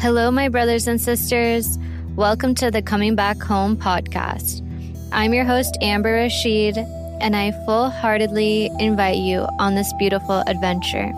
Hello, 0.00 0.30
my 0.30 0.48
brothers 0.48 0.86
and 0.86 0.98
sisters. 0.98 1.78
Welcome 2.16 2.54
to 2.54 2.70
the 2.70 2.80
Coming 2.80 3.16
Back 3.16 3.36
Home 3.42 3.76
podcast. 3.76 4.66
I'm 5.12 5.34
your 5.34 5.44
host, 5.44 5.76
Amber 5.82 6.14
Rashid, 6.14 6.78
and 6.78 7.36
I 7.36 7.50
full 7.66 7.90
heartedly 7.90 8.70
invite 8.78 9.18
you 9.18 9.46
on 9.58 9.74
this 9.74 9.92
beautiful 9.98 10.42
adventure. 10.46 11.12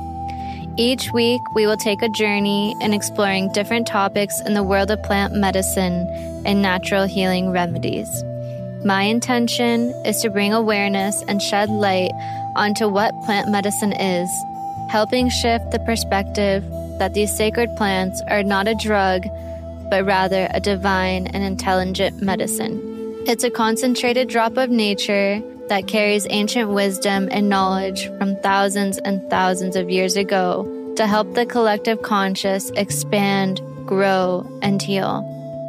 Each 0.76 1.12
week, 1.12 1.40
we 1.54 1.64
will 1.64 1.76
take 1.76 2.02
a 2.02 2.08
journey 2.08 2.74
in 2.80 2.92
exploring 2.92 3.52
different 3.52 3.86
topics 3.86 4.34
in 4.46 4.54
the 4.54 4.64
world 4.64 4.90
of 4.90 5.00
plant 5.04 5.32
medicine 5.32 6.04
and 6.44 6.60
natural 6.60 7.06
healing 7.06 7.52
remedies. 7.52 8.08
My 8.84 9.04
intention 9.04 9.90
is 10.04 10.20
to 10.22 10.28
bring 10.28 10.52
awareness 10.52 11.22
and 11.28 11.40
shed 11.40 11.70
light 11.70 12.10
onto 12.56 12.88
what 12.88 13.14
plant 13.22 13.48
medicine 13.48 13.92
is, 13.92 14.28
helping 14.90 15.28
shift 15.28 15.70
the 15.70 15.78
perspective 15.86 16.64
that 17.02 17.14
these 17.14 17.36
sacred 17.36 17.68
plants 17.76 18.22
are 18.28 18.44
not 18.44 18.68
a 18.68 18.76
drug, 18.76 19.24
but 19.90 20.04
rather 20.06 20.46
a 20.54 20.60
divine 20.60 21.26
and 21.26 21.42
intelligent 21.42 22.22
medicine. 22.22 22.80
It's 23.26 23.42
a 23.42 23.50
concentrated 23.50 24.28
drop 24.28 24.56
of 24.56 24.70
nature 24.70 25.42
that 25.68 25.88
carries 25.88 26.28
ancient 26.30 26.70
wisdom 26.70 27.28
and 27.32 27.48
knowledge 27.48 28.06
from 28.18 28.36
thousands 28.36 28.98
and 28.98 29.20
thousands 29.28 29.74
of 29.74 29.90
years 29.90 30.14
ago 30.14 30.94
to 30.94 31.08
help 31.08 31.34
the 31.34 31.44
collective 31.44 32.02
conscious 32.02 32.70
expand, 32.76 33.60
grow, 33.84 34.46
and 34.62 34.80
heal. 34.80 35.26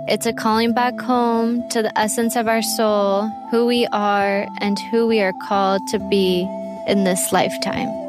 It's 0.08 0.28
a 0.28 0.34
calling 0.34 0.76
back 0.76 1.02
home 1.02 1.68
to 1.70 1.82
the 1.82 1.98
essence 1.98 2.36
of 2.36 2.48
our 2.48 2.62
soul, 2.62 3.28
who 3.50 3.66
we 3.66 3.88
are, 3.88 4.46
and 4.62 4.78
who 4.92 5.08
we 5.08 5.20
are 5.20 5.34
called 5.48 5.82
to 5.88 5.98
be 6.12 6.48
in 6.88 7.06
this 7.06 7.34
lifetime. 7.34 8.03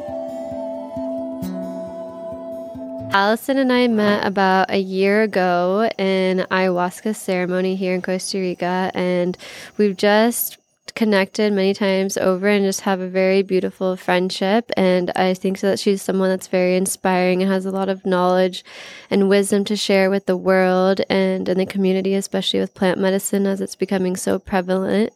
Alison 3.15 3.57
and 3.57 3.71
I 3.71 3.87
met 3.87 4.27
about 4.27 4.69
a 4.69 4.77
year 4.77 5.21
ago 5.21 5.89
in 5.97 6.45
ayahuasca 6.51 7.15
ceremony 7.15 7.77
here 7.77 7.93
in 7.95 8.01
Costa 8.01 8.39
Rica, 8.39 8.91
and 8.93 9.37
we've 9.77 9.95
just 9.95 10.57
connected 10.95 11.53
many 11.53 11.73
times 11.73 12.17
over 12.17 12.49
and 12.49 12.65
just 12.65 12.81
have 12.81 12.99
a 12.99 13.07
very 13.07 13.41
beautiful 13.41 13.95
friendship. 13.95 14.69
And 14.75 15.11
I 15.15 15.33
think 15.33 15.61
that 15.61 15.79
she's 15.79 16.01
someone 16.01 16.29
that's 16.29 16.47
very 16.47 16.75
inspiring 16.75 17.41
and 17.41 17.49
has 17.49 17.65
a 17.65 17.71
lot 17.71 17.87
of 17.87 18.05
knowledge 18.05 18.65
and 19.09 19.29
wisdom 19.29 19.63
to 19.63 19.77
share 19.77 20.09
with 20.09 20.25
the 20.25 20.35
world 20.35 20.99
and 21.09 21.47
in 21.47 21.57
the 21.57 21.65
community, 21.65 22.15
especially 22.15 22.59
with 22.59 22.75
plant 22.75 22.99
medicine 22.99 23.47
as 23.47 23.61
it's 23.61 23.77
becoming 23.77 24.17
so 24.17 24.39
prevalent, 24.39 25.13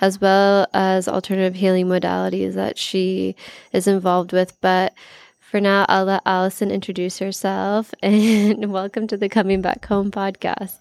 as 0.00 0.18
well 0.18 0.66
as 0.72 1.06
alternative 1.06 1.56
healing 1.56 1.86
modalities 1.86 2.54
that 2.54 2.78
she 2.78 3.36
is 3.74 3.86
involved 3.86 4.32
with. 4.32 4.58
But 4.62 4.94
for 5.52 5.60
now, 5.60 5.84
I'll 5.86 6.06
let 6.06 6.22
Alison 6.24 6.70
introduce 6.70 7.18
herself 7.18 7.92
and 8.02 8.72
welcome 8.72 9.06
to 9.08 9.18
the 9.18 9.28
Coming 9.28 9.60
Back 9.60 9.84
Home 9.84 10.10
podcast. 10.10 10.78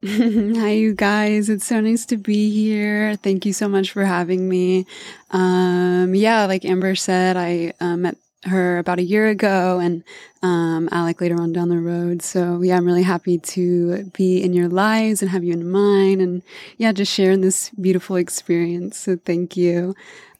Hi, 0.06 0.70
you 0.70 0.94
guys. 0.94 1.48
It's 1.50 1.66
so 1.66 1.80
nice 1.80 2.06
to 2.06 2.16
be 2.16 2.52
here. 2.52 3.16
Thank 3.16 3.44
you 3.44 3.52
so 3.52 3.68
much 3.68 3.90
for 3.90 4.04
having 4.04 4.48
me. 4.48 4.86
Um, 5.32 6.14
yeah, 6.14 6.44
like 6.44 6.64
Amber 6.64 6.94
said, 6.94 7.36
I 7.36 7.72
uh, 7.80 7.96
met 7.96 8.16
her 8.44 8.78
about 8.78 9.00
a 9.00 9.02
year 9.02 9.26
ago 9.26 9.80
and 9.80 10.04
um, 10.42 10.88
Alec 10.92 11.20
later 11.20 11.40
on 11.40 11.52
down 11.52 11.68
the 11.68 11.80
road. 11.80 12.22
So, 12.22 12.62
yeah, 12.62 12.76
I'm 12.76 12.86
really 12.86 13.02
happy 13.02 13.38
to 13.38 14.04
be 14.16 14.40
in 14.40 14.52
your 14.52 14.68
lives 14.68 15.20
and 15.20 15.32
have 15.32 15.42
you 15.42 15.52
in 15.52 15.68
mine 15.68 16.20
and, 16.20 16.42
yeah, 16.76 16.92
just 16.92 17.12
sharing 17.12 17.40
this 17.40 17.70
beautiful 17.70 18.14
experience. 18.14 18.98
So, 18.98 19.16
thank 19.16 19.56
you. 19.56 19.96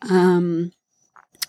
Um, 0.09 0.71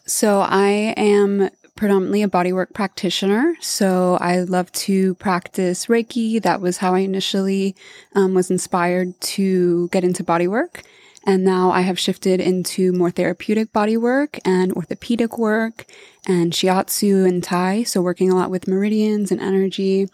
so, 0.07 0.39
I 0.39 0.95
am 0.97 1.51
predominantly 1.75 2.23
a 2.23 2.29
bodywork 2.29 2.73
practitioner. 2.73 3.55
So 3.59 4.17
I 4.21 4.39
love 4.39 4.71
to 4.73 5.15
practice 5.15 5.87
Reiki. 5.87 6.41
That 6.41 6.61
was 6.61 6.77
how 6.77 6.95
I 6.95 6.99
initially 6.99 7.75
um, 8.13 8.33
was 8.33 8.49
inspired 8.49 9.19
to 9.21 9.89
get 9.89 10.03
into 10.03 10.23
bodywork. 10.23 10.83
And 11.27 11.43
now 11.43 11.71
I 11.71 11.81
have 11.81 11.99
shifted 11.99 12.39
into 12.39 12.91
more 12.91 13.11
therapeutic 13.11 13.73
bodywork 13.73 14.39
and 14.45 14.71
orthopedic 14.73 15.37
work 15.37 15.85
and 16.27 16.53
shiatsu 16.53 17.27
and 17.27 17.43
Thai. 17.43 17.83
So 17.83 18.01
working 18.01 18.31
a 18.31 18.35
lot 18.35 18.51
with 18.51 18.67
meridians 18.67 19.31
and 19.31 19.41
energy. 19.41 20.07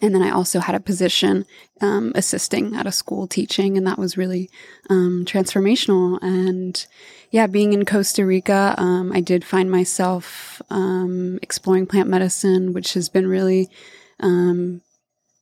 And 0.00 0.14
then 0.14 0.22
I 0.22 0.30
also 0.30 0.60
had 0.60 0.74
a 0.74 0.80
position 0.80 1.44
um, 1.80 2.12
assisting 2.14 2.76
at 2.76 2.86
a 2.86 2.92
school 2.92 3.26
teaching, 3.26 3.76
and 3.76 3.86
that 3.86 3.98
was 3.98 4.16
really 4.16 4.50
um, 4.88 5.24
transformational. 5.26 6.18
And 6.22 6.86
yeah, 7.30 7.46
being 7.46 7.72
in 7.72 7.84
Costa 7.84 8.24
Rica, 8.24 8.74
um, 8.78 9.12
I 9.12 9.20
did 9.20 9.44
find 9.44 9.70
myself 9.70 10.62
um, 10.70 11.38
exploring 11.42 11.86
plant 11.86 12.08
medicine, 12.08 12.72
which 12.72 12.94
has 12.94 13.08
been 13.08 13.26
really, 13.26 13.68
um, 14.20 14.82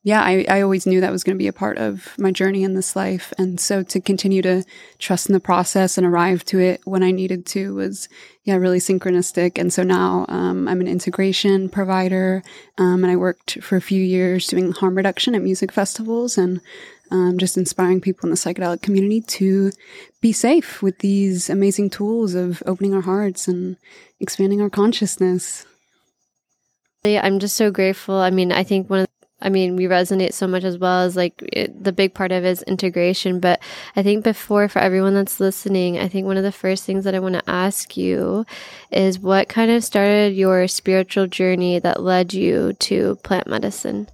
yeah, 0.06 0.22
I, 0.22 0.47
I 0.49 0.61
always 0.61 0.87
knew 0.87 1.00
that 1.00 1.11
was 1.11 1.25
going 1.25 1.34
to 1.34 1.43
be 1.43 1.49
a 1.49 1.53
part 1.53 1.78
of 1.78 2.17
my 2.17 2.31
journey 2.31 2.62
in 2.62 2.75
this 2.75 2.94
life. 2.94 3.33
And 3.39 3.59
so 3.59 3.83
to 3.83 4.00
continue 4.00 4.41
to 4.43 4.62
trust 5.00 5.28
in 5.28 5.33
the 5.33 5.41
process 5.41 5.99
and 5.99 6.06
arrive 6.06 6.44
to 6.44 6.61
it 6.61 6.81
when 6.84 7.03
I 7.03 7.11
needed 7.11 7.44
to 7.47 7.75
was, 7.75 8.09
yeah, 8.44 8.55
really 8.55 8.78
synchronistic. 8.78 9.59
And 9.59 9.72
so 9.72 9.83
now 9.83 10.25
um, 10.28 10.69
I'm 10.69 10.81
an 10.81 10.87
integration 10.87 11.69
provider, 11.69 12.44
um, 12.78 13.03
and 13.03 13.11
I 13.11 13.17
worked 13.17 13.61
for 13.65 13.75
a 13.75 13.81
few 13.81 14.00
years 14.00 14.47
doing 14.47 14.71
harm 14.71 14.97
reduction 14.97 15.34
at 15.34 15.43
music 15.43 15.72
festivals 15.72 16.38
and 16.38 16.61
um, 17.11 17.37
just 17.37 17.56
inspiring 17.56 18.00
people 18.00 18.27
in 18.27 18.31
the 18.31 18.37
psychedelic 18.37 18.83
community 18.83 19.23
to 19.23 19.73
be 20.21 20.33
safe 20.33 20.83
with 20.83 21.00
these 21.00 21.50
amazing 21.50 21.91
tools 21.91 22.37
of 22.37 22.62
opening 22.65 22.94
our 22.94 23.00
hearts 23.00 23.49
and 23.49 23.77
expanding 24.21 24.61
our 24.61 24.71
consciousness. 24.71 25.67
I'm 27.05 27.41
just 27.41 27.56
so 27.56 27.73
grateful. 27.73 28.17
I 28.17 28.31
mean, 28.31 28.53
I 28.53 28.62
think 28.65 28.88
one 28.88 29.00
of 29.00 29.06
I 29.41 29.51
mean, 29.51 29.77
we 29.77 29.85
resonate 29.85 30.33
so 30.33 30.47
much 30.47 30.65
as 30.65 30.79
well 30.79 31.01
as 31.01 31.15
like 31.15 31.35
it, 31.53 31.85
the 31.85 31.93
big 31.93 32.15
part 32.15 32.33
of 32.33 32.45
is 32.45 32.63
integration. 32.63 33.39
But 33.39 33.61
I 33.95 34.03
think 34.03 34.25
before, 34.25 34.69
for 34.69 34.79
everyone 34.79 35.15
that's 35.15 35.41
listening, 35.41 35.99
I 35.99 36.09
think 36.09 36.27
one 36.27 36.39
of 36.39 36.43
the 36.43 36.53
first 36.53 36.85
things 36.85 37.05
that 37.05 37.15
I 37.15 37.19
want 37.19 37.35
to 37.35 37.51
ask 37.51 37.97
you 37.97 38.47
is 38.91 39.19
what 39.19 39.49
kind 39.49 39.71
of 39.71 39.85
started 39.85 40.35
your 40.35 40.67
spiritual 40.69 41.27
journey 41.27 41.79
that 41.81 42.03
led 42.03 42.33
you 42.33 42.73
to 42.75 43.17
plant 43.23 43.47
medicine? 43.47 44.09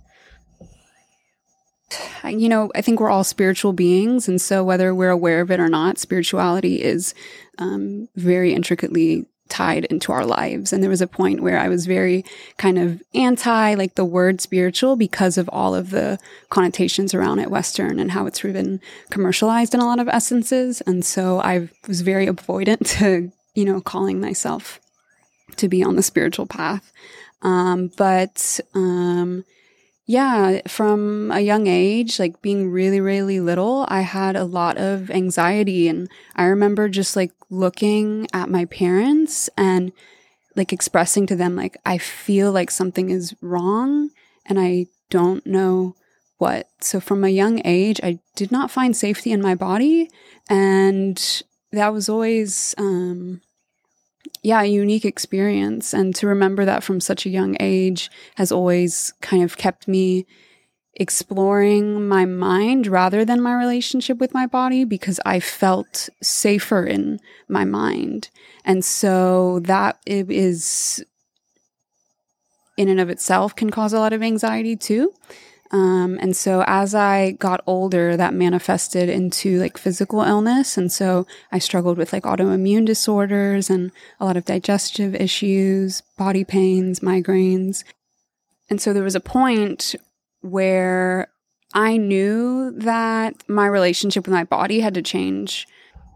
you 2.25 2.49
know, 2.49 2.71
I 2.75 2.81
think 2.81 3.00
we're 3.00 3.10
all 3.10 3.25
spiritual 3.25 3.72
beings. 3.72 4.28
And 4.28 4.41
so 4.41 4.65
whether 4.65 4.94
we're 4.94 5.10
aware 5.10 5.41
of 5.41 5.50
it 5.50 5.60
or 5.60 5.69
not, 5.69 5.99
spirituality 5.99 6.83
is 6.83 7.15
um, 7.59 8.09
very 8.16 8.54
intricately 8.54 9.27
tied 9.52 9.84
into 9.84 10.12
our 10.12 10.24
lives. 10.24 10.72
And 10.72 10.82
there 10.82 10.90
was 10.90 11.02
a 11.02 11.06
point 11.06 11.42
where 11.42 11.58
I 11.58 11.68
was 11.68 11.84
very 11.84 12.24
kind 12.56 12.78
of 12.78 13.02
anti 13.14 13.74
like 13.74 13.96
the 13.96 14.04
word 14.04 14.40
spiritual 14.40 14.96
because 14.96 15.36
of 15.36 15.48
all 15.52 15.74
of 15.74 15.90
the 15.90 16.18
connotations 16.48 17.12
around 17.12 17.38
it, 17.38 17.50
Western 17.50 18.00
and 18.00 18.12
how 18.12 18.24
it's 18.24 18.41
been 18.41 18.80
commercialized 19.10 19.74
in 19.74 19.80
a 19.80 19.84
lot 19.84 20.00
of 20.00 20.08
essences. 20.08 20.80
And 20.80 21.04
so 21.04 21.41
I 21.41 21.68
was 21.86 22.00
very 22.00 22.26
avoidant 22.26 22.88
to, 22.98 23.30
you 23.54 23.64
know, 23.66 23.82
calling 23.82 24.20
myself 24.20 24.80
to 25.56 25.68
be 25.68 25.84
on 25.84 25.96
the 25.96 26.02
spiritual 26.02 26.46
path. 26.46 26.91
Um, 27.42 27.91
but, 27.98 28.58
um, 28.74 29.44
yeah, 30.12 30.60
from 30.68 31.30
a 31.32 31.40
young 31.40 31.66
age, 31.66 32.18
like 32.18 32.42
being 32.42 32.70
really, 32.70 33.00
really 33.00 33.40
little, 33.40 33.86
I 33.88 34.02
had 34.02 34.36
a 34.36 34.44
lot 34.44 34.76
of 34.76 35.10
anxiety. 35.10 35.88
And 35.88 36.06
I 36.36 36.44
remember 36.44 36.90
just 36.90 37.16
like 37.16 37.32
looking 37.48 38.26
at 38.34 38.50
my 38.50 38.66
parents 38.66 39.48
and 39.56 39.90
like 40.54 40.70
expressing 40.70 41.26
to 41.28 41.34
them, 41.34 41.56
like, 41.56 41.78
I 41.86 41.96
feel 41.96 42.52
like 42.52 42.70
something 42.70 43.08
is 43.08 43.34
wrong 43.40 44.10
and 44.44 44.60
I 44.60 44.88
don't 45.08 45.46
know 45.46 45.94
what. 46.36 46.68
So 46.82 47.00
from 47.00 47.24
a 47.24 47.30
young 47.30 47.62
age, 47.64 47.98
I 48.02 48.18
did 48.36 48.52
not 48.52 48.70
find 48.70 48.94
safety 48.94 49.32
in 49.32 49.40
my 49.40 49.54
body. 49.54 50.10
And 50.50 51.42
that 51.70 51.90
was 51.94 52.10
always, 52.10 52.74
um, 52.76 53.40
yeah, 54.43 54.62
a 54.62 54.66
unique 54.66 55.05
experience. 55.05 55.93
And 55.93 56.15
to 56.16 56.27
remember 56.27 56.65
that 56.65 56.83
from 56.83 57.00
such 57.00 57.27
a 57.27 57.31
young 57.31 57.56
age 57.60 58.10
has 58.37 58.50
always 58.50 59.12
kind 59.21 59.42
of 59.42 59.57
kept 59.57 59.86
me 59.86 60.27
exploring 60.95 62.07
my 62.07 62.24
mind 62.24 62.86
rather 62.86 63.24
than 63.24 63.41
my 63.41 63.54
relationship 63.54 64.19
with 64.19 64.34
my 64.34 64.47
body 64.47 64.84
because 64.84 65.19
I 65.24 65.41
felt 65.41 66.09
safer 66.22 66.84
in 66.84 67.19
my 67.48 67.65
mind. 67.65 68.28
And 68.65 68.84
so 68.84 69.60
that 69.60 69.98
is 70.07 71.03
in 72.77 72.89
and 72.89 73.01
of 73.01 73.10
itself 73.10 73.54
can 73.57 73.71
cause 73.71 73.92
a 73.92 73.98
lot 73.98 74.13
of 74.13 74.22
anxiety 74.22 74.77
too. 74.77 75.13
Um, 75.72 76.19
and 76.21 76.36
so 76.36 76.63
as 76.66 76.95
I 76.95 77.33
got 77.33 77.63
older, 77.66 78.15
that 78.16 78.34
manifested 78.34 79.09
into 79.09 79.59
like 79.59 79.78
physical 79.78 80.21
illness. 80.21 80.77
And 80.77 80.92
so 80.92 81.27
I 81.51 81.59
struggled 81.59 81.97
with 81.97 82.13
like 82.13 82.24
autoimmune 82.24 82.84
disorders 82.84 83.71
and 83.71 83.91
a 84.21 84.27
lot 84.27 84.36
of 84.36 84.45
digestive 84.45 85.15
issues, 85.15 86.03
body 86.19 86.45
pains, 86.45 87.01
migraines. 87.01 87.84
And 88.69 88.80
so 88.80 88.92
there 88.92 89.03
was 89.03 89.15
a 89.15 89.21
point 89.21 89.95
where 90.42 91.28
I 91.72 91.97
knew 91.97 92.72
that 92.72 93.34
my 93.48 93.66
relationship 93.66 94.27
with 94.27 94.34
my 94.34 94.45
body 94.45 94.80
had 94.80 94.95
to 94.95 95.03
change. 95.03 95.66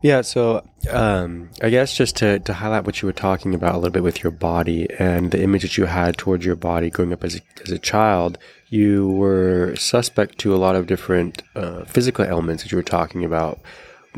Yeah, 0.02 0.20
so 0.20 0.68
um, 0.90 1.48
I 1.62 1.70
guess 1.70 1.96
just 1.96 2.16
to, 2.18 2.38
to 2.40 2.52
highlight 2.52 2.84
what 2.84 3.00
you 3.00 3.06
were 3.06 3.14
talking 3.14 3.54
about 3.54 3.74
a 3.74 3.78
little 3.78 3.90
bit 3.90 4.02
with 4.02 4.22
your 4.22 4.30
body 4.30 4.86
and 4.98 5.30
the 5.30 5.42
image 5.42 5.62
that 5.62 5.78
you 5.78 5.86
had 5.86 6.18
towards 6.18 6.44
your 6.44 6.56
body 6.56 6.90
growing 6.90 7.14
up 7.14 7.24
as 7.24 7.36
a, 7.36 7.40
as 7.64 7.70
a 7.70 7.78
child, 7.78 8.38
you 8.68 9.08
were 9.10 9.74
suspect 9.76 10.38
to 10.38 10.54
a 10.54 10.58
lot 10.58 10.76
of 10.76 10.86
different 10.86 11.42
uh, 11.54 11.84
physical 11.84 12.24
ailments 12.24 12.62
that 12.62 12.72
you 12.72 12.76
were 12.76 12.82
talking 12.82 13.24
about, 13.24 13.60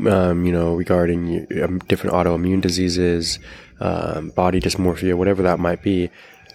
um, 0.07 0.45
you 0.45 0.51
know, 0.51 0.75
regarding 0.75 1.47
um, 1.61 1.79
different 1.79 2.15
autoimmune 2.15 2.61
diseases, 2.61 3.39
um, 3.79 4.29
body 4.29 4.59
dysmorphia, 4.59 5.15
whatever 5.15 5.43
that 5.43 5.59
might 5.59 5.83
be. 5.83 6.09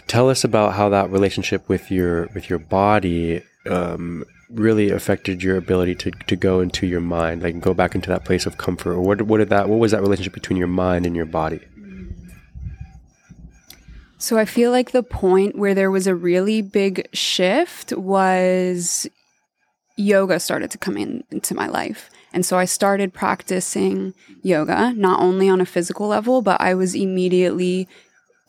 Tell 0.06 0.28
us 0.28 0.44
about 0.44 0.74
how 0.74 0.88
that 0.90 1.10
relationship 1.10 1.68
with 1.68 1.90
your 1.90 2.28
with 2.34 2.50
your 2.50 2.58
body 2.58 3.42
um, 3.68 4.24
really 4.50 4.90
affected 4.90 5.42
your 5.42 5.56
ability 5.56 5.94
to, 5.96 6.10
to 6.10 6.36
go 6.36 6.60
into 6.60 6.86
your 6.86 7.00
mind, 7.00 7.42
like 7.42 7.60
go 7.60 7.74
back 7.74 7.94
into 7.94 8.08
that 8.08 8.24
place 8.24 8.46
of 8.46 8.58
comfort? 8.58 8.92
Or 8.92 9.00
what, 9.00 9.22
what 9.22 9.38
did 9.38 9.50
that, 9.50 9.68
what 9.68 9.78
was 9.78 9.92
that 9.92 10.02
relationship 10.02 10.32
between 10.32 10.56
your 10.56 10.68
mind 10.68 11.06
and 11.06 11.16
your 11.16 11.24
body? 11.24 11.60
So 14.18 14.38
I 14.38 14.44
feel 14.44 14.70
like 14.70 14.92
the 14.92 15.02
point 15.02 15.58
where 15.58 15.74
there 15.74 15.90
was 15.90 16.06
a 16.06 16.14
really 16.14 16.62
big 16.62 17.08
shift 17.12 17.92
was 17.92 19.06
yoga 19.96 20.40
started 20.40 20.70
to 20.72 20.78
come 20.78 20.96
in, 20.96 21.24
into 21.30 21.54
my 21.54 21.66
life. 21.66 22.10
And 22.32 22.44
so 22.44 22.58
I 22.58 22.64
started 22.64 23.14
practicing 23.14 24.14
yoga, 24.42 24.92
not 24.94 25.20
only 25.20 25.48
on 25.48 25.60
a 25.60 25.66
physical 25.66 26.08
level, 26.08 26.42
but 26.42 26.60
I 26.60 26.74
was 26.74 26.94
immediately 26.94 27.88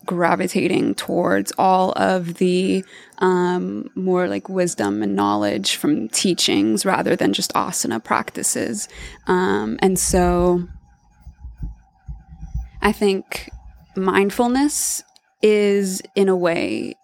gravitating 0.04 0.94
towards 0.94 1.52
all 1.58 1.92
of 1.96 2.34
the 2.34 2.84
um, 3.18 3.90
more 3.94 4.28
like 4.28 4.48
wisdom 4.48 5.02
and 5.02 5.16
knowledge 5.16 5.76
from 5.76 6.08
teachings 6.08 6.84
rather 6.84 7.16
than 7.16 7.32
just 7.32 7.52
asana 7.54 8.02
practices. 8.02 8.88
Um, 9.26 9.78
and 9.80 9.98
so 9.98 10.66
I 12.82 12.92
think 12.92 13.50
mindfulness 13.96 15.02
is, 15.42 16.02
in 16.14 16.28
a 16.28 16.36
way, 16.36 16.96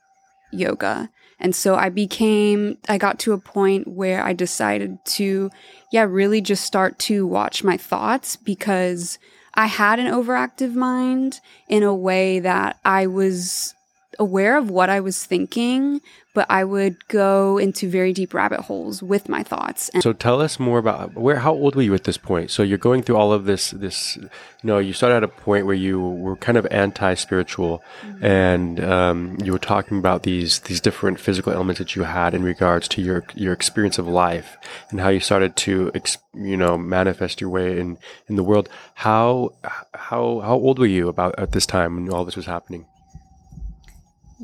yoga. 0.52 1.10
And 1.38 1.56
so 1.56 1.74
I 1.74 1.88
became, 1.88 2.78
I 2.88 2.98
got 2.98 3.18
to 3.20 3.32
a 3.32 3.38
point 3.38 3.88
where 3.88 4.22
I 4.24 4.32
decided 4.32 4.98
to, 5.06 5.50
yeah, 5.90 6.04
really 6.04 6.40
just 6.40 6.64
start 6.64 6.98
to 7.00 7.26
watch 7.26 7.64
my 7.64 7.76
thoughts 7.76 8.36
because 8.36 9.18
I 9.54 9.66
had 9.66 9.98
an 9.98 10.06
overactive 10.06 10.74
mind 10.74 11.40
in 11.68 11.82
a 11.82 11.94
way 11.94 12.38
that 12.38 12.78
I 12.84 13.06
was 13.06 13.74
aware 14.18 14.56
of 14.56 14.70
what 14.70 14.88
I 14.88 15.00
was 15.00 15.24
thinking, 15.24 16.00
but 16.34 16.46
I 16.48 16.64
would 16.64 17.06
go 17.08 17.58
into 17.58 17.88
very 17.88 18.12
deep 18.12 18.32
rabbit 18.32 18.60
holes 18.60 19.02
with 19.02 19.28
my 19.28 19.42
thoughts. 19.42 19.90
And 19.90 20.02
so 20.02 20.12
tell 20.12 20.40
us 20.40 20.58
more 20.58 20.78
about 20.78 21.14
where 21.14 21.36
how 21.36 21.52
old 21.52 21.74
were 21.76 21.82
you 21.82 21.94
at 21.94 22.04
this 22.04 22.16
point? 22.16 22.50
So 22.50 22.62
you're 22.62 22.78
going 22.78 23.02
through 23.02 23.16
all 23.16 23.32
of 23.32 23.44
this 23.44 23.70
this 23.72 24.16
you 24.16 24.28
know, 24.68 24.78
you 24.78 24.92
started 24.92 25.16
at 25.16 25.24
a 25.24 25.28
point 25.28 25.66
where 25.66 25.74
you 25.74 26.00
were 26.00 26.36
kind 26.36 26.56
of 26.56 26.66
anti-spiritual 26.70 27.82
mm-hmm. 28.02 28.24
and 28.24 28.84
um, 28.84 29.36
you 29.42 29.52
were 29.52 29.58
talking 29.58 29.98
about 29.98 30.22
these 30.22 30.60
these 30.60 30.80
different 30.80 31.20
physical 31.20 31.52
elements 31.52 31.78
that 31.78 31.96
you 31.96 32.04
had 32.04 32.34
in 32.34 32.42
regards 32.42 32.88
to 32.88 33.02
your 33.02 33.24
your 33.34 33.52
experience 33.52 33.98
of 33.98 34.08
life 34.08 34.56
and 34.90 35.00
how 35.00 35.08
you 35.08 35.20
started 35.20 35.56
to 35.56 35.90
ex, 35.94 36.18
you 36.34 36.56
know 36.56 36.78
manifest 36.78 37.40
your 37.40 37.50
way 37.50 37.78
in 37.78 37.98
in 38.28 38.36
the 38.36 38.44
world. 38.44 38.68
How 38.94 39.52
how 39.94 40.40
how 40.40 40.54
old 40.54 40.78
were 40.78 40.86
you 40.86 41.08
about 41.08 41.38
at 41.38 41.52
this 41.52 41.66
time 41.66 41.96
when 41.96 42.12
all 42.12 42.24
this 42.24 42.36
was 42.36 42.46
happening? 42.46 42.86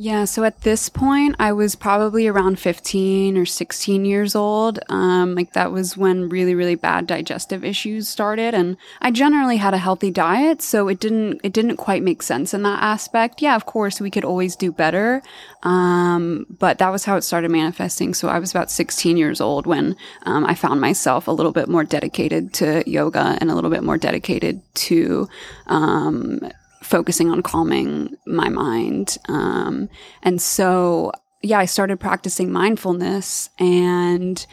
Yeah, 0.00 0.26
so 0.26 0.44
at 0.44 0.60
this 0.60 0.88
point, 0.88 1.34
I 1.40 1.50
was 1.50 1.74
probably 1.74 2.28
around 2.28 2.60
15 2.60 3.36
or 3.36 3.44
16 3.44 4.04
years 4.04 4.36
old. 4.36 4.78
Um, 4.88 5.34
like 5.34 5.54
that 5.54 5.72
was 5.72 5.96
when 5.96 6.28
really, 6.28 6.54
really 6.54 6.76
bad 6.76 7.08
digestive 7.08 7.64
issues 7.64 8.08
started, 8.08 8.54
and 8.54 8.76
I 9.00 9.10
generally 9.10 9.56
had 9.56 9.74
a 9.74 9.78
healthy 9.78 10.12
diet, 10.12 10.62
so 10.62 10.86
it 10.86 11.00
didn't 11.00 11.40
it 11.42 11.52
didn't 11.52 11.78
quite 11.78 12.04
make 12.04 12.22
sense 12.22 12.54
in 12.54 12.62
that 12.62 12.80
aspect. 12.80 13.42
Yeah, 13.42 13.56
of 13.56 13.66
course, 13.66 14.00
we 14.00 14.08
could 14.08 14.24
always 14.24 14.54
do 14.54 14.70
better, 14.70 15.20
um, 15.64 16.46
but 16.48 16.78
that 16.78 16.90
was 16.90 17.04
how 17.04 17.16
it 17.16 17.22
started 17.22 17.50
manifesting. 17.50 18.14
So 18.14 18.28
I 18.28 18.38
was 18.38 18.52
about 18.52 18.70
16 18.70 19.16
years 19.16 19.40
old 19.40 19.66
when 19.66 19.96
um, 20.22 20.46
I 20.46 20.54
found 20.54 20.80
myself 20.80 21.26
a 21.26 21.32
little 21.32 21.50
bit 21.50 21.68
more 21.68 21.82
dedicated 21.82 22.54
to 22.54 22.88
yoga 22.88 23.36
and 23.40 23.50
a 23.50 23.54
little 23.56 23.70
bit 23.70 23.82
more 23.82 23.98
dedicated 23.98 24.62
to 24.74 25.28
um, 25.66 26.38
focusing 26.88 27.30
on 27.30 27.42
calming 27.42 28.16
my 28.26 28.48
mind. 28.48 29.18
Um, 29.28 29.90
and 30.22 30.40
so, 30.40 31.12
yeah, 31.42 31.58
I 31.58 31.66
started 31.66 32.00
practicing 32.00 32.50
mindfulness 32.50 33.50
and 33.58 34.44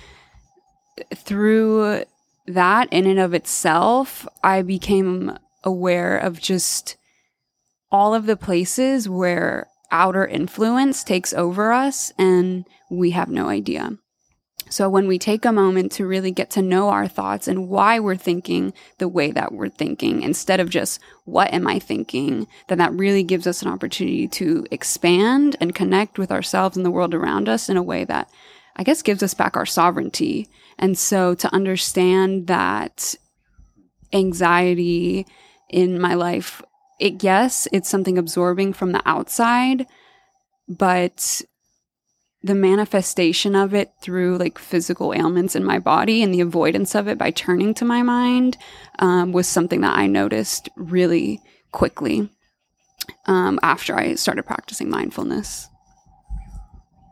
through 1.14 2.04
that 2.48 2.90
in 2.92 3.06
and 3.06 3.20
of 3.20 3.34
itself, 3.34 4.28
I 4.44 4.62
became 4.62 5.38
aware 5.64 6.18
of 6.18 6.42
just 6.42 6.98
all 7.90 8.14
of 8.14 8.26
the 8.26 8.38
places 8.38 9.08
where 9.08 9.68
outer 9.90 10.28
influence 10.28 11.06
takes 11.06 11.34
over 11.34 11.72
us 11.72 12.12
and 12.18 12.66
we 12.92 13.12
have 13.12 13.30
no 13.30 13.48
idea. 13.48 13.98
So 14.70 14.90
when 14.90 15.08
we 15.08 15.20
take 15.20 15.46
a 15.46 15.52
moment 15.52 15.92
to 15.94 16.08
really 16.08 16.32
get 16.32 16.50
to 16.52 16.62
know 16.62 16.90
our 16.90 17.08
thoughts 17.08 17.48
and 17.48 17.70
why 17.70 18.00
we're 18.00 18.16
thinking 18.16 18.74
the 18.98 19.08
way 19.08 19.32
that 19.32 19.52
we're 19.52 19.70
thinking 19.70 20.24
instead 20.24 20.60
of 20.60 20.70
just 20.70 21.00
what 21.26 21.54
am 21.54 21.68
I 21.68 21.80
thinking, 21.80 22.48
then 22.68 22.80
that 22.80 22.94
really 22.94 23.24
gives 23.24 23.46
us 23.46 23.62
an 23.62 23.68
opportunity 23.68 24.28
to 24.30 24.66
expand 24.72 25.56
and 25.60 25.76
connect 25.76 26.18
with 26.18 26.32
ourselves 26.32 26.76
and 26.76 26.86
the 26.86 26.92
world 26.92 27.14
around 27.14 27.48
us 27.48 27.70
in 27.70 27.78
a 27.78 27.84
way 27.84 28.06
that 28.06 28.30
I 28.76 28.84
guess 28.84 29.02
gives 29.02 29.24
us 29.24 29.34
back 29.34 29.56
our 29.56 29.66
sovereignty. 29.66 30.50
And 30.78 30.98
so 30.98 31.36
to 31.36 31.54
understand 31.54 32.48
that 32.48 33.16
anxiety 34.12 35.26
in 35.70 36.02
my 36.02 36.16
life, 36.16 36.62
it 37.00 37.24
yes, 37.24 37.68
it's 37.72 37.90
something 37.90 38.18
absorbing 38.18 38.74
from 38.74 38.94
the 38.94 39.02
outside, 39.06 39.86
but 40.68 41.42
the 42.46 42.54
manifestation 42.54 43.56
of 43.56 43.74
it 43.74 43.92
through 44.02 44.38
like 44.38 44.60
physical 44.60 45.16
ailments 45.16 45.56
in 45.56 45.64
my 45.64 45.80
body 45.80 46.22
and 46.22 46.32
the 46.32 46.42
avoidance 46.42 46.94
of 46.94 47.08
it 47.08 47.18
by 47.18 47.32
turning 47.32 47.74
to 47.74 47.84
my 47.84 48.04
mind 48.04 48.56
um, 49.00 49.32
was 49.32 49.48
something 49.48 49.82
that 49.82 49.98
I 49.98 50.06
noticed 50.06 50.70
really 50.76 51.42
quickly 51.72 52.30
um, 53.26 53.60
after 53.64 53.96
I 53.96 54.14
started 54.14 54.44
practicing 54.44 54.92
mindfulness. 54.92 55.70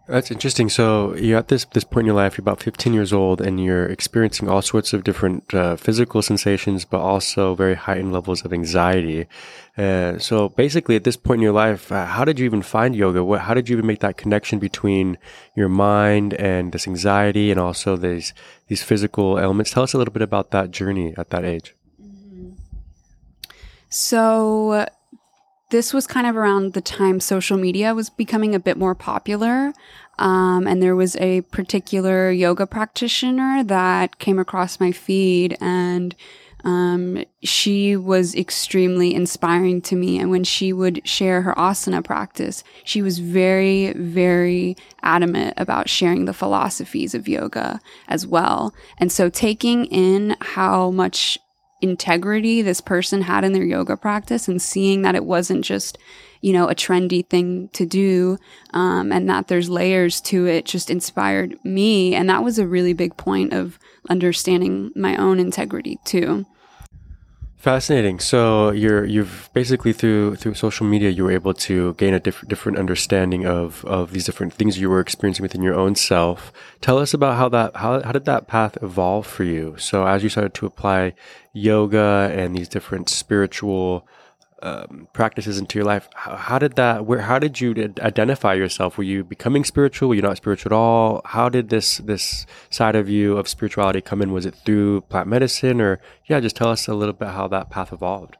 That's 0.05 0.31
interesting. 0.31 0.67
So 0.69 1.15
you're 1.15 1.39
at 1.39 1.47
this 1.47 1.63
this 1.63 1.85
point 1.85 2.03
in 2.03 2.07
your 2.07 2.15
life. 2.15 2.37
You're 2.37 2.43
about 2.43 2.61
15 2.61 2.93
years 2.93 3.13
old, 3.13 3.39
and 3.39 3.63
you're 3.63 3.85
experiencing 3.85 4.49
all 4.49 4.61
sorts 4.61 4.91
of 4.91 5.05
different 5.05 5.53
uh, 5.53 5.77
physical 5.77 6.21
sensations, 6.21 6.83
but 6.83 6.99
also 6.99 7.55
very 7.55 7.75
heightened 7.75 8.11
levels 8.11 8.43
of 8.43 8.51
anxiety. 8.51 9.27
Uh, 9.77 10.17
so 10.17 10.49
basically, 10.49 10.97
at 10.97 11.05
this 11.05 11.15
point 11.15 11.39
in 11.39 11.43
your 11.43 11.53
life, 11.53 11.89
uh, 11.89 12.05
how 12.05 12.25
did 12.25 12.37
you 12.37 12.43
even 12.43 12.61
find 12.61 12.97
yoga? 12.97 13.23
What, 13.23 13.41
how 13.41 13.53
did 13.53 13.69
you 13.69 13.77
even 13.77 13.87
make 13.87 14.01
that 14.01 14.17
connection 14.17 14.59
between 14.59 15.17
your 15.55 15.69
mind 15.69 16.33
and 16.33 16.73
this 16.73 16.85
anxiety, 16.85 17.49
and 17.49 17.57
also 17.57 17.95
these 17.95 18.33
these 18.67 18.83
physical 18.83 19.39
elements? 19.39 19.71
Tell 19.71 19.83
us 19.83 19.93
a 19.93 19.97
little 19.97 20.13
bit 20.13 20.21
about 20.21 20.51
that 20.51 20.71
journey 20.71 21.13
at 21.17 21.29
that 21.29 21.45
age. 21.45 21.75
Mm-hmm. 22.01 22.51
So 23.87 24.85
this 25.73 25.91
was 25.91 26.05
kind 26.05 26.27
of 26.27 26.37
around 26.37 26.73
the 26.73 26.81
time 26.81 27.19
social 27.19 27.57
media 27.57 27.95
was 27.95 28.07
becoming 28.07 28.53
a 28.53 28.59
bit 28.59 28.77
more 28.77 28.93
popular. 28.93 29.73
Um, 30.19 30.67
and 30.67 30.83
there 30.83 30.95
was 30.95 31.15
a 31.15 31.41
particular 31.41 32.29
yoga 32.29 32.67
practitioner 32.67 33.63
that 33.63 34.19
came 34.19 34.37
across 34.37 34.79
my 34.79 34.91
feed 34.91 35.57
and 35.59 36.15
um, 36.63 37.25
she 37.41 37.97
was 37.97 38.35
extremely 38.35 39.15
inspiring 39.15 39.81
to 39.81 39.95
me. 39.95 40.19
And 40.19 40.29
when 40.29 40.43
she 40.43 40.71
would 40.71 41.01
share 41.07 41.41
her 41.41 41.55
asana 41.55 42.03
practice, 42.03 42.63
she 42.83 43.01
was 43.01 43.17
very, 43.17 43.93
very 43.93 44.77
adamant 45.01 45.55
about 45.57 45.89
sharing 45.89 46.25
the 46.25 46.33
philosophies 46.33 47.15
of 47.15 47.27
yoga 47.27 47.81
as 48.07 48.27
well. 48.27 48.75
And 48.99 49.11
so 49.11 49.27
taking 49.27 49.85
in 49.85 50.37
how 50.39 50.91
much 50.91 51.39
integrity 51.83 52.61
this 52.61 52.79
person 52.79 53.21
had 53.21 53.43
in 53.43 53.51
their 53.51 53.65
yoga 53.65 53.97
practice 53.97 54.47
and 54.47 54.61
seeing 54.61 55.01
that 55.01 55.15
it 55.15 55.25
wasn't 55.25 55.63
just 55.63 55.97
you 56.41 56.53
know 56.53 56.69
a 56.69 56.75
trendy 56.75 57.27
thing 57.27 57.67
to 57.73 57.85
do 57.85 58.37
um, 58.73 59.11
and 59.11 59.29
that 59.29 59.49
there's 59.49 59.69
layers 59.69 60.21
to 60.21 60.47
it 60.47 60.65
just 60.65 60.89
inspired 60.89 61.57
me 61.65 62.15
and 62.15 62.29
that 62.29 62.43
was 62.43 62.57
a 62.57 62.65
really 62.65 62.93
big 62.93 63.15
point 63.17 63.51
of 63.51 63.77
understanding 64.09 64.91
my 64.95 65.17
own 65.17 65.39
integrity 65.39 65.99
too 66.05 66.45
Fascinating. 67.63 68.19
So 68.19 68.71
you're 68.71 69.05
you've 69.05 69.49
basically 69.53 69.93
through 69.93 70.35
through 70.35 70.55
social 70.55 70.85
media 70.85 71.09
you 71.09 71.23
were 71.23 71.31
able 71.31 71.53
to 71.53 71.93
gain 71.93 72.13
a 72.13 72.19
different 72.19 72.49
different 72.49 72.77
understanding 72.77 73.45
of 73.45 73.85
of 73.85 74.11
these 74.11 74.25
different 74.25 74.51
things 74.51 74.77
you 74.77 74.89
were 74.89 74.99
experiencing 74.99 75.43
within 75.43 75.63
your 75.63 75.73
own 75.73 75.95
self. 75.95 76.51
Tell 76.81 76.97
us 76.97 77.13
about 77.13 77.37
how 77.37 77.47
that 77.55 77.77
how 77.77 78.03
how 78.03 78.11
did 78.11 78.25
that 78.25 78.47
path 78.47 78.77
evolve 78.81 79.25
for 79.25 79.45
you? 79.45 79.77
So 79.77 80.05
as 80.05 80.23
you 80.23 80.27
started 80.27 80.53
to 80.55 80.65
apply 80.65 81.13
yoga 81.53 82.31
and 82.33 82.55
these 82.55 82.67
different 82.67 83.09
spiritual 83.09 84.07
um, 84.63 85.07
practices 85.13 85.59
into 85.59 85.77
your 85.77 85.85
life. 85.85 86.09
How, 86.15 86.35
how, 86.35 86.59
did 86.59 86.75
that? 86.75 87.05
Where? 87.05 87.21
How 87.21 87.37
did 87.37 87.59
you 87.59 87.93
identify 87.99 88.53
yourself? 88.53 88.97
Were 88.97 89.03
you 89.03 89.23
becoming 89.23 89.65
spiritual? 89.65 90.09
Were 90.09 90.15
you 90.15 90.21
not 90.21 90.37
spiritual 90.37 90.71
at 90.71 90.75
all? 90.75 91.21
How 91.25 91.49
did 91.49 91.69
this 91.69 91.97
this 91.97 92.45
side 92.69 92.95
of 92.95 93.09
you 93.09 93.37
of 93.37 93.47
spirituality 93.47 94.01
come 94.01 94.21
in? 94.21 94.31
Was 94.31 94.45
it 94.45 94.55
through 94.65 95.01
plant 95.01 95.27
medicine, 95.27 95.81
or 95.81 95.99
yeah? 96.25 96.39
Just 96.39 96.55
tell 96.55 96.69
us 96.69 96.87
a 96.87 96.93
little 96.93 97.13
bit 97.13 97.29
how 97.29 97.47
that 97.49 97.69
path 97.69 97.91
evolved. 97.91 98.37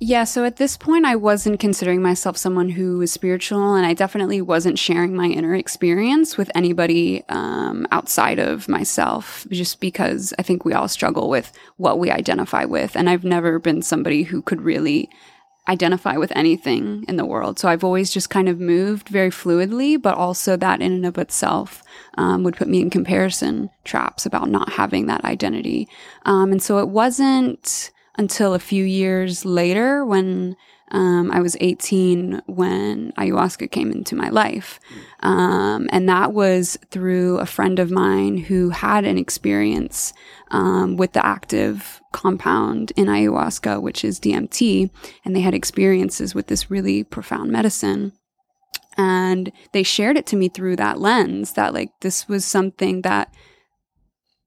Yeah, 0.00 0.22
so 0.24 0.44
at 0.44 0.56
this 0.56 0.76
point, 0.76 1.04
I 1.06 1.16
wasn't 1.16 1.58
considering 1.58 2.00
myself 2.00 2.36
someone 2.36 2.68
who 2.68 2.98
was 2.98 3.10
spiritual, 3.10 3.74
and 3.74 3.84
I 3.84 3.94
definitely 3.94 4.40
wasn't 4.40 4.78
sharing 4.78 5.16
my 5.16 5.26
inner 5.26 5.56
experience 5.56 6.36
with 6.36 6.52
anybody 6.54 7.24
um, 7.28 7.84
outside 7.90 8.38
of 8.38 8.68
myself, 8.68 9.44
just 9.50 9.80
because 9.80 10.32
I 10.38 10.42
think 10.42 10.64
we 10.64 10.72
all 10.72 10.86
struggle 10.86 11.28
with 11.28 11.50
what 11.78 11.98
we 11.98 12.12
identify 12.12 12.64
with. 12.64 12.96
And 12.96 13.10
I've 13.10 13.24
never 13.24 13.58
been 13.58 13.82
somebody 13.82 14.22
who 14.22 14.40
could 14.40 14.62
really 14.62 15.10
identify 15.68 16.16
with 16.16 16.32
anything 16.36 17.04
in 17.08 17.16
the 17.16 17.26
world. 17.26 17.58
So 17.58 17.68
I've 17.68 17.84
always 17.84 18.12
just 18.12 18.30
kind 18.30 18.48
of 18.48 18.60
moved 18.60 19.08
very 19.08 19.30
fluidly, 19.30 20.00
but 20.00 20.16
also 20.16 20.56
that 20.56 20.80
in 20.80 20.92
and 20.92 21.06
of 21.06 21.18
itself 21.18 21.82
um, 22.16 22.44
would 22.44 22.56
put 22.56 22.68
me 22.68 22.80
in 22.80 22.88
comparison 22.88 23.68
traps 23.82 24.24
about 24.24 24.48
not 24.48 24.70
having 24.70 25.06
that 25.06 25.24
identity. 25.24 25.88
Um, 26.24 26.52
and 26.52 26.62
so 26.62 26.78
it 26.78 26.88
wasn't 26.88 27.90
until 28.18 28.52
a 28.52 28.58
few 28.58 28.84
years 28.84 29.44
later 29.44 30.04
when 30.04 30.56
um, 30.90 31.30
I 31.30 31.40
was 31.40 31.56
18 31.60 32.42
when 32.46 33.12
ayahuasca 33.12 33.70
came 33.70 33.92
into 33.92 34.16
my 34.16 34.28
life. 34.30 34.80
Um, 35.20 35.88
and 35.92 36.08
that 36.08 36.32
was 36.32 36.78
through 36.90 37.38
a 37.38 37.46
friend 37.46 37.78
of 37.78 37.90
mine 37.90 38.38
who 38.38 38.70
had 38.70 39.04
an 39.04 39.18
experience 39.18 40.12
um, 40.50 40.96
with 40.96 41.12
the 41.12 41.24
active 41.24 42.00
compound 42.12 42.92
in 42.96 43.06
ayahuasca, 43.06 43.82
which 43.82 44.04
is 44.04 44.18
DMT. 44.18 44.90
And 45.24 45.36
they 45.36 45.40
had 45.40 45.54
experiences 45.54 46.34
with 46.34 46.46
this 46.46 46.70
really 46.70 47.04
profound 47.04 47.52
medicine. 47.52 48.12
And 48.96 49.52
they 49.72 49.82
shared 49.84 50.16
it 50.16 50.26
to 50.26 50.36
me 50.36 50.48
through 50.48 50.76
that 50.76 50.98
lens 50.98 51.52
that, 51.52 51.72
like, 51.72 51.90
this 52.00 52.26
was 52.26 52.44
something 52.44 53.02
that 53.02 53.32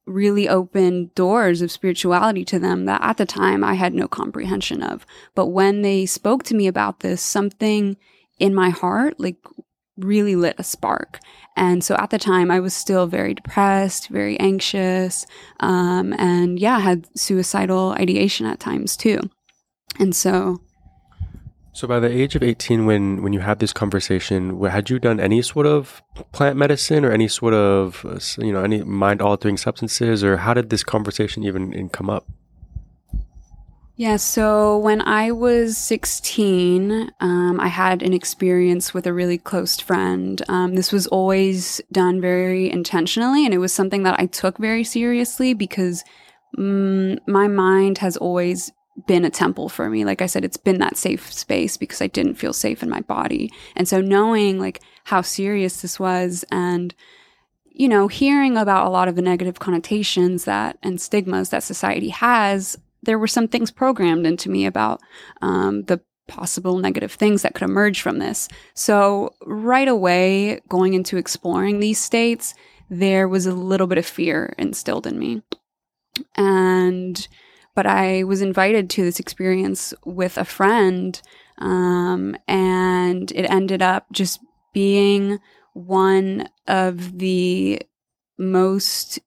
really 0.08 0.50
opened 0.50 1.14
doors 1.16 1.62
of 1.62 1.72
spirituality 1.72 2.44
to 2.46 2.60
them 2.60 2.86
that 2.86 3.02
at 3.04 3.18
the 3.18 3.26
time 3.26 3.64
I 3.64 3.76
had 3.76 3.94
no 3.94 4.08
comprehension 4.08 4.82
of. 4.82 5.06
But 5.36 5.48
when 5.48 5.82
they 5.82 6.06
spoke 6.06 6.44
to 6.44 6.56
me 6.56 6.68
about 6.68 7.02
this, 7.02 7.22
something 7.22 7.98
in 8.40 8.56
my 8.56 8.70
heart, 8.70 9.20
like, 9.20 9.38
really 9.98 10.36
lit 10.36 10.56
a 10.58 10.64
spark. 10.64 11.20
And 11.56 11.84
so 11.84 11.96
at 11.96 12.10
the 12.10 12.18
time, 12.18 12.50
I 12.50 12.60
was 12.60 12.74
still 12.74 13.08
very 13.08 13.34
depressed, 13.34 14.08
very 14.08 14.40
anxious, 14.40 15.26
um, 15.60 16.14
and 16.14 16.60
yeah, 16.60 16.80
had 16.80 17.08
suicidal 17.18 17.92
ideation 17.92 18.46
at 18.48 18.60
times 18.60 18.98
too. 18.98 19.20
And 20.00 20.16
so 20.16 20.62
so 21.74 21.88
by 21.88 22.00
the 22.00 22.10
age 22.10 22.36
of 22.36 22.44
18 22.44 22.86
when 22.86 23.24
when 23.24 23.34
you 23.34 23.40
had 23.40 23.60
this 23.60 23.72
conversation, 23.72 24.62
had 24.66 24.90
you 24.90 25.00
done 25.00 25.20
any 25.20 25.42
sort 25.42 25.66
of 25.66 26.02
plant 26.34 26.58
medicine 26.58 27.06
or 27.06 27.12
any 27.12 27.28
sort 27.28 27.54
of 27.54 28.06
uh, 28.06 28.20
you 28.44 28.52
know 28.52 28.64
any 28.64 28.84
mind 28.84 29.22
altering 29.22 29.58
substances 29.58 30.24
or 30.24 30.38
how 30.38 30.54
did 30.54 30.70
this 30.70 30.84
conversation 30.84 31.44
even 31.44 31.90
come 31.90 32.10
up? 32.10 32.26
Yeah, 33.96 34.16
so 34.16 34.80
when 34.80 35.02
I 35.02 35.32
was 35.32 35.78
16, 35.78 37.12
um, 37.20 37.60
I 37.60 37.68
had 37.68 38.02
an 38.02 38.14
experience 38.14 38.96
with 38.96 39.06
a 39.06 39.14
really 39.14 39.38
close 39.38 39.80
friend. 39.80 40.42
Um, 40.50 40.74
this 40.74 40.92
was 40.92 41.06
always 41.08 41.80
done 41.92 42.20
very 42.20 42.72
intentionally, 42.72 43.46
and 43.46 43.54
it 43.54 43.60
was 43.60 43.72
something 43.72 44.02
that 44.04 44.20
I 44.20 44.26
took 44.26 44.58
very 44.58 44.84
seriously 44.84 45.54
because 45.54 46.04
mm, 46.58 47.20
my 47.28 47.48
mind 47.48 48.00
has 48.00 48.18
always 48.18 48.72
been 49.08 49.26
a 49.26 49.30
temple 49.30 49.70
for 49.70 49.90
me. 49.90 50.06
Like 50.06 50.22
I 50.22 50.26
said, 50.26 50.44
it's 50.44 50.58
been 50.58 50.80
that 50.80 50.98
safe 50.98 51.32
space 51.32 51.78
because 51.78 52.02
I 52.02 52.08
didn't 52.08 52.36
feel 52.36 52.54
safe 52.54 52.84
in 52.84 52.90
my 52.90 53.02
body. 53.02 53.52
And 53.76 53.88
so 53.88 54.02
knowing 54.02 54.60
like 54.60 54.82
how 55.06 55.22
serious 55.22 55.82
this 55.82 56.00
was 56.00 56.46
and 56.52 56.94
you 57.74 57.88
know, 57.88 58.08
hearing 58.08 58.58
about 58.58 58.86
a 58.86 58.90
lot 58.90 59.08
of 59.08 59.16
the 59.16 59.22
negative 59.22 59.60
connotations 59.60 60.44
that 60.46 60.78
and 60.84 61.00
stigmas 61.00 61.50
that 61.50 61.64
society 61.64 62.10
has, 62.10 62.78
there 63.02 63.18
were 63.18 63.28
some 63.28 63.48
things 63.48 63.72
programmed 63.72 64.28
into 64.28 64.50
me 64.50 64.66
about 64.66 65.02
um, 65.42 65.84
the 65.84 66.02
possible 66.28 66.78
negative 66.78 67.12
things 67.14 67.42
that 67.42 67.54
could 67.54 67.64
emerge 67.64 68.02
from 68.02 68.20
this. 68.20 68.48
So 68.74 69.34
right 69.46 69.88
away, 69.88 70.60
going 70.70 70.94
into 70.94 71.18
exploring 71.18 71.80
these 71.80 72.00
states, 72.00 72.54
there 72.90 73.28
was 73.28 73.46
a 73.46 73.54
little 73.54 73.88
bit 73.88 73.98
of 73.98 74.06
fear 74.06 74.54
instilled 74.58 75.08
in 75.08 75.18
me. 75.18 75.42
And 76.36 77.28
but 77.76 77.86
I 77.86 78.24
was 78.24 78.42
invited 78.42 78.90
to 78.92 79.04
this 79.04 79.20
experience 79.20 79.94
with 80.06 80.38
a 80.38 80.46
friend, 80.46 81.22
um, 81.58 82.36
and 82.48 83.32
it 83.32 83.50
ended 83.50 83.82
up 83.82 84.08
just 84.12 84.40
being 84.74 85.40
one 85.74 86.50
of 86.68 87.20
the 87.20 87.82
most 88.38 89.20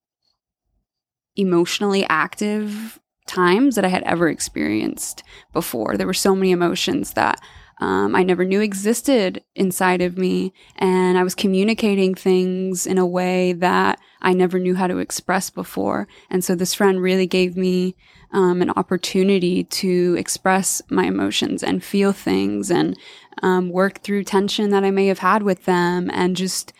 emotionally 1.37 2.05
active 2.09 3.01
times 3.27 3.77
that 3.77 3.85
I 3.85 3.89
had 3.89 4.03
ever 4.03 4.29
experienced 4.29 5.23
before. 5.53 5.97
There 5.97 6.07
were 6.07 6.15
so 6.15 6.35
many 6.35 6.51
emotions 6.51 7.13
that 7.13 7.41
um, 7.81 8.15
I 8.15 8.23
never 8.23 8.45
knew 8.45 8.61
existed 8.61 9.43
inside 9.55 10.01
of 10.01 10.17
me. 10.17 10.53
And 10.77 11.19
I 11.19 11.25
was 11.25 11.35
communicating 11.35 12.15
things 12.15 12.87
in 12.87 12.99
a 12.99 13.07
way 13.07 13.53
that 13.55 13.99
I 14.23 14.33
never 14.33 14.59
knew 14.59 14.75
how 14.75 14.87
to 14.87 14.99
express 14.99 15.51
before. 15.51 16.07
And 16.31 16.45
so 16.45 16.55
this 16.55 16.75
friend 16.75 17.01
really 17.01 17.27
gave 17.27 17.57
me 17.57 17.97
um, 18.35 18.61
an 18.61 18.71
opportunity 18.71 19.62
to 19.64 20.17
express 20.19 20.83
my 20.91 21.05
emotions 21.05 21.62
and 21.62 21.85
feel 21.85 22.12
things 22.12 22.71
and 22.71 22.99
um, 23.43 23.71
work 23.71 24.00
through 24.00 24.25
tension 24.25 24.71
that 24.71 24.85
I 24.85 24.91
may 24.91 25.07
have 25.07 25.21
had 25.21 25.45
with 25.45 25.64
them. 25.64 26.11
And 26.12 26.37
just, 26.37 26.73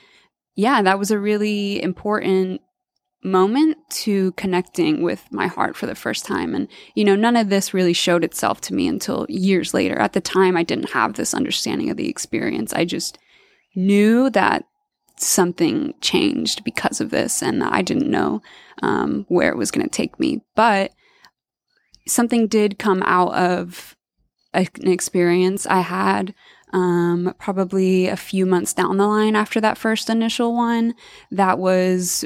yeah, 0.56 0.82
that 0.82 0.99
was 0.99 1.12
a 1.12 1.18
really 1.18 1.80
important 1.80 2.61
moment 3.23 3.78
to 3.88 4.32
connecting 4.32 5.02
with 5.02 5.25
my 5.30 5.46
heart 5.46 5.76
for 5.76 5.87
the 5.87 5.94
first 5.94 6.26
time. 6.26 6.54
And, 6.54 6.68
you 6.94 7.04
know, 7.04 7.16
none 7.16 7.37
of 7.37 7.49
this 7.49 7.73
really 7.73 7.94
showed 7.94 8.25
itself 8.25 8.61
to 8.62 8.75
me 8.75 8.88
until 8.88 9.25
years 9.28 9.73
later. 9.73 9.96
At 9.96 10.12
the 10.12 10.20
time, 10.20 10.56
I 10.56 10.64
didn't 10.64 10.90
have 10.90 11.14
this 11.14 11.32
understanding 11.32 11.88
of 11.88 11.96
the 11.96 12.08
experience. 12.08 12.73
I 12.73 12.84
just 12.84 13.16
knew 13.76 14.28
that 14.30 14.64
something 15.16 15.94
changed 16.00 16.64
because 16.64 17.00
of 17.00 17.11
this, 17.11 17.42
and 17.42 17.62
I 17.62 17.80
didn't 17.80 18.11
know 18.11 18.42
um, 18.82 19.25
where 19.28 19.50
it 19.50 19.56
was 19.56 19.70
going 19.70 19.87
to 19.87 19.90
take 19.90 20.18
me. 20.18 20.42
But 20.56 20.92
something 22.06 22.46
did 22.46 22.78
come 22.78 23.02
out 23.04 23.34
of 23.34 23.96
an 24.52 24.88
experience 24.88 25.66
I 25.66 25.80
had 25.80 26.34
um, 26.73 27.34
probably 27.38 28.08
a 28.08 28.16
few 28.16 28.46
months 28.46 28.75
down 28.75 28.96
the 28.96 29.06
line 29.06 29.37
after 29.37 29.61
that 29.61 29.78
first 29.78 30.11
initial 30.11 30.54
one 30.54 30.94
that 31.30 31.58
was 31.58 32.25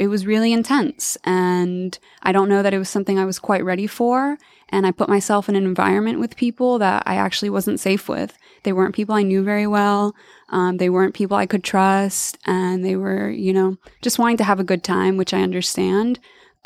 it 0.00 0.08
was 0.08 0.24
really 0.24 0.54
intense. 0.54 1.18
And 1.24 1.98
I 2.22 2.32
don't 2.32 2.48
know 2.48 2.62
that 2.62 2.72
it 2.72 2.78
was 2.78 2.88
something 2.88 3.18
I 3.18 3.26
was 3.26 3.38
quite 3.38 3.62
ready 3.62 3.86
for. 3.86 4.38
And 4.70 4.86
I 4.86 4.92
put 4.92 5.10
myself 5.10 5.46
in 5.46 5.56
an 5.56 5.64
environment 5.64 6.18
with 6.18 6.38
people 6.38 6.78
that 6.78 7.02
I 7.04 7.16
actually 7.16 7.50
wasn't 7.50 7.80
safe 7.80 8.08
with. 8.08 8.38
They 8.62 8.72
weren't 8.72 8.94
people 8.94 9.14
I 9.14 9.24
knew 9.24 9.42
very 9.42 9.66
well. 9.66 10.14
Um, 10.48 10.78
they 10.78 10.88
weren't 10.88 11.14
people 11.14 11.36
I 11.36 11.44
could 11.44 11.62
trust. 11.62 12.38
And 12.46 12.82
they 12.82 12.96
were, 12.96 13.28
you 13.28 13.52
know, 13.52 13.76
just 14.00 14.18
wanting 14.18 14.38
to 14.38 14.44
have 14.44 14.58
a 14.58 14.64
good 14.64 14.82
time, 14.82 15.18
which 15.18 15.34
I 15.34 15.42
understand. 15.42 16.18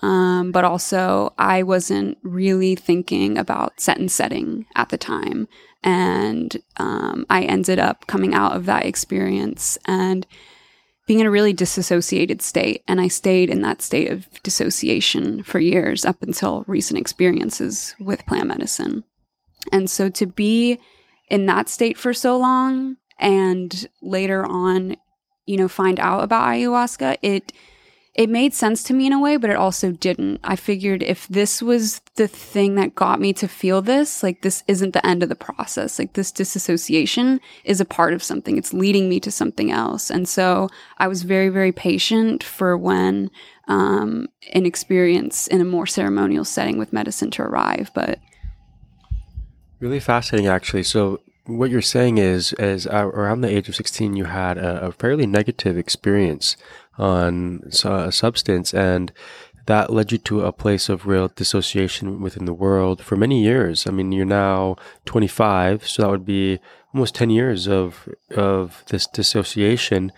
Um, 0.03 0.53
but 0.53 0.65
also, 0.65 1.33
I 1.39 1.63
wasn't 1.63 2.19
really 2.23 2.75
thinking 2.75 3.39
about 3.39 3.81
set 3.81 3.99
and 3.99 4.11
setting 4.11 4.67
at 4.75 4.89
the 4.89 4.99
time. 4.99 5.49
And 5.83 6.57
um, 6.79 7.27
I 7.31 7.43
ended 7.43 7.79
up 7.79 8.07
coming 8.07 8.35
out 8.35 8.57
of 8.57 8.67
that 8.67 8.87
experience 8.87 9.79
and 9.87 10.27
being 11.07 11.21
in 11.21 11.27
a 11.27 11.31
really 11.31 11.53
disassociated 11.53 12.43
state. 12.43 12.83
And 12.89 13.01
I 13.01 13.09
stayed 13.09 13.51
in 13.51 13.63
that 13.63 13.83
state 13.83 14.11
of 14.11 14.27
dissociation 14.43 15.43
for 15.43 15.59
years 15.59 16.05
up 16.05 16.23
until 16.23 16.65
recent 16.67 16.99
experiences 16.99 17.95
with 18.01 18.27
plant 18.27 18.49
medicine. 18.49 19.05
And 19.73 19.89
so 19.89 20.09
to 20.11 20.27
be 20.27 20.79
in 21.29 21.47
that 21.47 21.69
state 21.69 21.99
for 21.99 22.15
so 22.15 22.37
long 22.37 22.97
and 23.19 23.89
later 24.03 24.45
on, 24.45 24.97
you 25.47 25.57
know, 25.57 25.69
find 25.69 26.01
out 26.01 26.25
about 26.25 26.49
ayahuasca, 26.49 27.19
it 27.23 27.53
it 28.15 28.31
made 28.31 28.55
sense 28.55 28.85
to 28.85 28.95
me 28.95 29.07
in 29.07 29.13
a 29.13 29.21
way, 29.21 29.37
but 29.37 29.51
it 29.51 29.57
also 29.57 29.91
didn't. 29.91 30.39
I 30.45 30.55
figured 30.55 31.03
if 31.03 31.27
this 31.27 31.61
was 31.61 32.01
the 32.15 32.29
thing 32.29 32.77
that 32.77 32.95
got 32.95 33.21
me 33.21 33.33
to 33.33 33.49
feel 33.49 33.83
this, 33.83 34.23
like 34.23 34.43
this 34.43 34.63
isn't 34.69 34.93
the 34.93 35.05
end 35.05 35.25
of 35.25 35.29
the 35.29 35.35
process. 35.35 35.99
Like 35.99 36.13
this 36.13 36.31
disassociation 36.31 37.41
is 37.65 37.81
a 37.81 37.85
part 37.85 38.13
of 38.13 38.23
something. 38.23 38.57
It's 38.57 38.73
leading 38.73 39.09
me 39.09 39.19
to 39.19 39.33
something 39.33 39.73
else. 39.73 40.11
And 40.11 40.29
so 40.29 40.69
I 40.99 41.09
was 41.09 41.25
very, 41.25 41.49
very 41.49 41.73
patient 41.73 42.45
for 42.45 42.79
when 42.79 43.33
um, 43.67 44.29
an 44.53 44.65
experience 44.65 45.49
in 45.49 45.61
a 45.61 45.65
more 45.65 45.87
ceremonial 45.87 46.45
setting 46.45 46.79
with 46.79 46.93
medicine 46.93 47.33
to 47.33 47.43
arrive. 47.43 47.91
But 47.97 48.21
really 49.81 49.99
fascinating, 49.99 50.47
actually. 50.47 50.85
So 50.85 51.21
what 51.47 51.69
you're 51.69 51.83
saying 51.83 52.19
is, 52.19 52.53
is 52.55 52.87
around 52.87 53.41
the 53.41 53.51
age 53.51 53.69
of 53.69 53.75
16, 53.75 54.15
you 54.15 54.25
had 54.25 54.57
a, 54.57 54.87
a 54.87 54.93
fairly 54.93 55.27
negative 55.27 55.77
experience 55.77 56.57
on 56.99 57.63
a 57.85 58.13
substance 58.13 58.73
and 58.73 59.13
that 59.67 59.91
led 59.91 60.13
you 60.13 60.19
to 60.19 60.43
a 60.43 60.53
place 60.53 60.89
of 60.89 61.07
real 61.07 61.29
dissociation 61.29 62.21
within 62.21 62.45
the 62.45 62.53
world 62.53 63.03
for 63.03 63.17
many 63.17 63.43
years. 63.43 63.87
I 63.87 63.91
mean, 63.91 64.13
you're 64.13 64.27
now 64.27 64.77
25, 65.07 65.89
so 65.89 66.03
that 66.03 66.11
would 66.11 66.27
be 66.27 66.59
almost 66.93 67.15
10 67.15 67.31
years 67.31 67.67
of 67.67 68.09
of 68.37 68.85
this 68.89 69.07
dissociation. 69.07 70.13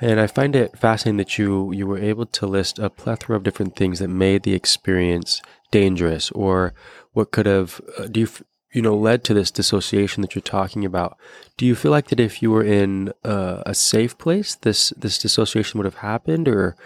And 0.00 0.20
I 0.20 0.26
find 0.26 0.56
it 0.56 0.78
fascinating 0.78 1.18
that 1.18 1.36
you 1.36 1.72
you 1.72 1.86
were 1.86 1.98
able 1.98 2.26
to 2.26 2.46
list 2.46 2.78
a 2.78 2.90
plethora 2.90 3.36
of 3.36 3.42
different 3.42 3.76
things 3.76 3.98
that 3.98 4.08
made 4.08 4.44
the 4.44 4.54
experience 4.54 5.42
dangerous 5.70 6.30
or 6.32 6.74
what 7.12 7.30
could 7.30 7.46
have 7.46 7.80
uh, 7.98 8.06
do 8.06 8.20
you 8.20 8.28
you 8.72 8.82
know 8.82 8.96
led 8.96 9.24
to 9.24 9.34
this 9.34 9.50
dissociation 9.50 10.22
that 10.22 10.34
you're 10.34 10.42
talking 10.42 10.84
about. 10.84 11.16
Do 11.56 11.66
you 11.66 11.74
feel 11.74 11.90
like 11.90 12.08
that 12.08 12.20
if 12.20 12.42
you 12.42 12.50
were 12.50 12.64
in 12.64 13.12
a 13.24 13.74
safe 13.74 14.16
place, 14.18 14.54
this 14.54 14.90
this 14.90 15.18
dissociation 15.18 15.78
would 15.78 15.84
have 15.84 15.96
happened, 15.96 16.48
or 16.48 16.76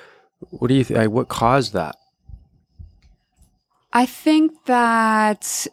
what 0.50 0.68
do 0.68 0.74
you 0.74 0.84
think? 0.84 1.10
What 1.10 1.28
caused 1.28 1.72
that? 1.72 1.96
I 3.92 4.04
think 4.04 4.52
that 4.66 5.66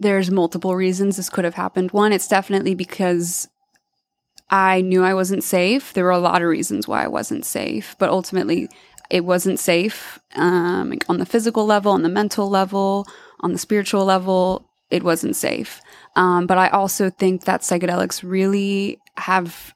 there's 0.00 0.30
multiple 0.30 0.74
reasons 0.74 1.16
this 1.16 1.30
could 1.30 1.44
have 1.44 1.54
happened. 1.54 1.92
One, 1.92 2.12
it's 2.12 2.28
definitely 2.28 2.74
because 2.74 3.48
I 4.50 4.80
knew 4.80 5.04
I 5.04 5.14
wasn't 5.14 5.44
safe. 5.44 5.92
There 5.92 6.04
were 6.04 6.10
a 6.10 6.18
lot 6.18 6.42
of 6.42 6.48
reasons 6.48 6.88
why 6.88 7.04
I 7.04 7.08
wasn't 7.08 7.44
safe, 7.44 7.94
but 7.98 8.08
ultimately, 8.08 8.68
it 9.10 9.24
wasn't 9.24 9.58
safe 9.58 10.18
um, 10.34 10.94
on 11.08 11.18
the 11.18 11.26
physical 11.26 11.66
level, 11.66 11.92
on 11.92 12.02
the 12.02 12.08
mental 12.08 12.48
level, 12.48 13.06
on 13.40 13.52
the 13.52 13.58
spiritual 13.58 14.04
level. 14.04 14.68
It 14.90 15.02
wasn't 15.02 15.36
safe. 15.36 15.80
Um, 16.16 16.46
but 16.46 16.58
I 16.58 16.68
also 16.68 17.10
think 17.10 17.44
that 17.44 17.60
psychedelics 17.60 18.22
really 18.22 18.98
have 19.16 19.74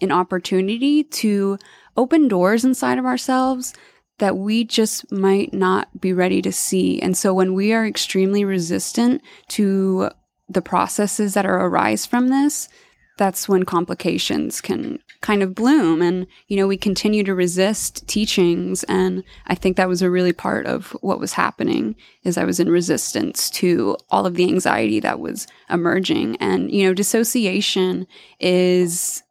an 0.00 0.12
opportunity 0.12 1.04
to 1.04 1.58
open 1.96 2.28
doors 2.28 2.64
inside 2.64 2.98
of 2.98 3.04
ourselves 3.04 3.74
that 4.18 4.36
we 4.36 4.64
just 4.64 5.10
might 5.12 5.52
not 5.54 6.00
be 6.00 6.12
ready 6.12 6.42
to 6.42 6.52
see. 6.52 7.00
And 7.00 7.16
so 7.16 7.32
when 7.32 7.54
we 7.54 7.72
are 7.72 7.86
extremely 7.86 8.44
resistant 8.44 9.22
to 9.48 10.10
the 10.48 10.62
processes 10.62 11.34
that 11.34 11.46
are 11.46 11.66
arise 11.66 12.06
from 12.06 12.28
this, 12.28 12.68
that's 13.18 13.48
when 13.48 13.64
complications 13.64 14.60
can 14.60 15.00
kind 15.20 15.42
of 15.42 15.54
bloom. 15.54 16.00
And 16.00 16.26
you 16.46 16.56
know 16.56 16.66
we 16.66 16.76
continue 16.76 17.22
to 17.24 17.34
resist 17.34 18.06
teachings. 18.08 18.84
And 18.84 19.24
i 19.46 19.54
think 19.54 19.76
that 19.76 19.88
was 19.88 20.00
a 20.00 20.10
really 20.10 20.32
part 20.32 20.66
of 20.66 20.96
what 21.02 21.20
was 21.20 21.32
happening 21.34 21.96
is 22.24 22.38
i 22.38 22.44
was 22.44 22.60
in 22.60 22.70
resistance 22.70 23.50
to 23.50 23.96
all 24.10 24.24
of 24.24 24.34
the 24.34 24.44
anxiety 24.44 25.00
that 25.00 25.20
was 25.20 25.46
emerging. 25.68 26.36
And 26.36 26.70
you 26.70 26.86
know 26.86 26.94
dissociation 26.94 28.06
is 28.40 29.22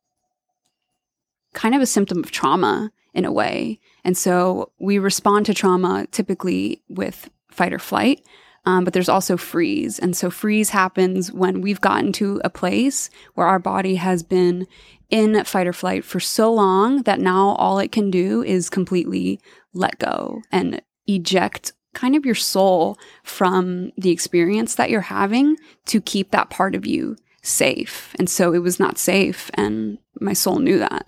kind 1.53 1.73
of 1.73 1.81
a 1.81 1.87
symptom 1.87 2.19
of 2.19 2.29
trauma 2.29 2.91
in 3.13 3.25
a 3.25 3.31
way. 3.31 3.79
And 4.03 4.15
so 4.15 4.71
we 4.79 4.99
respond 4.99 5.47
to 5.47 5.53
trauma 5.53 6.05
typically 6.11 6.83
with 6.87 7.29
fight 7.49 7.73
or 7.73 7.79
flight 7.79 8.21
um, 8.67 8.83
but 8.83 8.91
there's 8.91 9.07
also 9.07 9.37
freeze. 9.37 9.97
And 9.97 10.13
so 10.13 10.29
freeze 10.29 10.71
happens 10.71 11.31
when 11.31 11.61
we've 11.61 11.79
gotten 11.79 12.11
to 12.13 12.41
a 12.43 12.49
place 12.49 13.09
where 13.33 13.47
our 13.47 13.59
body 13.59 13.95
has 13.95 14.23
been 14.23 14.67
in 15.09 15.41
fight 15.45 15.67
or 15.67 15.71
flight 15.71 16.03
for 16.03 16.19
so 16.19 16.53
long 16.53 17.03
that 17.03 17.21
now 17.21 17.55
all 17.55 17.79
it 17.79 17.93
can 17.93 18.11
do 18.11 18.43
is 18.43 18.69
completely 18.69 19.39
let 19.73 19.97
go 19.99 20.41
and 20.51 20.81
eject 21.07 21.71
kind 21.93 22.13
of 22.13 22.25
your 22.25 22.35
soul 22.35 22.99
from 23.23 23.93
the 23.97 24.11
experience 24.11 24.75
that 24.75 24.89
you're 24.89 24.99
having 24.99 25.55
to 25.85 26.01
keep 26.01 26.31
that 26.31 26.49
part 26.49 26.75
of 26.75 26.85
you 26.85 27.15
safe. 27.41 28.13
And 28.19 28.29
so 28.29 28.53
it 28.53 28.59
was 28.59 28.81
not 28.81 28.97
safe. 28.97 29.49
And 29.53 29.97
my 30.19 30.33
soul 30.33 30.59
knew 30.59 30.77
that. 30.79 31.05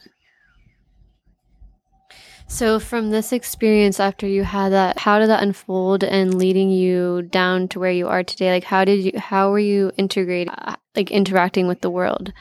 So, 2.52 2.80
from 2.80 3.12
this 3.12 3.32
experience 3.32 4.00
after 4.00 4.28
you 4.28 4.44
had 4.44 4.72
that, 4.72 4.98
how 4.98 5.20
did 5.20 5.30
that 5.30 5.44
unfold 5.44 6.04
and 6.04 6.34
leading 6.34 6.72
you 6.72 7.22
down 7.22 7.68
to 7.70 7.80
where 7.80 7.92
you 7.92 8.08
are 8.08 8.24
today? 8.24 8.52
Like, 8.52 8.64
how 8.64 8.84
did 8.84 9.06
you, 9.06 9.20
how 9.20 9.52
were 9.52 9.60
you 9.60 9.92
integrating, 9.98 10.50
uh, 10.50 10.76
like 10.96 11.12
interacting 11.12 11.68
with 11.68 11.82
the 11.82 11.92
world? 11.92 12.34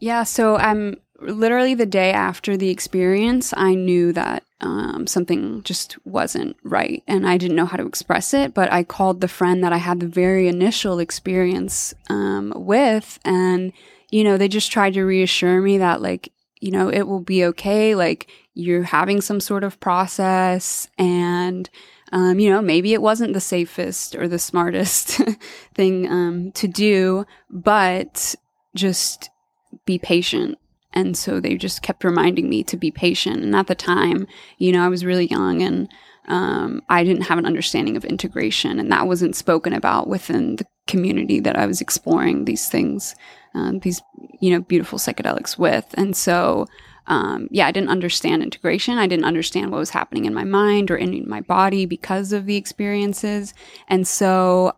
Yeah, 0.00 0.22
so 0.22 0.56
I'm 0.56 0.96
literally 1.20 1.74
the 1.74 1.86
day 1.86 2.10
after 2.10 2.56
the 2.56 2.70
experience, 2.70 3.52
I 3.54 3.74
knew 3.74 4.14
that 4.14 4.44
um, 4.62 5.06
something 5.06 5.62
just 5.62 5.98
wasn't 6.06 6.56
right 6.64 7.02
and 7.06 7.28
I 7.28 7.36
didn't 7.36 7.56
know 7.56 7.66
how 7.66 7.76
to 7.76 7.86
express 7.86 8.32
it. 8.32 8.54
But 8.54 8.72
I 8.72 8.82
called 8.82 9.20
the 9.20 9.28
friend 9.28 9.62
that 9.62 9.74
I 9.74 9.76
had 9.76 10.00
the 10.00 10.08
very 10.08 10.48
initial 10.48 11.00
experience 11.00 11.92
um, 12.08 12.52
with, 12.56 13.20
and, 13.26 13.74
you 14.10 14.24
know, 14.24 14.38
they 14.38 14.48
just 14.48 14.72
tried 14.72 14.94
to 14.94 15.04
reassure 15.04 15.60
me 15.60 15.78
that, 15.78 16.00
like, 16.00 16.32
you 16.62 16.70
know, 16.70 16.88
it 16.88 17.08
will 17.08 17.20
be 17.20 17.44
okay. 17.44 17.96
Like 17.96 18.30
you're 18.54 18.84
having 18.84 19.20
some 19.20 19.40
sort 19.40 19.64
of 19.64 19.80
process 19.80 20.86
and, 20.96 21.68
um, 22.12 22.38
you 22.38 22.48
know, 22.48 22.62
maybe 22.62 22.92
it 22.92 23.02
wasn't 23.02 23.34
the 23.34 23.40
safest 23.40 24.14
or 24.14 24.28
the 24.28 24.38
smartest 24.38 25.20
thing 25.74 26.08
um, 26.08 26.52
to 26.52 26.68
do, 26.68 27.26
but 27.50 28.36
just 28.76 29.28
be 29.86 29.98
patient. 29.98 30.56
And 30.92 31.16
so 31.16 31.40
they 31.40 31.56
just 31.56 31.82
kept 31.82 32.04
reminding 32.04 32.48
me 32.48 32.62
to 32.64 32.76
be 32.76 32.92
patient. 32.92 33.42
And 33.42 33.56
at 33.56 33.66
the 33.66 33.74
time, 33.74 34.28
you 34.58 34.70
know, 34.70 34.84
I 34.84 34.88
was 34.88 35.04
really 35.04 35.26
young 35.26 35.62
and 35.62 35.88
um, 36.28 36.80
I 36.88 37.02
didn't 37.02 37.24
have 37.24 37.38
an 37.38 37.46
understanding 37.46 37.96
of 37.96 38.04
integration, 38.04 38.78
and 38.78 38.92
that 38.92 39.08
wasn't 39.08 39.34
spoken 39.34 39.72
about 39.72 40.06
within 40.06 40.54
the 40.54 40.66
community 40.86 41.40
that 41.40 41.56
I 41.56 41.66
was 41.66 41.80
exploring 41.80 42.44
these 42.44 42.68
things 42.68 43.16
um, 43.54 43.78
these 43.80 44.02
you 44.40 44.50
know 44.50 44.60
beautiful 44.60 44.98
psychedelics 44.98 45.58
with 45.58 45.86
and 45.94 46.16
so 46.16 46.66
um, 47.06 47.48
yeah 47.50 47.66
i 47.66 47.72
didn't 47.72 47.90
understand 47.90 48.42
integration 48.42 48.98
i 48.98 49.06
didn't 49.06 49.24
understand 49.24 49.70
what 49.70 49.78
was 49.78 49.90
happening 49.90 50.24
in 50.24 50.34
my 50.34 50.44
mind 50.44 50.90
or 50.90 50.96
in 50.96 51.28
my 51.28 51.40
body 51.40 51.86
because 51.86 52.32
of 52.32 52.46
the 52.46 52.56
experiences 52.56 53.54
and 53.88 54.06
so 54.06 54.72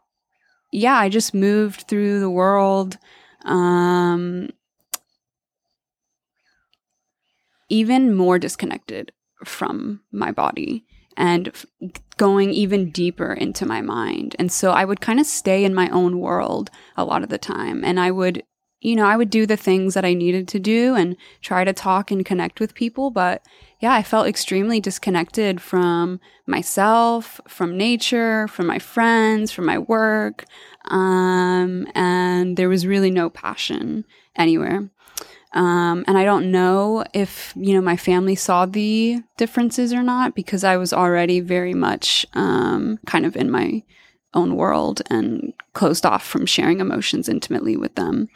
yeah 0.73 0.97
i 0.97 1.09
just 1.09 1.35
moved 1.35 1.83
through 1.83 2.21
the 2.21 2.31
world 2.31 2.99
um, 3.45 4.49
even 7.69 8.15
more 8.15 8.39
disconnected 8.39 9.13
from 9.45 10.01
my 10.11 10.31
body 10.31 10.85
and 11.17 11.49
f- 11.49 11.67
going 12.17 12.51
even 12.51 12.91
deeper 12.91 13.33
into 13.33 13.67
my 13.67 13.81
mind. 13.81 14.35
And 14.39 14.51
so 14.51 14.73
I 14.73 14.85
would 14.85 15.01
kind 15.01 15.21
of 15.21 15.27
stay 15.27 15.65
in 15.65 15.75
my 15.75 15.89
own 15.91 16.19
world 16.19 16.71
a 16.97 17.05
lot 17.05 17.23
of 17.23 17.29
the 17.29 17.39
time. 17.39 17.85
And 17.85 18.01
I 18.01 18.11
would 18.11 18.43
you 18.85 18.95
know, 18.95 19.07
I 19.07 19.17
would 19.17 19.31
do 19.31 19.47
the 19.47 19.57
things 19.57 19.95
that 19.95 20.05
I 20.05 20.13
needed 20.13 20.47
to 20.49 20.59
do 20.59 20.95
and 20.95 21.17
try 21.41 21.65
to 21.65 21.73
talk 21.73 22.11
and 22.11 22.25
connect 22.25 22.61
with 22.61 22.75
people. 22.75 23.11
But 23.11 23.43
yeah, 23.81 23.95
I 23.95 24.03
felt 24.03 24.27
extremely 24.27 24.79
disconnected 24.79 25.59
from 25.59 26.21
myself, 26.47 27.41
from 27.49 27.79
nature, 27.79 28.47
from 28.49 28.67
my 28.67 28.79
friends, 28.79 29.51
from 29.51 29.65
my 29.65 29.79
work. 29.79 30.45
Um, 30.91 31.87
and 31.95 32.59
there 32.59 32.69
was 32.69 32.87
really 32.87 33.11
no 33.11 33.31
passion 33.31 34.05
anywhere. 34.37 34.91
Um, 35.55 36.05
and 36.07 36.19
I 36.19 36.25
don't 36.25 36.51
know 36.51 37.05
if, 37.15 37.55
you 37.57 37.73
know, 37.73 37.81
my 37.81 37.97
family 37.97 38.35
saw 38.35 38.67
the 38.67 39.23
differences 39.39 39.95
or 39.95 40.03
not 40.03 40.35
because 40.35 40.63
I 40.63 40.77
was 40.77 40.93
already 40.93 41.41
very 41.41 41.73
much 41.73 42.27
um, 42.35 42.99
kind 43.07 43.25
of 43.25 43.35
in 43.35 43.51
my 43.51 43.83
own 44.35 44.57
world 44.57 45.01
and 45.09 45.55
closed 45.73 46.05
off 46.05 46.27
from 46.27 46.45
sharing 46.45 46.81
emotions 46.81 47.31
intimately 47.31 47.77
with 47.79 47.95
them. 47.95 48.29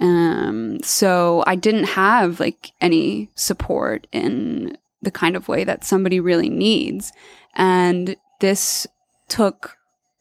Um, 0.00 0.82
so 0.82 1.44
I 1.46 1.56
didn't 1.56 1.84
have 1.84 2.40
like 2.40 2.72
any 2.80 3.30
support 3.34 4.06
in 4.12 4.76
the 5.02 5.10
kind 5.10 5.36
of 5.36 5.48
way 5.48 5.64
that 5.64 5.84
somebody 5.84 6.20
really 6.20 6.48
needs. 6.48 7.12
And 7.54 8.16
this 8.40 8.86
took 9.28 9.76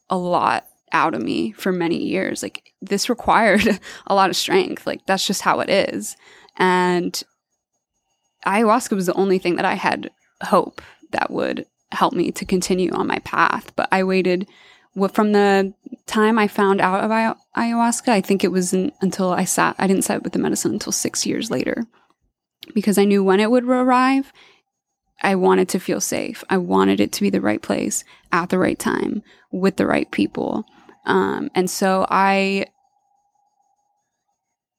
a 0.09 0.17
lot 0.17 0.65
out 0.91 1.13
of 1.13 1.21
me 1.21 1.51
for 1.51 1.71
many 1.71 1.97
years. 1.97 2.43
Like 2.43 2.73
this 2.81 3.09
required 3.09 3.79
a 4.07 4.15
lot 4.15 4.29
of 4.29 4.35
strength. 4.35 4.85
Like 4.85 5.05
that's 5.05 5.25
just 5.25 5.41
how 5.41 5.59
it 5.59 5.69
is. 5.69 6.17
And 6.57 7.21
ayahuasca 8.45 8.95
was 8.95 9.05
the 9.05 9.13
only 9.13 9.39
thing 9.39 9.55
that 9.55 9.65
I 9.65 9.75
had 9.75 10.11
hope 10.43 10.81
that 11.11 11.31
would 11.31 11.65
help 11.91 12.13
me 12.13 12.31
to 12.31 12.45
continue 12.45 12.91
on 12.91 13.07
my 13.07 13.19
path. 13.19 13.73
But 13.75 13.89
I 13.91 14.03
waited 14.03 14.47
from 15.07 15.31
the 15.31 15.73
time 16.05 16.37
I 16.37 16.47
found 16.47 16.81
out 16.81 17.03
about 17.03 17.37
ayahuasca, 17.55 18.09
I 18.09 18.21
think 18.21 18.43
it 18.43 18.51
was 18.51 18.73
until 18.73 19.31
I 19.31 19.45
sat, 19.45 19.75
I 19.79 19.87
didn't 19.87 20.03
sit 20.03 20.23
with 20.23 20.33
the 20.33 20.39
medicine 20.39 20.73
until 20.73 20.91
six 20.91 21.25
years 21.25 21.49
later 21.49 21.85
because 22.73 22.97
I 22.97 23.05
knew 23.05 23.23
when 23.23 23.39
it 23.39 23.51
would 23.51 23.63
arrive. 23.63 24.33
I 25.21 25.35
wanted 25.35 25.67
to 25.69 25.79
feel 25.79 25.99
safe. 25.99 26.43
I 26.49 26.57
wanted 26.57 26.99
it 26.99 27.11
to 27.13 27.21
be 27.21 27.29
the 27.29 27.41
right 27.41 27.61
place 27.61 28.03
at 28.31 28.49
the 28.49 28.57
right 28.57 28.79
time 28.79 29.21
with 29.51 29.75
the 29.75 29.85
right 29.85 30.09
people. 30.11 30.65
Um, 31.05 31.49
and 31.55 31.69
so 31.69 32.05
I 32.09 32.67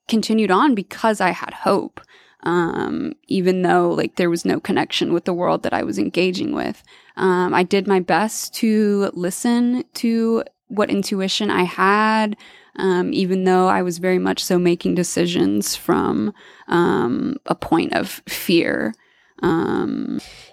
continued 0.08 0.50
on 0.50 0.74
because 0.74 1.20
I 1.20 1.30
had 1.30 1.52
hope 1.52 2.00
um, 2.42 3.12
even 3.28 3.62
though 3.62 3.90
like 3.90 4.16
there 4.16 4.30
was 4.30 4.44
no 4.44 4.60
connection 4.60 5.12
with 5.12 5.24
the 5.24 5.34
world 5.34 5.62
that 5.62 5.74
I 5.74 5.82
was 5.82 5.98
engaging 5.98 6.52
with. 6.54 6.82
Um, 7.16 7.52
I 7.54 7.62
did 7.62 7.86
my 7.86 8.00
best 8.00 8.54
to 8.54 9.10
listen 9.14 9.84
to 9.94 10.44
what 10.68 10.90
intuition 10.90 11.50
I 11.50 11.64
had, 11.64 12.36
um, 12.76 13.12
even 13.12 13.44
though 13.44 13.68
I 13.68 13.82
was 13.82 13.98
very 13.98 14.18
much 14.18 14.42
so 14.42 14.58
making 14.58 14.94
decisions 14.94 15.76
from 15.76 16.32
um, 16.68 17.36
a 17.46 17.54
point 17.54 17.92
of 17.94 18.22
fear. 18.28 18.94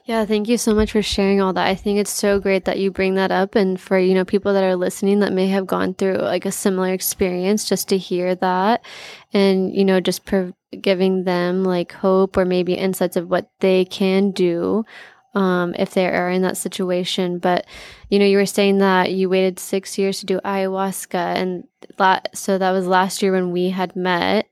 Yeah, 0.08 0.24
thank 0.24 0.48
you 0.48 0.58
so 0.58 0.74
much 0.74 0.94
for 0.94 1.02
sharing 1.02 1.42
all 1.42 1.52
that. 1.52 1.68
I 1.68 1.76
think 1.76 2.00
it's 2.00 2.14
so 2.14 2.40
great 2.40 2.64
that 2.64 2.80
you 2.80 2.92
bring 2.92 3.16
that 3.16 3.30
up 3.30 3.56
and 3.56 3.78
for, 3.80 4.00
you 4.00 4.14
know, 4.14 4.24
people 4.24 4.54
that 4.54 4.64
are 4.64 4.78
listening 4.78 5.20
that 5.20 5.34
may 5.34 5.48
have 5.48 5.68
gone 5.68 5.94
through 5.96 6.16
like 6.20 6.46
a 6.46 6.52
similar 6.52 6.94
experience 6.94 7.68
just 7.68 7.90
to 7.90 7.98
hear 7.98 8.34
that 8.36 8.86
and, 9.34 9.76
you 9.76 9.84
know, 9.84 10.00
just 10.00 10.22
giving 10.80 11.26
them 11.26 11.66
like 11.66 11.92
hope 11.92 12.38
or 12.38 12.46
maybe 12.46 12.74
insights 12.74 13.18
of 13.18 13.30
what 13.30 13.50
they 13.60 13.84
can 13.84 14.32
do 14.32 14.86
um, 15.36 15.76
if 15.78 15.94
they 15.94 16.08
are 16.08 16.30
in 16.30 16.42
that 16.44 16.56
situation. 16.56 17.38
But, 17.38 17.66
you 18.10 18.18
know, 18.18 18.26
you 18.26 18.38
were 18.38 18.46
saying 18.46 18.78
that 18.78 19.12
you 19.12 19.28
waited 19.28 19.60
six 19.60 19.98
years 19.98 20.22
to 20.22 20.26
do 20.26 20.40
ayahuasca. 20.40 21.36
And 21.36 21.68
la- 22.00 22.22
so 22.34 22.58
that 22.58 22.72
was 22.72 22.88
last 22.88 23.22
year 23.22 23.34
when 23.34 23.52
we 23.52 23.72
had 23.72 23.94
met 23.98 24.48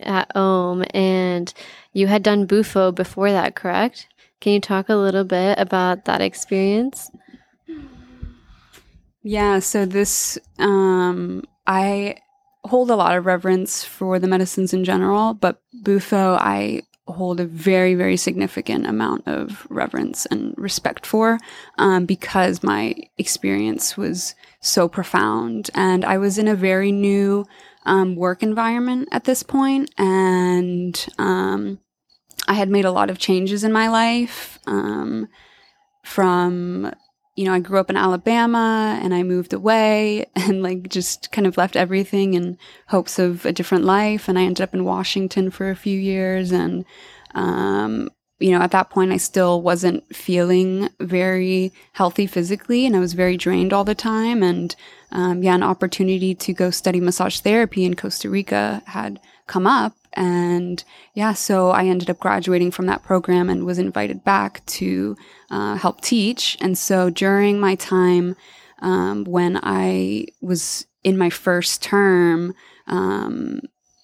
at 0.00 0.34
OM 0.34 0.84
and 0.90 1.54
you 1.92 2.08
had 2.08 2.24
done 2.24 2.46
Bufo 2.46 2.90
before 2.90 3.30
that, 3.30 3.54
correct? 3.54 4.08
Can 4.40 4.52
you 4.52 4.60
talk 4.60 4.88
a 4.88 4.96
little 4.96 5.24
bit 5.24 5.58
about 5.58 6.04
that 6.04 6.20
experience? 6.20 7.10
Yeah, 9.22 9.58
so 9.58 9.86
this, 9.86 10.38
um, 10.58 11.42
I 11.66 12.16
hold 12.64 12.90
a 12.90 12.96
lot 12.96 13.16
of 13.16 13.26
reverence 13.26 13.84
for 13.84 14.18
the 14.18 14.28
medicines 14.28 14.72
in 14.72 14.84
general, 14.84 15.34
but 15.34 15.60
Bufo, 15.82 16.36
I 16.36 16.82
hold 17.08 17.40
a 17.40 17.44
very, 17.46 17.94
very 17.94 18.16
significant 18.16 18.86
amount 18.86 19.26
of 19.26 19.66
reverence 19.70 20.26
and 20.26 20.54
respect 20.56 21.06
for 21.06 21.38
um, 21.78 22.04
because 22.04 22.62
my 22.62 22.94
experience 23.16 23.96
was 23.96 24.34
so 24.60 24.88
profound. 24.88 25.70
And 25.74 26.04
I 26.04 26.18
was 26.18 26.38
in 26.38 26.48
a 26.48 26.56
very 26.56 26.90
new 26.90 27.46
um, 27.84 28.16
work 28.16 28.42
environment 28.42 29.08
at 29.12 29.24
this 29.24 29.42
point, 29.44 29.90
and 29.96 31.06
um, 31.18 31.78
I 32.46 32.54
had 32.54 32.68
made 32.68 32.84
a 32.84 32.92
lot 32.92 33.10
of 33.10 33.18
changes 33.18 33.64
in 33.64 33.72
my 33.72 33.88
life 33.88 34.58
um, 34.66 35.28
from 36.04 36.92
you 37.36 37.44
know, 37.44 37.52
I 37.52 37.60
grew 37.60 37.78
up 37.78 37.90
in 37.90 37.96
Alabama 37.96 38.98
and 39.00 39.14
I 39.14 39.22
moved 39.22 39.52
away 39.52 40.24
and 40.34 40.62
like 40.62 40.88
just 40.88 41.30
kind 41.30 41.46
of 41.46 41.56
left 41.56 41.76
everything 41.76 42.34
in 42.34 42.58
hopes 42.88 43.18
of 43.18 43.44
a 43.44 43.52
different 43.52 43.84
life. 43.84 44.28
And 44.28 44.38
I 44.38 44.42
ended 44.42 44.62
up 44.62 44.74
in 44.74 44.84
Washington 44.84 45.50
for 45.50 45.70
a 45.70 45.76
few 45.76 45.98
years. 45.98 46.50
And, 46.50 46.84
um, 47.34 48.08
you 48.38 48.50
know, 48.50 48.62
at 48.62 48.70
that 48.72 48.90
point, 48.90 49.12
I 49.12 49.18
still 49.18 49.62
wasn't 49.62 50.14
feeling 50.14 50.88
very 50.98 51.72
healthy 51.92 52.26
physically 52.26 52.86
and 52.86 52.96
I 52.96 53.00
was 53.00 53.12
very 53.12 53.36
drained 53.36 53.72
all 53.72 53.84
the 53.84 53.94
time. 53.94 54.42
And, 54.42 54.74
um, 55.12 55.42
yeah, 55.42 55.54
an 55.54 55.62
opportunity 55.62 56.34
to 56.34 56.52
go 56.52 56.70
study 56.70 57.00
massage 57.00 57.40
therapy 57.40 57.84
in 57.84 57.94
Costa 57.96 58.30
Rica 58.30 58.82
had 58.86 59.20
come 59.46 59.66
up. 59.66 59.94
And 60.16 60.82
yeah, 61.14 61.34
so 61.34 61.70
I 61.70 61.84
ended 61.84 62.10
up 62.10 62.18
graduating 62.18 62.70
from 62.70 62.86
that 62.86 63.02
program 63.02 63.50
and 63.50 63.66
was 63.66 63.78
invited 63.78 64.24
back 64.24 64.64
to 64.66 65.16
uh, 65.50 65.76
help 65.76 66.00
teach. 66.00 66.56
And 66.60 66.76
so 66.76 67.10
during 67.10 67.60
my 67.60 67.74
time 67.74 68.34
um, 68.80 69.24
when 69.24 69.60
I 69.62 70.26
was 70.40 70.86
in 71.04 71.16
my 71.16 71.30
first 71.30 71.82
term, 71.82 72.54
um, 72.86 73.60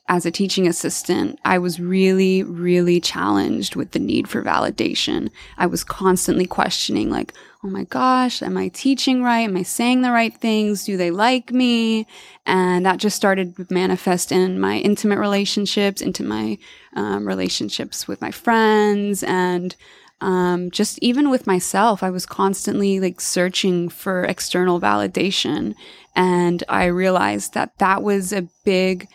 as 0.08 0.26
a 0.26 0.30
teaching 0.30 0.66
assistant, 0.66 1.38
I 1.44 1.58
was 1.58 1.80
really, 1.80 2.42
really 2.42 3.00
challenged 3.00 3.76
with 3.76 3.92
the 3.92 4.00
need 4.00 4.28
for 4.28 4.42
validation. 4.42 5.30
I 5.56 5.66
was 5.66 5.84
constantly 5.84 6.44
questioning, 6.44 7.08
like, 7.08 7.32
oh 7.62 7.68
my 7.68 7.84
gosh, 7.84 8.42
am 8.42 8.56
I 8.56 8.68
teaching 8.68 9.22
right? 9.22 9.48
Am 9.48 9.56
I 9.56 9.62
saying 9.62 10.02
the 10.02 10.10
right 10.10 10.34
things? 10.34 10.84
Do 10.84 10.96
they 10.96 11.12
like 11.12 11.52
me? 11.52 12.08
And 12.44 12.84
that 12.84 12.98
just 12.98 13.16
started 13.16 13.56
to 13.56 13.66
manifest 13.70 14.32
in 14.32 14.58
my 14.58 14.78
intimate 14.78 15.20
relationships, 15.20 16.02
into 16.02 16.24
my 16.24 16.58
um, 16.96 17.26
relationships 17.26 18.08
with 18.08 18.20
my 18.20 18.32
friends, 18.32 19.22
and 19.22 19.76
um, 20.20 20.70
just 20.70 20.98
even 21.00 21.30
with 21.30 21.46
myself, 21.46 22.02
I 22.02 22.10
was 22.10 22.26
constantly 22.26 23.00
like 23.00 23.20
searching 23.20 23.88
for 23.88 24.24
external 24.24 24.80
validation. 24.80 25.74
And 26.14 26.62
I 26.68 26.84
realized 26.86 27.54
that 27.54 27.78
that 27.78 28.02
was 28.02 28.32
a 28.32 28.48
big 28.64 29.08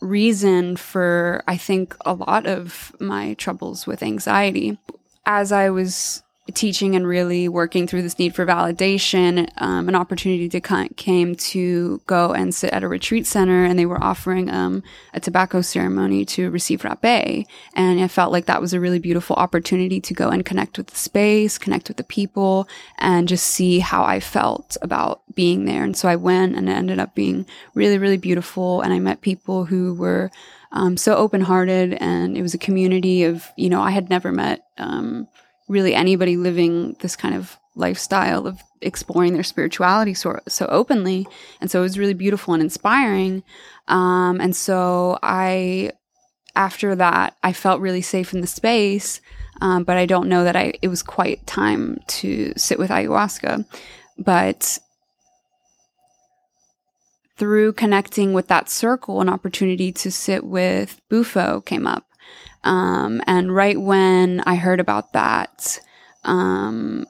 reason 0.00 0.76
for, 0.76 1.42
I 1.46 1.56
think, 1.56 1.96
a 2.04 2.14
lot 2.14 2.46
of 2.46 2.94
my 3.00 3.34
troubles 3.34 3.86
with 3.86 4.02
anxiety. 4.02 4.78
As 5.26 5.52
I 5.52 5.70
was 5.70 6.22
teaching 6.50 6.94
and 6.96 7.06
really 7.06 7.48
working 7.48 7.86
through 7.86 8.02
this 8.02 8.18
need 8.18 8.34
for 8.34 8.46
validation, 8.46 9.48
um, 9.58 9.88
an 9.88 9.94
opportunity 9.94 10.48
to 10.48 10.60
came 10.96 11.34
to 11.34 12.00
go 12.06 12.32
and 12.32 12.54
sit 12.54 12.72
at 12.72 12.82
a 12.82 12.88
retreat 12.88 13.26
center, 13.26 13.64
and 13.64 13.78
they 13.78 13.86
were 13.86 14.02
offering 14.02 14.50
um, 14.50 14.82
a 15.14 15.20
tobacco 15.20 15.60
ceremony 15.60 16.24
to 16.24 16.50
receive 16.50 16.82
rapé, 16.82 17.46
and 17.74 18.00
I 18.00 18.08
felt 18.08 18.32
like 18.32 18.46
that 18.46 18.60
was 18.60 18.72
a 18.72 18.80
really 18.80 18.98
beautiful 18.98 19.36
opportunity 19.36 20.00
to 20.00 20.14
go 20.14 20.28
and 20.28 20.44
connect 20.44 20.78
with 20.78 20.88
the 20.88 20.96
space, 20.96 21.58
connect 21.58 21.88
with 21.88 21.96
the 21.96 22.04
people, 22.04 22.68
and 22.98 23.28
just 23.28 23.46
see 23.46 23.78
how 23.78 24.04
I 24.04 24.20
felt 24.20 24.76
about 24.82 25.22
being 25.34 25.64
there. 25.64 25.82
And 25.82 25.96
so 25.96 26.08
I 26.08 26.16
went, 26.16 26.56
and 26.56 26.68
it 26.68 26.72
ended 26.72 26.98
up 26.98 27.14
being 27.14 27.46
really, 27.74 27.98
really 27.98 28.18
beautiful, 28.18 28.80
and 28.80 28.92
I 28.92 28.98
met 28.98 29.20
people 29.20 29.64
who 29.64 29.94
were. 29.94 30.30
Um, 30.72 30.96
so 30.96 31.16
open 31.16 31.40
hearted, 31.40 31.94
and 31.94 32.36
it 32.38 32.42
was 32.42 32.54
a 32.54 32.58
community 32.58 33.24
of, 33.24 33.44
you 33.56 33.68
know, 33.68 33.82
I 33.82 33.90
had 33.90 34.08
never 34.08 34.30
met 34.30 34.66
um, 34.78 35.26
really 35.70 35.94
anybody 35.94 36.36
living 36.36 36.96
this 37.00 37.14
kind 37.14 37.34
of 37.34 37.56
lifestyle 37.76 38.46
of 38.46 38.60
exploring 38.82 39.34
their 39.34 39.44
spirituality 39.44 40.12
so, 40.12 40.40
so 40.48 40.66
openly. 40.66 41.26
And 41.60 41.70
so 41.70 41.78
it 41.78 41.82
was 41.82 41.98
really 41.98 42.14
beautiful 42.14 42.52
and 42.54 42.62
inspiring. 42.62 43.44
Um, 43.86 44.40
and 44.40 44.54
so 44.54 45.18
I, 45.22 45.92
after 46.56 46.96
that, 46.96 47.36
I 47.42 47.52
felt 47.52 47.80
really 47.80 48.02
safe 48.02 48.34
in 48.34 48.40
the 48.40 48.48
space. 48.48 49.20
Um, 49.60 49.84
but 49.84 49.96
I 49.96 50.06
don't 50.06 50.28
know 50.28 50.42
that 50.42 50.56
I, 50.56 50.72
it 50.82 50.88
was 50.88 51.02
quite 51.02 51.46
time 51.46 52.00
to 52.08 52.52
sit 52.56 52.78
with 52.78 52.90
ayahuasca. 52.90 53.64
But 54.18 54.78
through 57.36 57.74
connecting 57.74 58.32
with 58.32 58.48
that 58.48 58.68
circle, 58.68 59.20
an 59.20 59.28
opportunity 59.28 59.92
to 59.92 60.10
sit 60.10 60.44
with 60.44 61.00
Bufo 61.08 61.60
came 61.60 61.86
up. 61.86 62.09
Um, 62.64 63.22
and 63.26 63.54
right 63.54 63.80
when 63.80 64.40
I 64.40 64.56
heard 64.56 64.80
about 64.80 65.12
that, 65.12 65.80
um, 66.24 67.06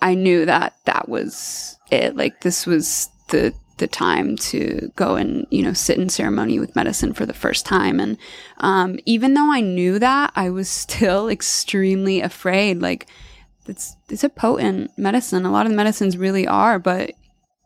I 0.00 0.14
knew 0.14 0.44
that 0.46 0.74
that 0.84 1.08
was 1.08 1.76
it. 1.90 2.16
Like 2.16 2.40
this 2.40 2.66
was 2.66 3.08
the 3.28 3.54
the 3.78 3.86
time 3.86 4.36
to 4.36 4.92
go 4.96 5.16
and 5.16 5.46
you 5.50 5.62
know 5.62 5.72
sit 5.72 5.98
in 5.98 6.08
ceremony 6.08 6.60
with 6.60 6.76
medicine 6.76 7.12
for 7.12 7.26
the 7.26 7.34
first 7.34 7.66
time. 7.66 7.98
And 7.98 8.16
um, 8.58 8.98
even 9.06 9.34
though 9.34 9.52
I 9.52 9.60
knew 9.60 9.98
that, 9.98 10.32
I 10.36 10.50
was 10.50 10.68
still 10.68 11.28
extremely 11.36 12.20
afraid. 12.20 12.80
Like 12.80 13.06
it's 13.66 13.96
it's 14.08 14.24
a 14.24 14.28
potent 14.28 14.96
medicine. 14.96 15.44
A 15.44 15.50
lot 15.50 15.66
of 15.66 15.72
the 15.72 15.76
medicines 15.76 16.16
really 16.16 16.46
are, 16.46 16.78
but 16.78 17.12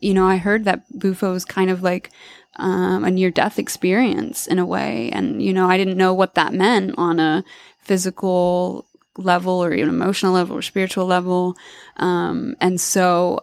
you 0.00 0.12
know, 0.12 0.26
I 0.26 0.36
heard 0.36 0.64
that 0.64 0.84
Bufo 0.98 1.38
kind 1.40 1.70
of 1.70 1.82
like 1.82 2.10
um, 2.56 3.04
a 3.04 3.10
near 3.10 3.30
death 3.30 3.58
experience 3.58 4.46
in 4.46 4.58
a 4.58 4.66
way. 4.66 5.10
And, 5.12 5.42
you 5.42 5.52
know, 5.52 5.68
I 5.68 5.76
didn't 5.76 5.98
know 5.98 6.14
what 6.14 6.34
that 6.34 6.52
meant 6.52 6.94
on 6.96 7.20
a 7.20 7.44
physical 7.78 8.86
level 9.18 9.62
or 9.62 9.72
even 9.72 9.88
emotional 9.88 10.32
level 10.32 10.56
or 10.56 10.62
spiritual 10.62 11.06
level. 11.06 11.56
Um, 11.96 12.56
and 12.60 12.80
so 12.80 13.40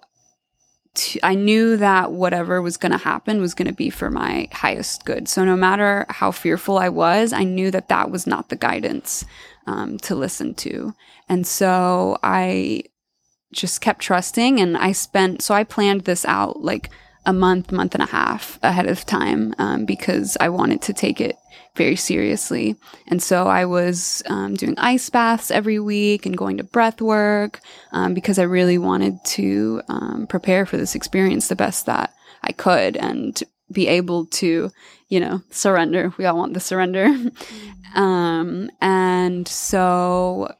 t- 0.96 1.20
I 1.24 1.36
knew 1.36 1.78
that 1.78 2.12
whatever 2.12 2.62
was 2.62 2.78
going 2.78 2.92
to 2.92 2.98
happen 2.98 3.42
was 3.42 3.54
going 3.54 3.68
to 3.68 3.74
be 3.74 3.90
for 3.90 4.10
my 4.10 4.48
highest 4.52 5.06
good. 5.06 5.28
So 5.28 5.46
no 5.46 5.56
matter 5.56 6.06
how 6.10 6.32
fearful 6.32 6.78
I 6.78 6.90
was, 6.90 7.34
I 7.34 7.44
knew 7.44 7.72
that 7.72 7.90
that 7.90 8.12
was 8.12 8.28
not 8.28 8.50
the 8.50 8.56
guidance 8.56 9.26
um, 9.66 9.98
to 10.00 10.16
listen 10.16 10.54
to. 10.56 10.94
And 11.30 11.48
so 11.48 12.18
I 12.22 12.84
just 13.52 13.82
kept 13.82 14.02
trusting 14.02 14.60
and 14.60 14.78
I 14.78 14.92
spent, 14.92 15.42
so 15.42 15.54
I 15.54 15.64
planned 15.64 16.02
this 16.02 16.26
out 16.26 16.62
like 16.62 16.90
a 17.26 17.34
month, 17.34 17.72
month 17.72 17.94
and 17.94 18.04
a 18.04 18.08
half 18.08 18.60
ahead 18.64 18.88
of 18.88 19.06
time 19.06 19.54
um, 19.58 19.86
because 19.86 20.38
I 20.40 20.50
wanted 20.50 20.82
to 20.84 20.94
take 20.94 21.22
it 21.22 21.38
very 21.76 21.96
seriously. 21.96 22.76
And 23.08 23.22
so 23.22 23.48
I 23.48 23.66
was 23.66 24.22
um, 24.28 24.56
doing 24.56 24.78
ice 24.78 25.10
baths 25.10 25.50
every 25.50 25.80
week 25.80 26.26
and 26.26 26.38
going 26.38 26.58
to 26.58 26.64
breath 26.64 27.02
work 27.02 27.62
um, 27.92 28.14
because 28.14 28.38
I 28.38 28.44
really 28.44 28.78
wanted 28.78 29.24
to 29.26 29.82
um, 29.88 30.28
prepare 30.28 30.66
for 30.66 30.78
this 30.78 30.96
experience 30.96 31.48
the 31.48 31.56
best 31.56 31.86
that 31.86 32.14
I 32.44 32.52
could 32.52 32.98
and 32.98 33.42
be 33.72 33.88
able 33.88 34.26
to, 34.28 34.70
you 35.08 35.20
know, 35.20 35.42
surrender. 35.50 36.14
We 36.18 36.26
all 36.26 36.38
want 36.38 36.54
the 36.54 36.60
surrender. 36.60 37.16
Um, 37.96 38.72
and 38.82 39.48
so 39.48 40.52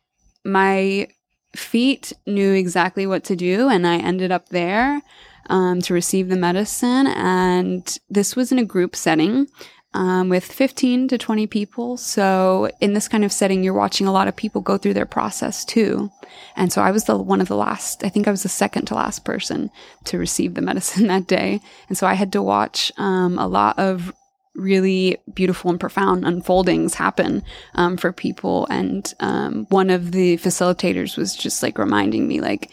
my 0.46 1.08
feet 1.56 2.14
knew 2.28 2.54
exactly 2.54 3.08
what 3.08 3.24
to 3.26 3.36
do, 3.36 3.70
and 3.70 3.88
I 3.88 3.98
ended 3.98 4.32
up 4.32 4.50
there 4.50 5.02
um, 5.48 5.82
to 5.82 5.94
receive 5.94 6.30
the 6.30 6.36
medicine. 6.36 7.08
And 7.08 7.98
this 8.10 8.36
was 8.36 8.52
in 8.52 8.60
a 8.60 8.66
group 8.66 8.96
setting 8.96 9.48
um, 9.94 10.30
with 10.30 10.44
15 10.44 11.08
to 11.10 11.18
20 11.18 11.48
people. 11.48 11.98
So 11.98 12.70
in 12.82 12.94
this 12.94 13.08
kind 13.08 13.24
of 13.24 13.32
setting, 13.32 13.64
you're 13.64 13.74
watching 13.74 14.08
a 14.08 14.12
lot 14.12 14.28
of 14.28 14.36
people 14.36 14.62
go 14.62 14.78
through 14.78 14.96
their 14.96 15.06
process 15.06 15.64
too. 15.64 16.12
And 16.56 16.74
so 16.74 16.82
I 16.82 16.92
was 16.92 17.06
the 17.06 17.18
one 17.18 17.42
of 17.42 17.48
the 17.48 17.56
last, 17.56 18.04
I 18.04 18.10
think 18.10 18.28
I 18.28 18.32
was 18.32 18.44
the 18.44 18.50
second 18.50 18.86
to 18.86 18.96
last 18.96 19.24
person 19.24 19.70
to 20.06 20.18
receive 20.18 20.56
the 20.56 20.62
medicine 20.70 21.08
that 21.08 21.28
day. 21.28 21.62
And 21.90 21.98
so 21.98 22.08
I 22.08 22.14
had 22.14 22.32
to 22.34 22.42
watch 22.42 22.92
um, 22.98 23.38
a 23.38 23.48
lot 23.48 23.78
of 23.78 24.14
really 24.56 25.18
beautiful 25.34 25.72
and 25.72 25.80
profound 25.80 26.24
unfoldings 26.26 26.94
happen 26.94 27.44
um, 27.76 27.98
for 27.98 28.12
people. 28.12 28.68
And 28.70 29.12
um, 29.20 29.66
one 29.70 29.90
of 29.90 30.12
the 30.12 30.38
facilitators 30.38 31.18
was 31.18 31.36
just 31.36 31.64
like 31.64 31.78
reminding 31.78 32.28
me, 32.28 32.40
like, 32.40 32.70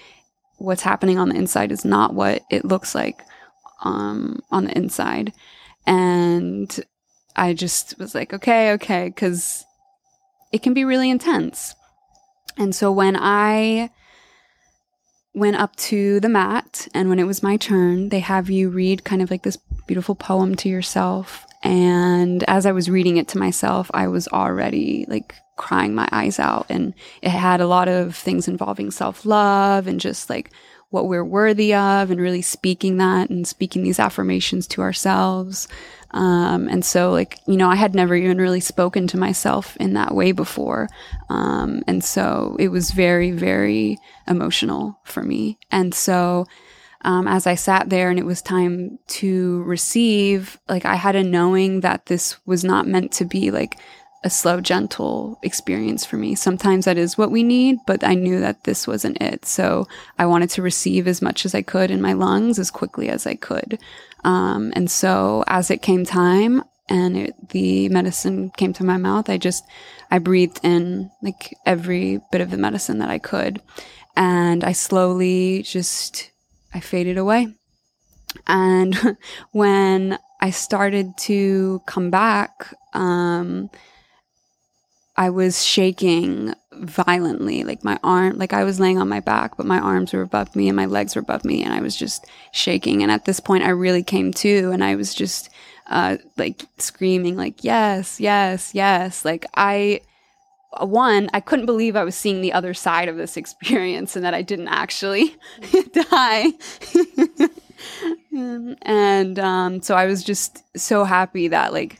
what's 0.61 0.83
happening 0.83 1.18
on 1.18 1.31
the 1.31 1.37
inside 1.37 1.73
is 1.73 1.85
not 1.85 2.14
what 2.14 2.42
it 2.51 2.64
looks 2.64 2.94
like 2.94 3.23
um, 3.83 4.40
on 4.51 4.64
the 4.64 4.77
inside. 4.77 5.33
And 5.87 6.85
I 7.35 7.55
just 7.55 7.99
was 7.99 8.14
like, 8.14 8.35
okay, 8.35 8.73
okay, 8.73 9.07
because 9.09 9.64
it 10.53 10.62
can 10.62 10.75
be 10.75 10.85
really 10.85 11.11
intense. 11.11 11.75
And 12.59 12.75
so 12.75 12.92
when 12.92 13.16
I 13.18 13.90
went 15.33 15.57
up 15.57 15.77
to 15.77 16.20
the 16.20 16.29
mat 16.29 16.88
and 16.92 17.09
when 17.09 17.18
it 17.18 17.27
was 17.27 17.42
my 17.42 17.57
turn, 17.57 18.11
they 18.11 18.20
have 18.20 18.51
you 18.51 18.68
read 18.68 19.05
kind 19.05 19.23
of 19.23 19.31
like 19.31 19.42
this 19.42 19.59
beautiful 19.87 20.14
poem 20.14 20.55
to 20.57 20.68
yourself. 20.68 21.46
And 21.62 22.44
as 22.44 22.66
I 22.66 22.73
was 22.73 22.90
reading 22.90 23.16
it 23.16 23.29
to 23.29 23.38
myself, 23.38 23.90
I 23.94 24.09
was 24.09 24.29
already 24.29 25.07
like 25.09 25.35
crying 25.61 25.94
my 25.94 26.09
eyes 26.11 26.38
out. 26.38 26.64
And 26.70 26.94
it 27.20 27.29
had 27.29 27.61
a 27.61 27.66
lot 27.66 27.87
of 27.87 28.16
things 28.16 28.49
involving 28.49 28.90
self 28.90 29.27
love 29.27 29.87
and 29.87 30.01
just 30.01 30.31
like 30.31 30.51
what 30.88 31.07
we're 31.07 31.25
worthy 31.25 31.75
of 31.75 32.11
and 32.11 32.18
really 32.18 32.42
speaking 32.42 32.96
that 32.96 33.29
and 33.29 33.46
speaking 33.46 33.83
these 33.83 34.01
affirmations 34.01 34.66
to 34.68 34.81
ourselves. 34.81 35.68
Um, 36.12 36.66
and 36.66 36.85
so, 36.85 37.12
like, 37.12 37.38
you 37.46 37.59
know, 37.59 37.68
I 37.68 37.77
had 37.77 37.94
never 37.94 38.16
even 38.16 38.38
really 38.38 38.59
spoken 38.61 39.07
to 39.09 39.18
myself 39.18 39.77
in 39.77 39.92
that 39.92 40.14
way 40.14 40.33
before. 40.33 40.88
Um, 41.29 41.85
and 41.87 42.03
so 42.03 42.57
it 42.59 42.68
was 42.68 42.90
very, 42.90 43.31
very 43.31 43.99
emotional 44.27 44.99
for 45.05 45.23
me. 45.23 45.59
And 45.70 45.94
so, 45.94 46.46
um, 47.03 47.29
as 47.29 47.46
I 47.46 47.55
sat 47.55 47.90
there 47.90 48.11
and 48.11 48.18
it 48.18 48.27
was 48.27 48.42
time 48.42 48.99
to 49.09 49.62
receive, 49.62 50.59
like, 50.68 50.85
I 50.85 50.96
had 50.96 51.16
a 51.16 51.23
knowing 51.23 51.81
that 51.81 52.07
this 52.07 52.44
was 52.46 52.64
not 52.64 52.88
meant 52.88 53.12
to 53.12 53.25
be 53.25 53.51
like 53.51 53.79
a 54.22 54.30
slow, 54.30 54.61
gentle 54.61 55.38
experience 55.42 56.04
for 56.04 56.16
me. 56.16 56.35
Sometimes 56.35 56.85
that 56.85 56.98
is 56.98 57.16
what 57.16 57.30
we 57.30 57.42
need, 57.42 57.78
but 57.87 58.04
I 58.04 58.14
knew 58.14 58.38
that 58.40 58.64
this 58.64 58.87
wasn't 58.87 59.20
it. 59.20 59.46
So 59.46 59.87
I 60.18 60.26
wanted 60.26 60.50
to 60.50 60.62
receive 60.62 61.09
as 61.09 61.22
much 61.22 61.46
as 61.46 61.54
I 61.54 61.62
could 61.62 61.90
in 61.90 62.02
my 62.02 62.12
lungs 62.12 62.59
as 62.59 62.70
quickly 62.70 63.09
as 63.09 63.26
I 63.26 63.35
could. 63.35 63.78
Um, 64.24 64.72
and 64.76 64.90
so 64.90 65.42
as 65.46 65.70
it 65.70 65.80
came 65.80 66.04
time 66.04 66.62
and 66.88 67.16
it, 67.16 67.48
the 67.48 67.88
medicine 67.88 68.50
came 68.50 68.74
to 68.74 68.85
my 68.85 68.98
mouth, 68.98 69.30
I 69.30 69.38
just, 69.38 69.64
I 70.11 70.18
breathed 70.18 70.61
in 70.62 71.11
like 71.22 71.56
every 71.64 72.20
bit 72.30 72.42
of 72.42 72.50
the 72.50 72.59
medicine 72.59 72.98
that 72.98 73.09
I 73.09 73.18
could. 73.18 73.62
And 74.16 74.64
I 74.64 74.72
slowly 74.72 75.62
just, 75.62 76.30
I 76.74 76.80
faded 76.80 77.16
away. 77.16 77.48
And 78.46 79.16
when 79.52 80.18
I 80.42 80.50
started 80.50 81.16
to 81.18 81.80
come 81.87 82.11
back, 82.11 82.74
um, 82.92 83.70
I 85.20 85.28
was 85.28 85.62
shaking 85.62 86.54
violently, 86.72 87.62
like 87.62 87.85
my 87.85 88.00
arm, 88.02 88.38
like 88.38 88.54
I 88.54 88.64
was 88.64 88.80
laying 88.80 88.96
on 88.96 89.06
my 89.06 89.20
back, 89.20 89.54
but 89.59 89.66
my 89.66 89.78
arms 89.78 90.14
were 90.14 90.22
above 90.22 90.56
me 90.56 90.66
and 90.66 90.74
my 90.74 90.87
legs 90.87 91.14
were 91.14 91.20
above 91.20 91.44
me, 91.44 91.62
and 91.62 91.74
I 91.74 91.80
was 91.83 91.94
just 91.94 92.24
shaking. 92.52 93.02
And 93.02 93.12
at 93.12 93.26
this 93.26 93.38
point, 93.38 93.64
I 93.64 93.68
really 93.68 94.02
came 94.02 94.33
to, 94.33 94.70
and 94.70 94.83
I 94.83 94.94
was 94.94 95.12
just 95.12 95.50
uh, 95.88 96.16
like 96.38 96.62
screaming, 96.78 97.37
like 97.37 97.62
yes, 97.62 98.18
yes, 98.18 98.74
yes. 98.74 99.22
Like 99.22 99.44
I, 99.54 100.00
one, 100.78 101.28
I 101.35 101.40
couldn't 101.40 101.66
believe 101.66 101.96
I 101.96 102.04
was 102.04 102.16
seeing 102.16 102.40
the 102.40 102.54
other 102.54 102.72
side 102.72 103.11
of 103.11 103.18
this 103.18 103.37
experience, 103.42 104.16
and 104.16 104.24
that 104.24 104.33
I 104.33 104.40
didn't 104.40 104.68
actually 104.68 105.37
die. 105.92 106.46
and 108.33 109.38
um, 109.38 109.83
so 109.83 109.96
I 109.96 110.06
was 110.06 110.24
just 110.24 110.64
so 110.78 111.04
happy 111.04 111.48
that 111.48 111.74
like 111.74 111.98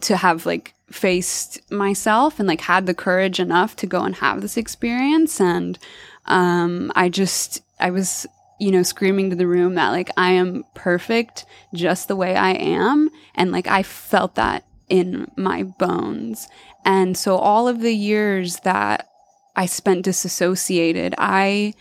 to 0.00 0.16
have 0.16 0.46
like 0.46 0.72
faced 0.90 1.70
myself 1.70 2.38
and 2.38 2.48
like 2.48 2.62
had 2.62 2.86
the 2.86 2.94
courage 2.94 3.38
enough 3.40 3.76
to 3.76 3.86
go 3.86 4.02
and 4.02 4.16
have 4.16 4.40
this 4.40 4.56
experience. 4.56 5.40
And 5.40 5.78
um 6.26 6.92
i 6.94 7.08
just 7.08 7.62
i 7.80 7.90
was 7.90 8.26
you 8.60 8.70
know 8.70 8.82
screaming 8.82 9.30
to 9.30 9.36
the 9.36 9.46
room 9.46 9.76
that 9.76 9.90
like 9.90 10.10
i 10.18 10.30
am 10.30 10.62
perfect 10.74 11.46
just 11.74 12.08
the 12.08 12.16
way 12.16 12.36
i 12.36 12.50
am. 12.50 13.10
And 13.34 13.52
like 13.52 13.66
i 13.66 13.82
felt 13.82 14.34
that 14.36 14.64
in 14.88 15.30
my 15.36 15.62
bones. 15.62 16.48
And 16.84 17.16
so 17.16 17.36
all 17.36 17.68
of 17.68 17.80
the 17.80 17.94
years 17.94 18.56
that 18.60 19.08
i 19.56 19.66
spent 19.66 20.04
disassociated 20.04 21.14
i 21.18 21.74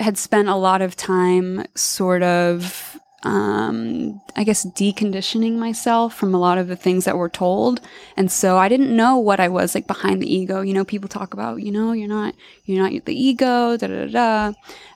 had 0.00 0.18
spent 0.18 0.48
a 0.48 0.56
lot 0.56 0.82
of 0.82 0.96
time 0.96 1.64
sort 1.74 2.22
of 2.22 2.98
um, 3.24 4.20
I 4.36 4.44
guess, 4.44 4.66
deconditioning 4.66 5.54
myself 5.54 6.14
from 6.14 6.34
a 6.34 6.38
lot 6.38 6.58
of 6.58 6.68
the 6.68 6.76
things 6.76 7.06
that 7.06 7.16
were 7.16 7.30
told. 7.30 7.80
And 8.16 8.30
so 8.30 8.58
I 8.58 8.68
didn't 8.68 8.94
know 8.94 9.16
what 9.16 9.40
I 9.40 9.48
was 9.48 9.74
like 9.74 9.86
behind 9.86 10.22
the 10.22 10.32
ego. 10.32 10.60
You 10.60 10.74
know, 10.74 10.84
people 10.84 11.08
talk 11.08 11.32
about, 11.32 11.62
you 11.62 11.72
know, 11.72 11.92
you're 11.92 12.08
not, 12.08 12.34
you're 12.66 12.82
not 12.82 13.04
the 13.06 13.18
ego, 13.18 13.76
da 13.78 13.86
da 13.86 14.06
da. 14.06 14.52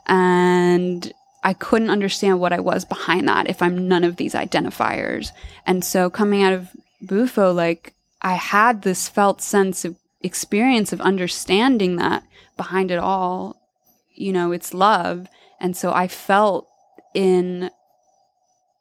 And 0.07 1.13
I 1.43 1.55
couldn't 1.55 1.91
understand 1.91 2.39
what 2.39 2.53
I 2.53 2.61
was 2.61 2.85
behind 2.85 3.29
that 3.29 3.49
if 3.49 3.63
I'm 3.63 3.89
none 3.89 4.05
of 4.05 4.17
these 4.17 4.35
identifiers. 4.35 5.31
And 5.67 5.83
so 5.83 6.11
coming 6.11 6.43
out 6.43 6.53
of 6.53 6.69
Bufo, 7.01 7.53
like 7.53 7.95
I 8.21 8.35
had 8.35 8.83
this 8.83 9.09
felt 9.09 9.41
sense 9.41 9.85
of 9.85 9.97
experience 10.21 10.93
of 10.93 11.01
understanding 11.01 11.97
that 11.97 12.25
behind 12.57 12.91
it 12.91 12.99
all, 12.99 13.57
you 14.15 14.33
know, 14.33 14.53
it's 14.53 14.75
love. 14.75 15.29
And 15.61 15.77
so 15.77 15.93
I 15.93 16.09
felt 16.09 16.69
in 17.15 17.71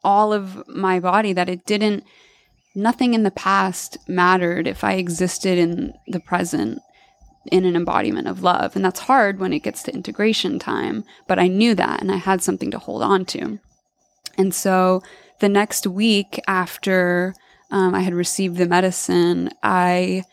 all 0.07 0.31
of 0.31 0.65
my 0.69 1.01
body 1.01 1.33
that 1.33 1.49
it 1.49 1.65
didn't, 1.65 2.05
nothing 2.73 3.13
in 3.13 3.23
the 3.23 3.31
past 3.31 3.97
mattered 4.07 4.65
if 4.65 4.81
I 4.81 4.93
existed 4.93 5.57
in 5.57 5.93
the 6.07 6.21
present 6.21 6.79
in 7.51 7.65
an 7.65 7.75
embodiment 7.75 8.25
of 8.29 8.41
love. 8.41 8.73
And 8.73 8.85
that's 8.85 9.01
hard 9.01 9.37
when 9.37 9.51
it 9.51 9.63
gets 9.63 9.83
to 9.83 9.93
integration 9.93 10.59
time. 10.59 11.03
But 11.27 11.39
I 11.39 11.49
knew 11.49 11.75
that 11.75 11.99
and 12.01 12.09
I 12.09 12.15
had 12.15 12.41
something 12.41 12.71
to 12.71 12.79
hold 12.79 13.03
on 13.03 13.25
to. 13.25 13.59
And 14.37 14.55
so 14.55 15.03
the 15.41 15.49
next 15.49 15.85
week 15.85 16.39
after 16.47 17.35
um, 17.69 17.93
I 17.93 17.99
had 17.99 18.13
received 18.13 18.55
the 18.55 18.65
medicine, 18.65 19.49
I 19.61 20.23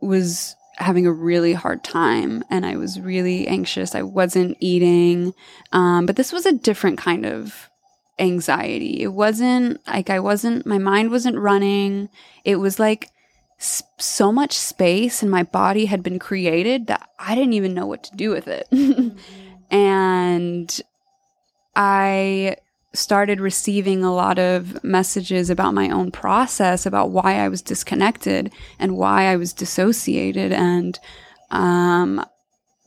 was 0.00 0.54
having 0.76 1.08
a 1.08 1.12
really 1.12 1.54
hard 1.54 1.82
time 1.82 2.44
and 2.50 2.64
I 2.64 2.76
was 2.76 3.00
really 3.00 3.48
anxious. 3.48 3.96
I 3.96 4.02
wasn't 4.02 4.56
eating. 4.60 5.34
Um, 5.72 6.06
but 6.06 6.14
this 6.14 6.32
was 6.32 6.46
a 6.46 6.52
different 6.52 6.98
kind 6.98 7.26
of 7.26 7.69
anxiety. 8.20 9.02
It 9.02 9.12
wasn't 9.12 9.80
like 9.86 10.10
I 10.10 10.20
wasn't, 10.20 10.66
my 10.66 10.78
mind 10.78 11.10
wasn't 11.10 11.38
running. 11.38 12.08
It 12.44 12.56
was 12.56 12.78
like 12.78 13.10
so 13.58 14.32
much 14.32 14.52
space 14.52 15.22
and 15.22 15.30
my 15.30 15.42
body 15.42 15.86
had 15.86 16.02
been 16.02 16.18
created 16.18 16.86
that 16.86 17.08
I 17.18 17.34
didn't 17.34 17.54
even 17.54 17.74
know 17.74 17.86
what 17.86 18.04
to 18.04 18.16
do 18.16 18.30
with 18.30 18.48
it. 18.48 18.68
And 19.70 20.80
I 21.76 22.56
started 22.92 23.40
receiving 23.40 24.02
a 24.02 24.12
lot 24.12 24.38
of 24.38 24.82
messages 24.82 25.48
about 25.48 25.74
my 25.74 25.90
own 25.90 26.10
process, 26.10 26.86
about 26.86 27.10
why 27.10 27.38
I 27.38 27.48
was 27.48 27.62
disconnected 27.62 28.52
and 28.80 28.96
why 28.96 29.26
I 29.26 29.36
was 29.36 29.52
dissociated. 29.52 30.52
And 30.52 30.98
um, 31.50 32.24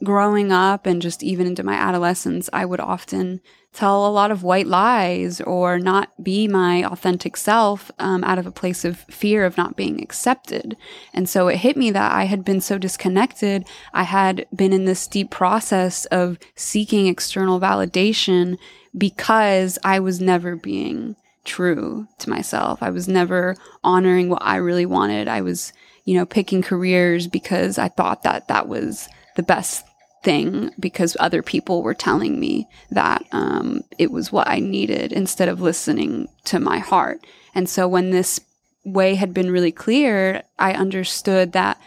growing 0.03 0.51
up 0.51 0.85
and 0.85 1.01
just 1.01 1.23
even 1.23 1.47
into 1.47 1.63
my 1.63 1.73
adolescence, 1.73 2.49
I 2.51 2.65
would 2.65 2.79
often 2.79 3.41
tell 3.73 4.05
a 4.05 4.11
lot 4.11 4.31
of 4.31 4.43
white 4.43 4.67
lies 4.67 5.41
or 5.41 5.79
not 5.79 6.23
be 6.23 6.47
my 6.47 6.83
authentic 6.83 7.35
self 7.35 7.91
um, 7.97 8.23
out 8.23 8.37
of 8.37 8.45
a 8.45 8.51
place 8.51 8.85
of 8.85 8.99
fear 9.09 9.45
of 9.45 9.57
not 9.57 9.75
being 9.75 10.01
accepted. 10.01 10.77
And 11.13 11.27
so 11.27 11.47
it 11.47 11.57
hit 11.57 11.75
me 11.75 11.89
that 11.91 12.11
I 12.11 12.25
had 12.25 12.45
been 12.45 12.61
so 12.61 12.77
disconnected. 12.77 13.65
I 13.93 14.03
had 14.03 14.45
been 14.55 14.73
in 14.73 14.85
this 14.85 15.07
deep 15.07 15.31
process 15.31 16.05
of 16.05 16.37
seeking 16.55 17.07
external 17.07 17.59
validation 17.59 18.57
because 18.95 19.79
I 19.83 19.99
was 19.99 20.21
never 20.21 20.55
being 20.55 21.15
true 21.45 22.07
to 22.19 22.29
myself. 22.29 22.81
I 22.81 22.91
was 22.91 23.07
never 23.07 23.55
honoring 23.83 24.29
what 24.29 24.43
I 24.43 24.57
really 24.57 24.85
wanted. 24.85 25.27
I 25.27 25.41
was, 25.41 25.73
you 26.05 26.15
know, 26.15 26.25
picking 26.25 26.61
careers 26.61 27.27
because 27.27 27.77
I 27.77 27.89
thought 27.89 28.23
that 28.23 28.47
that 28.47 28.67
was 28.67 29.09
the 29.35 29.43
best 29.43 29.85
thing 30.23 30.71
because 30.79 31.17
other 31.19 31.43
people 31.43 31.83
were 31.83 31.93
telling 31.93 32.39
me 32.39 32.67
that 32.91 33.23
um, 33.31 33.83
it 33.97 34.11
was 34.11 34.31
what 34.31 34.47
I 34.47 34.59
needed 34.59 35.11
instead 35.11 35.49
of 35.49 35.61
listening 35.61 36.27
to 36.45 36.59
my 36.59 36.79
heart. 36.79 37.25
And 37.53 37.69
so 37.69 37.87
when 37.87 38.09
this 38.09 38.39
way 38.85 39.15
had 39.15 39.33
been 39.33 39.51
really 39.51 39.71
clear, 39.71 40.43
I 40.57 40.73
understood 40.73 41.51
that, 41.51 41.79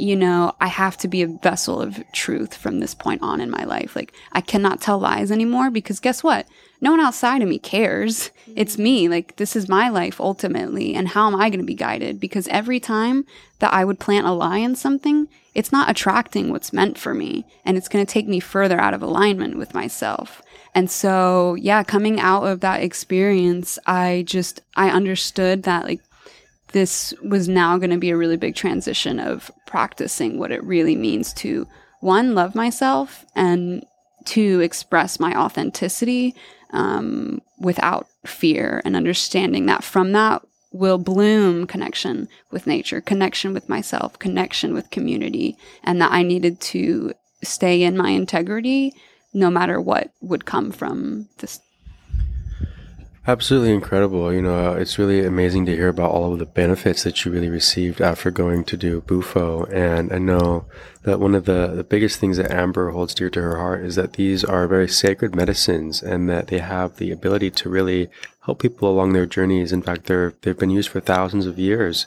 you 0.00 0.16
know, 0.16 0.54
I 0.60 0.68
have 0.68 0.96
to 0.98 1.08
be 1.08 1.22
a 1.22 1.26
vessel 1.26 1.80
of 1.80 2.02
truth 2.12 2.56
from 2.56 2.80
this 2.80 2.94
point 2.94 3.22
on 3.22 3.40
in 3.40 3.50
my 3.50 3.64
life. 3.64 3.94
Like, 3.94 4.14
I 4.32 4.40
cannot 4.40 4.80
tell 4.80 4.98
lies 4.98 5.30
anymore 5.30 5.70
because 5.70 6.00
guess 6.00 6.24
what? 6.24 6.46
No 6.80 6.92
one 6.92 7.00
outside 7.00 7.42
of 7.42 7.48
me 7.48 7.58
cares. 7.58 8.30
Mm-hmm. 8.42 8.52
It's 8.56 8.78
me. 8.78 9.08
Like, 9.08 9.36
this 9.36 9.54
is 9.54 9.68
my 9.68 9.90
life 9.90 10.18
ultimately. 10.18 10.94
And 10.94 11.08
how 11.08 11.26
am 11.26 11.36
I 11.36 11.50
going 11.50 11.60
to 11.60 11.66
be 11.66 11.74
guided? 11.74 12.18
Because 12.18 12.48
every 12.48 12.80
time 12.80 13.26
that 13.58 13.74
I 13.74 13.84
would 13.84 14.00
plant 14.00 14.26
a 14.26 14.32
lie 14.32 14.58
in 14.58 14.74
something, 14.74 15.28
it's 15.54 15.72
not 15.72 15.90
attracting 15.90 16.50
what's 16.50 16.72
meant 16.72 16.96
for 16.96 17.12
me 17.12 17.44
and 17.64 17.76
it's 17.76 17.88
going 17.88 18.04
to 18.04 18.10
take 18.10 18.26
me 18.26 18.40
further 18.40 18.80
out 18.80 18.94
of 18.94 19.02
alignment 19.02 19.58
with 19.58 19.74
myself. 19.74 20.40
And 20.74 20.90
so, 20.90 21.56
yeah, 21.56 21.82
coming 21.82 22.20
out 22.20 22.44
of 22.44 22.60
that 22.60 22.82
experience, 22.82 23.78
I 23.86 24.24
just, 24.26 24.62
I 24.76 24.88
understood 24.88 25.64
that 25.64 25.84
like 25.84 26.00
this 26.72 27.14
was 27.22 27.48
now 27.48 27.78
going 27.78 27.90
to 27.90 27.98
be 27.98 28.10
a 28.10 28.16
really 28.16 28.36
big 28.36 28.54
transition 28.54 29.18
of 29.18 29.50
practicing 29.66 30.38
what 30.38 30.52
it 30.52 30.62
really 30.64 30.96
means 30.96 31.32
to 31.34 31.66
one, 32.00 32.34
love 32.34 32.54
myself 32.54 33.24
and 33.34 33.84
to 34.24 34.60
express 34.60 35.20
my 35.20 35.34
authenticity 35.34 36.34
um, 36.72 37.40
without 37.58 38.06
fear 38.26 38.80
and 38.84 38.96
understanding 38.96 39.66
that 39.66 39.84
from 39.84 40.12
that 40.12 40.42
will 40.72 40.98
bloom 40.98 41.66
connection 41.66 42.28
with 42.50 42.66
nature, 42.66 43.00
connection 43.00 43.52
with 43.52 43.68
myself, 43.68 44.18
connection 44.18 44.72
with 44.72 44.90
community, 44.90 45.56
and 45.82 46.00
that 46.00 46.12
I 46.12 46.22
needed 46.22 46.60
to 46.60 47.12
stay 47.42 47.82
in 47.82 47.96
my 47.96 48.10
integrity 48.10 48.94
no 49.32 49.50
matter 49.50 49.80
what 49.80 50.10
would 50.20 50.44
come 50.44 50.70
from 50.70 51.28
this 51.38 51.60
Absolutely 53.26 53.74
incredible. 53.74 54.32
You 54.32 54.40
know, 54.40 54.72
uh, 54.72 54.74
it's 54.76 54.98
really 54.98 55.26
amazing 55.26 55.66
to 55.66 55.76
hear 55.76 55.88
about 55.88 56.10
all 56.10 56.32
of 56.32 56.38
the 56.38 56.46
benefits 56.46 57.02
that 57.02 57.22
you 57.22 57.30
really 57.30 57.50
received 57.50 58.00
after 58.00 58.30
going 58.30 58.64
to 58.64 58.78
do 58.78 59.02
Bufo. 59.02 59.64
And 59.66 60.10
I 60.10 60.16
know 60.16 60.64
that 61.02 61.20
one 61.20 61.34
of 61.34 61.44
the, 61.44 61.66
the 61.68 61.84
biggest 61.84 62.18
things 62.18 62.38
that 62.38 62.50
Amber 62.50 62.90
holds 62.92 63.14
dear 63.14 63.28
to 63.28 63.42
her 63.42 63.58
heart 63.58 63.84
is 63.84 63.94
that 63.96 64.14
these 64.14 64.42
are 64.42 64.66
very 64.66 64.88
sacred 64.88 65.34
medicines 65.34 66.02
and 66.02 66.30
that 66.30 66.46
they 66.46 66.60
have 66.60 66.96
the 66.96 67.10
ability 67.10 67.50
to 67.50 67.68
really 67.68 68.08
help 68.46 68.62
people 68.62 68.90
along 68.90 69.12
their 69.12 69.26
journeys. 69.26 69.70
In 69.70 69.82
fact, 69.82 70.06
they're, 70.06 70.32
they've 70.40 70.58
been 70.58 70.70
used 70.70 70.88
for 70.88 71.00
thousands 71.00 71.44
of 71.44 71.58
years. 71.58 72.06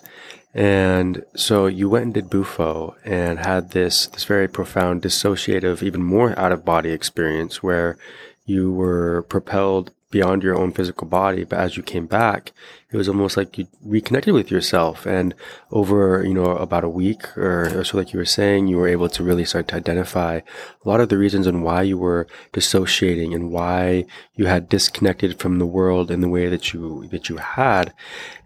And 0.55 1.23
so 1.35 1.67
you 1.67 1.89
went 1.89 2.05
and 2.05 2.13
did 2.15 2.29
Bufo 2.31 2.95
and 3.05 3.37
had 3.37 3.69
this, 3.71 4.07
this 4.07 4.23
very 4.23 4.47
profound 4.47 5.03
dissociative, 5.03 5.83
even 5.83 6.01
more 6.01 6.37
out 6.39 6.51
of 6.51 6.65
body 6.65 6.89
experience 6.89 7.61
where 7.61 7.99
you 8.45 8.71
were 8.71 9.21
propelled 9.29 9.91
beyond 10.13 10.43
your 10.43 10.55
own 10.55 10.71
physical 10.71 11.07
body. 11.07 11.43
But 11.43 11.57
as 11.57 11.75
you 11.75 11.81
came 11.81 12.05
back, 12.05 12.53
it 12.91 12.97
was 12.97 13.09
almost 13.09 13.35
like 13.35 13.57
you 13.57 13.67
reconnected 13.83 14.31
with 14.35 14.51
yourself. 14.51 15.07
And 15.07 15.33
over, 15.71 16.23
you 16.23 16.35
know, 16.35 16.51
about 16.67 16.83
a 16.83 16.89
week 16.89 17.35
or, 17.35 17.79
or, 17.79 17.83
so, 17.83 17.97
like 17.97 18.13
you 18.13 18.19
were 18.19 18.25
saying, 18.25 18.67
you 18.67 18.77
were 18.77 18.87
able 18.87 19.09
to 19.09 19.23
really 19.23 19.43
start 19.43 19.67
to 19.69 19.75
identify 19.75 20.35
a 20.35 20.87
lot 20.87 21.01
of 21.01 21.09
the 21.09 21.17
reasons 21.17 21.47
and 21.47 21.63
why 21.63 21.81
you 21.81 21.97
were 21.97 22.27
dissociating 22.51 23.33
and 23.33 23.49
why 23.49 24.05
you 24.35 24.45
had 24.45 24.69
disconnected 24.69 25.39
from 25.39 25.57
the 25.57 25.65
world 25.65 26.11
in 26.11 26.21
the 26.21 26.29
way 26.29 26.47
that 26.47 26.71
you, 26.71 27.07
that 27.07 27.27
you 27.27 27.37
had. 27.37 27.91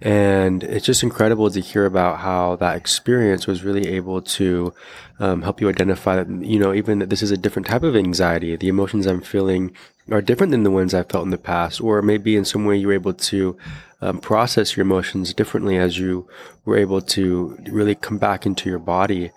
And 0.01 0.63
it's 0.63 0.85
just 0.85 1.03
incredible 1.03 1.51
to 1.51 1.59
hear 1.59 1.85
about 1.85 2.19
how 2.19 2.55
that 2.55 2.77
experience 2.77 3.45
was 3.45 3.65
really 3.65 3.89
able 3.89 4.21
to 4.21 4.73
um, 5.19 5.41
help 5.41 5.59
you 5.59 5.67
identify 5.67 6.15
that, 6.15 6.29
you 6.29 6.59
know, 6.59 6.73
even 6.73 6.99
that 6.99 7.09
this 7.09 7.21
is 7.21 7.31
a 7.31 7.37
different 7.37 7.67
type 7.67 7.83
of 7.83 7.97
anxiety. 7.97 8.55
The 8.55 8.69
emotions 8.69 9.05
I'm 9.05 9.19
feeling 9.19 9.75
are 10.09 10.21
different 10.21 10.51
than 10.51 10.63
the 10.63 10.71
ones 10.71 10.93
I 10.93 11.03
felt 11.03 11.25
in 11.25 11.31
the 11.31 11.37
past, 11.37 11.81
or 11.81 12.01
maybe 12.01 12.35
in 12.35 12.45
some 12.45 12.65
way 12.65 12.77
you're 12.77 12.93
able 12.93 13.13
to 13.13 13.57
um, 14.01 14.19
process 14.19 14.77
your 14.77 14.85
emotions 14.85 15.33
differently 15.33 15.77
as 15.77 15.97
you 15.97 16.27
were 16.65 16.77
able 16.77 17.01
to 17.01 17.57
really 17.69 17.95
come 17.95 18.17
back 18.17 18.45
into 18.45 18.69
your 18.69 18.79
body. 18.79 19.31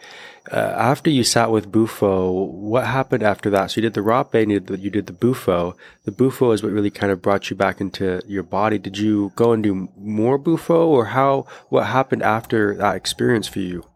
Uh, 0.50 0.56
after 0.56 1.10
you 1.10 1.22
sat 1.22 1.50
with 1.50 1.70
Bufo, 1.70 2.30
what 2.30 2.86
happened 2.86 3.22
after 3.22 3.50
that? 3.50 3.70
So 3.70 3.76
you 3.76 3.82
did 3.82 3.94
the 3.94 4.00
Rapé 4.00 4.42
and 4.42 4.52
you 4.52 4.60
did 4.60 4.66
the, 4.66 4.78
you 4.78 4.90
did 4.90 5.06
the 5.06 5.12
Bufo. 5.12 5.76
The 6.04 6.12
Bufo 6.12 6.52
is 6.52 6.62
what 6.62 6.72
really 6.72 6.90
kind 6.90 7.12
of 7.12 7.22
brought 7.22 7.50
you 7.50 7.56
back 7.56 7.80
into 7.80 8.20
your 8.26 8.42
body. 8.42 8.78
Did 8.78 8.98
you 8.98 9.32
go 9.36 9.52
and 9.52 9.62
do 9.62 9.88
more 9.96 10.38
Bufo, 10.38 10.88
or 10.88 11.06
how? 11.06 11.46
What 11.68 11.86
happened 11.86 12.22
after 12.22 12.74
that 12.76 12.96
experience 12.96 13.46
for 13.46 13.60
you? 13.60 13.89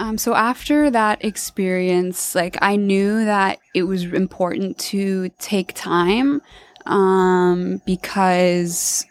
Um, 0.00 0.16
so 0.16 0.34
after 0.34 0.90
that 0.90 1.24
experience, 1.24 2.34
like 2.34 2.56
I 2.62 2.76
knew 2.76 3.24
that 3.24 3.58
it 3.74 3.82
was 3.82 4.04
important 4.04 4.78
to 4.78 5.28
take 5.38 5.72
time 5.74 6.40
um, 6.86 7.82
because 7.84 9.04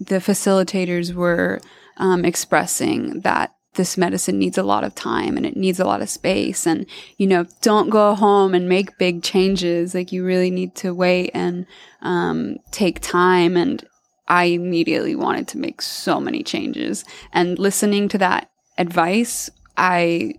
the 0.00 0.16
facilitators 0.16 1.12
were 1.12 1.60
um, 1.98 2.24
expressing 2.24 3.20
that 3.20 3.54
this 3.74 3.96
medicine 3.96 4.38
needs 4.38 4.58
a 4.58 4.62
lot 4.62 4.84
of 4.84 4.94
time 4.94 5.36
and 5.36 5.46
it 5.46 5.56
needs 5.56 5.78
a 5.78 5.84
lot 5.84 6.02
of 6.02 6.08
space. 6.08 6.66
And 6.66 6.86
you 7.18 7.26
know 7.26 7.46
don't 7.60 7.90
go 7.90 8.14
home 8.14 8.54
and 8.54 8.68
make 8.68 8.98
big 8.98 9.22
changes. 9.22 9.94
Like 9.94 10.12
you 10.12 10.24
really 10.24 10.50
need 10.50 10.74
to 10.76 10.94
wait 10.94 11.30
and 11.34 11.66
um, 12.02 12.56
take 12.70 13.00
time. 13.00 13.56
And 13.56 13.84
i 14.28 14.44
immediately 14.44 15.14
wanted 15.14 15.48
to 15.48 15.58
make 15.58 15.82
so 15.82 16.20
many 16.20 16.42
changes. 16.42 17.04
And 17.32 17.58
listening 17.58 18.08
to 18.10 18.18
that 18.18 18.50
advice 18.78 19.50
I 19.78 20.34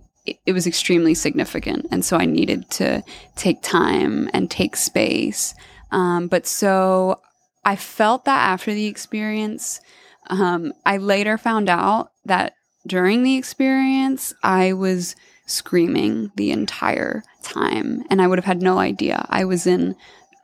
it 0.46 0.52
was 0.52 0.66
extremely 0.66 1.14
significant, 1.14 1.86
and 1.90 2.04
so 2.04 2.16
I 2.16 2.26
needed 2.26 2.70
to 2.72 3.02
take 3.36 3.62
time 3.62 4.28
and 4.32 4.50
take 4.50 4.76
space. 4.76 5.54
Um, 5.90 6.28
but 6.28 6.46
so 6.46 7.20
I 7.64 7.74
felt 7.76 8.26
that 8.26 8.48
after 8.48 8.72
the 8.72 8.86
experience, 8.86 9.80
um, 10.28 10.72
I 10.84 10.98
later 10.98 11.38
found 11.38 11.68
out 11.68 12.12
that 12.26 12.54
during 12.86 13.22
the 13.22 13.36
experience, 13.36 14.32
I 14.42 14.74
was 14.74 15.16
screaming 15.46 16.30
the 16.36 16.50
entire 16.50 17.24
time, 17.42 18.04
and 18.10 18.22
I 18.22 18.26
would 18.26 18.38
have 18.38 18.44
had 18.44 18.62
no 18.62 18.78
idea. 18.78 19.26
I 19.30 19.44
was 19.44 19.66
in 19.66 19.96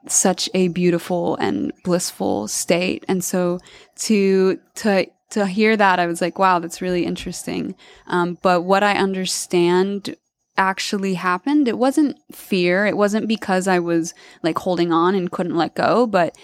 such 0.08 0.48
a 0.54 0.68
beautiful 0.68 1.36
and 1.36 1.72
blissful 1.84 2.48
state, 2.48 3.04
and 3.08 3.22
so 3.22 3.60
to 3.96 4.58
to 4.76 5.06
to 5.30 5.46
hear 5.46 5.76
that, 5.76 5.98
I 5.98 6.06
was 6.06 6.20
like, 6.20 6.38
wow, 6.38 6.58
that's 6.58 6.82
really 6.82 7.04
interesting. 7.04 7.74
Um, 8.06 8.38
but 8.42 8.62
what 8.62 8.82
I 8.82 8.94
understand 8.94 10.16
actually 10.56 11.14
happened, 11.14 11.68
it 11.68 11.78
wasn't 11.78 12.16
fear. 12.32 12.86
It 12.86 12.96
wasn't 12.96 13.28
because 13.28 13.68
I 13.68 13.78
was 13.78 14.14
like 14.42 14.58
holding 14.58 14.92
on 14.92 15.14
and 15.14 15.30
couldn't 15.30 15.56
let 15.56 15.74
go, 15.74 16.06
but 16.06 16.36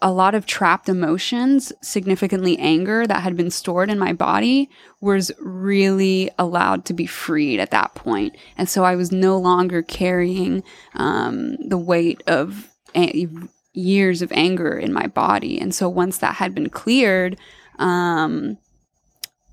a 0.00 0.12
lot 0.12 0.34
of 0.34 0.46
trapped 0.46 0.88
emotions, 0.88 1.72
significantly 1.82 2.56
anger 2.58 3.06
that 3.06 3.22
had 3.22 3.36
been 3.36 3.50
stored 3.50 3.90
in 3.90 3.98
my 3.98 4.12
body, 4.12 4.70
was 5.00 5.32
really 5.40 6.30
allowed 6.38 6.84
to 6.84 6.94
be 6.94 7.06
freed 7.06 7.58
at 7.58 7.72
that 7.72 7.94
point. 7.94 8.36
And 8.56 8.68
so 8.68 8.84
I 8.84 8.94
was 8.94 9.10
no 9.10 9.36
longer 9.36 9.82
carrying 9.82 10.62
um, 10.94 11.56
the 11.56 11.78
weight 11.78 12.22
of 12.28 12.68
a- 12.94 13.26
years 13.72 14.22
of 14.22 14.30
anger 14.32 14.78
in 14.78 14.92
my 14.92 15.08
body. 15.08 15.60
And 15.60 15.74
so 15.74 15.88
once 15.88 16.18
that 16.18 16.36
had 16.36 16.54
been 16.54 16.70
cleared, 16.70 17.36
um, 17.78 18.58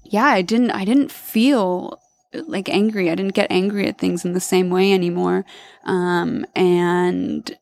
yeah, 0.03 0.25
I 0.25 0.41
didn't, 0.41 0.71
I 0.71 0.85
didn't 0.85 1.11
feel 1.11 1.99
like 2.47 2.69
angry. 2.69 3.09
I 3.09 3.15
didn't 3.15 3.33
get 3.33 3.51
angry 3.51 3.87
at 3.87 3.97
things 3.97 4.25
in 4.25 4.33
the 4.33 4.39
same 4.39 4.69
way 4.69 4.93
anymore. 4.93 5.45
Um, 5.83 6.45
and 6.55 7.55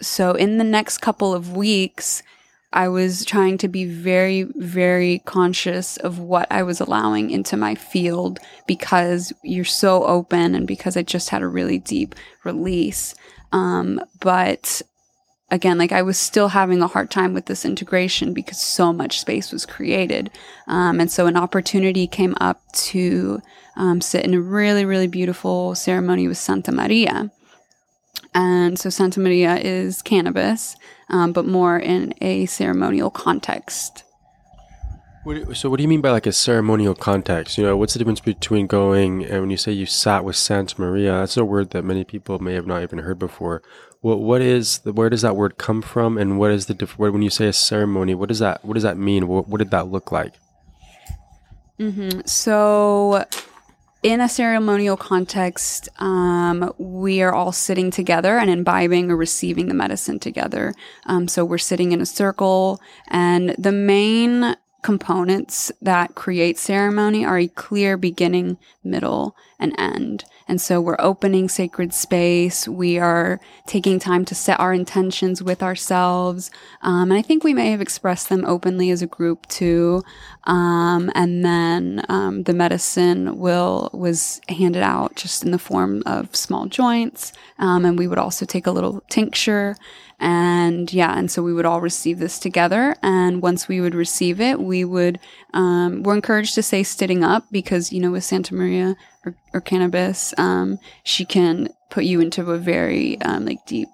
so 0.00 0.32
in 0.32 0.58
the 0.58 0.64
next 0.64 0.98
couple 0.98 1.34
of 1.34 1.56
weeks, 1.56 2.22
I 2.72 2.88
was 2.88 3.24
trying 3.24 3.58
to 3.58 3.68
be 3.68 3.84
very, 3.84 4.44
very 4.54 5.20
conscious 5.24 5.96
of 5.96 6.20
what 6.20 6.46
I 6.52 6.62
was 6.62 6.80
allowing 6.80 7.30
into 7.30 7.56
my 7.56 7.74
field 7.74 8.38
because 8.66 9.32
you're 9.42 9.64
so 9.64 10.04
open 10.04 10.54
and 10.54 10.68
because 10.68 10.96
I 10.96 11.02
just 11.02 11.30
had 11.30 11.42
a 11.42 11.48
really 11.48 11.78
deep 11.78 12.14
release. 12.44 13.14
Um, 13.50 14.00
but 14.20 14.82
again, 15.50 15.78
like 15.78 15.92
I 15.92 16.02
was 16.02 16.18
still 16.18 16.48
having 16.48 16.82
a 16.82 16.86
hard 16.86 17.10
time 17.10 17.34
with 17.34 17.46
this 17.46 17.64
integration 17.64 18.32
because 18.32 18.60
so 18.60 18.92
much 18.92 19.20
space 19.20 19.52
was 19.52 19.66
created. 19.66 20.30
Um, 20.66 21.00
and 21.00 21.10
so 21.10 21.26
an 21.26 21.36
opportunity 21.36 22.06
came 22.06 22.34
up 22.40 22.60
to 22.72 23.42
um, 23.76 24.00
sit 24.00 24.24
in 24.24 24.34
a 24.34 24.40
really, 24.40 24.84
really 24.84 25.06
beautiful 25.06 25.74
ceremony 25.74 26.28
with 26.28 26.38
Santa 26.38 26.72
Maria. 26.72 27.30
And 28.34 28.78
so 28.78 28.90
Santa 28.90 29.20
Maria 29.20 29.56
is 29.56 30.02
cannabis, 30.02 30.76
um, 31.08 31.32
but 31.32 31.46
more 31.46 31.78
in 31.78 32.14
a 32.20 32.46
ceremonial 32.46 33.10
context. 33.10 34.04
What, 35.22 35.54
so, 35.54 35.68
what 35.68 35.76
do 35.76 35.82
you 35.82 35.88
mean 35.88 36.00
by 36.00 36.10
like 36.10 36.26
a 36.26 36.32
ceremonial 36.32 36.94
context? 36.94 37.58
You 37.58 37.64
know, 37.64 37.76
what's 37.76 37.92
the 37.92 37.98
difference 37.98 38.20
between 38.20 38.66
going 38.66 39.24
and 39.24 39.42
when 39.42 39.50
you 39.50 39.58
say 39.58 39.70
you 39.70 39.84
sat 39.84 40.24
with 40.24 40.36
Santa 40.36 40.80
Maria? 40.80 41.12
That's 41.12 41.36
a 41.36 41.44
word 41.44 41.70
that 41.70 41.84
many 41.84 42.04
people 42.04 42.38
may 42.38 42.54
have 42.54 42.66
not 42.66 42.82
even 42.82 43.00
heard 43.00 43.18
before. 43.18 43.62
What 44.00 44.20
what 44.20 44.40
is 44.40 44.78
the, 44.78 44.94
where 44.94 45.10
does 45.10 45.20
that 45.20 45.36
word 45.36 45.58
come 45.58 45.82
from, 45.82 46.16
and 46.16 46.38
what 46.38 46.52
is 46.52 46.66
the 46.66 46.74
diff- 46.74 46.98
when 46.98 47.20
you 47.20 47.28
say 47.28 47.48
a 47.48 47.52
ceremony? 47.52 48.14
What 48.14 48.30
does 48.30 48.38
that 48.38 48.64
what 48.64 48.74
does 48.74 48.82
that 48.82 48.96
mean? 48.96 49.28
What, 49.28 49.46
what 49.46 49.58
did 49.58 49.70
that 49.72 49.88
look 49.88 50.10
like? 50.10 50.32
Mm-hmm. 51.78 52.20
So, 52.24 53.26
in 54.02 54.22
a 54.22 54.28
ceremonial 54.28 54.96
context, 54.96 55.90
um, 55.98 56.72
we 56.78 57.20
are 57.20 57.34
all 57.34 57.52
sitting 57.52 57.90
together 57.90 58.38
and 58.38 58.48
imbibing 58.48 59.10
or 59.10 59.16
receiving 59.16 59.68
the 59.68 59.74
medicine 59.74 60.18
together. 60.18 60.74
Um, 61.04 61.28
so 61.28 61.44
we're 61.44 61.58
sitting 61.58 61.92
in 61.92 62.00
a 62.00 62.06
circle, 62.06 62.80
and 63.08 63.50
the 63.58 63.72
main 63.72 64.56
components 64.82 65.70
that 65.82 66.14
create 66.14 66.58
ceremony 66.58 67.24
are 67.24 67.38
a 67.38 67.48
clear 67.48 67.96
beginning, 67.96 68.58
middle, 68.82 69.36
and 69.58 69.74
end. 69.78 70.24
And 70.48 70.60
so 70.60 70.80
we're 70.80 70.96
opening 70.98 71.48
sacred 71.48 71.92
space. 71.94 72.66
We 72.66 72.98
are 72.98 73.38
taking 73.66 73.98
time 73.98 74.24
to 74.24 74.34
set 74.34 74.58
our 74.58 74.72
intentions 74.72 75.42
with 75.42 75.62
ourselves. 75.62 76.50
Um, 76.82 77.10
and 77.10 77.18
I 77.18 77.22
think 77.22 77.44
we 77.44 77.54
may 77.54 77.70
have 77.70 77.80
expressed 77.80 78.28
them 78.28 78.44
openly 78.44 78.90
as 78.90 79.02
a 79.02 79.06
group 79.06 79.46
too. 79.46 80.02
Um, 80.44 81.10
and 81.14 81.44
then 81.44 82.04
um, 82.08 82.44
the 82.44 82.54
medicine 82.54 83.38
will 83.38 83.90
was 83.92 84.40
handed 84.48 84.82
out 84.82 85.16
just 85.16 85.44
in 85.44 85.50
the 85.50 85.58
form 85.58 86.02
of 86.06 86.34
small 86.34 86.66
joints. 86.66 87.32
Um, 87.58 87.84
and 87.84 87.98
we 87.98 88.08
would 88.08 88.18
also 88.18 88.46
take 88.46 88.66
a 88.66 88.70
little 88.70 89.02
tincture 89.10 89.76
and 90.20 90.92
yeah, 90.92 91.18
and 91.18 91.30
so 91.30 91.42
we 91.42 91.54
would 91.54 91.64
all 91.64 91.80
receive 91.80 92.18
this 92.18 92.38
together. 92.38 92.94
And 93.02 93.40
once 93.40 93.68
we 93.68 93.80
would 93.80 93.94
receive 93.94 94.40
it, 94.40 94.60
we 94.60 94.84
would, 94.84 95.18
um, 95.54 96.02
we're 96.02 96.14
encouraged 96.14 96.54
to 96.56 96.62
say 96.62 96.82
sitting 96.82 97.24
up 97.24 97.44
because, 97.50 97.90
you 97.90 98.00
know, 98.00 98.10
with 98.10 98.24
Santa 98.24 98.54
Maria 98.54 98.96
or, 99.24 99.34
or 99.54 99.62
cannabis, 99.62 100.34
um, 100.36 100.78
she 101.04 101.24
can 101.24 101.70
put 101.88 102.04
you 102.04 102.20
into 102.20 102.50
a 102.50 102.58
very, 102.58 103.20
um, 103.22 103.46
like 103.46 103.64
deep, 103.66 103.88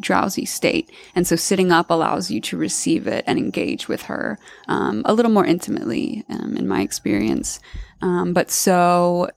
drowsy 0.00 0.44
state. 0.44 0.90
And 1.14 1.26
so 1.26 1.36
sitting 1.36 1.72
up 1.72 1.90
allows 1.90 2.30
you 2.30 2.40
to 2.42 2.56
receive 2.56 3.06
it 3.06 3.24
and 3.26 3.38
engage 3.38 3.88
with 3.88 4.02
her, 4.02 4.38
um, 4.68 5.02
a 5.04 5.14
little 5.14 5.32
more 5.32 5.44
intimately, 5.44 6.24
um, 6.28 6.56
in 6.56 6.68
my 6.68 6.80
experience. 6.80 7.60
Um, 8.02 8.32
but 8.32 8.50
so 8.50 9.30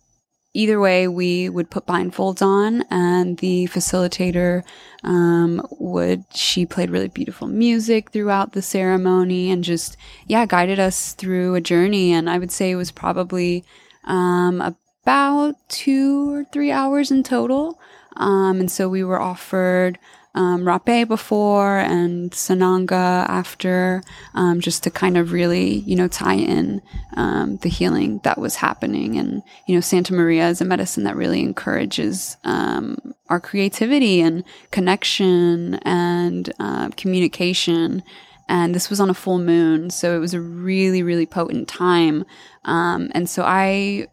either 0.54 0.80
way, 0.80 1.08
we 1.08 1.50
would 1.50 1.70
put 1.70 1.86
blindfolds 1.86 2.42
on, 2.42 2.84
and 2.90 3.38
the 3.38 3.68
facilitator 3.68 4.64
um, 5.04 5.66
would. 5.80 6.24
She 6.34 6.66
played 6.66 6.90
really 6.90 7.10
beautiful 7.10 7.48
music 7.48 8.12
throughout 8.12 8.54
the 8.54 8.62
ceremony, 8.62 9.52
and 9.52 9.64
just 9.64 9.98
yeah, 10.28 10.46
guided 10.46 10.80
us 10.80 11.14
through 11.14 11.56
a 11.56 11.62
journey. 11.62 12.12
And 12.12 12.30
I 12.30 12.40
would 12.40 12.52
say 12.52 12.72
it 12.72 12.76
was 12.76 12.92
probably 12.92 13.64
um, 14.06 14.76
about 15.04 15.56
two 15.70 16.34
or 16.34 16.44
three 16.46 16.72
hours 16.72 17.12
in 17.12 17.24
total. 17.24 17.80
Um, 18.16 18.60
and 18.60 18.72
so 18.72 18.90
we 18.90 19.04
were 19.04 19.22
offered 19.22 20.00
um, 20.38 20.66
Rapé 20.66 21.08
before 21.08 21.80
and 21.80 22.30
Sananga 22.30 23.28
after, 23.28 24.04
um, 24.36 24.62
just 24.62 24.84
to 24.84 24.92
kind 24.92 25.18
of 25.18 25.32
really, 25.32 25.80
you 25.80 25.96
know, 25.96 26.08
tie 26.08 26.36
in 26.36 26.84
um, 27.16 27.58
the 27.58 27.70
healing 27.70 28.22
that 28.24 28.38
was 28.38 28.56
happening. 28.58 29.18
And, 29.18 29.42
you 29.66 29.74
know, 29.74 29.82
Santa 29.82 30.14
Maria 30.14 30.48
is 30.50 30.62
a 30.62 30.66
medicine 30.66 31.06
that 31.06 31.16
really 31.16 31.42
encourages 31.42 32.38
um, 32.44 33.16
our 33.30 33.40
creativity 33.40 34.22
and 34.22 34.44
connection 34.70 35.76
and 35.82 36.54
uh, 36.60 36.90
communication. 36.90 38.04
And 38.48 38.76
this 38.76 38.92
was 38.92 39.00
on 39.00 39.10
a 39.10 39.16
full 39.16 39.40
moon, 39.40 39.90
so 39.90 40.16
it 40.16 40.20
was 40.20 40.36
a 40.36 40.40
really, 40.40 41.02
really 41.02 41.26
potent 41.26 41.68
time. 41.68 42.26
Um, 42.64 43.10
and 43.16 43.28
so 43.28 43.42
I, 43.44 44.08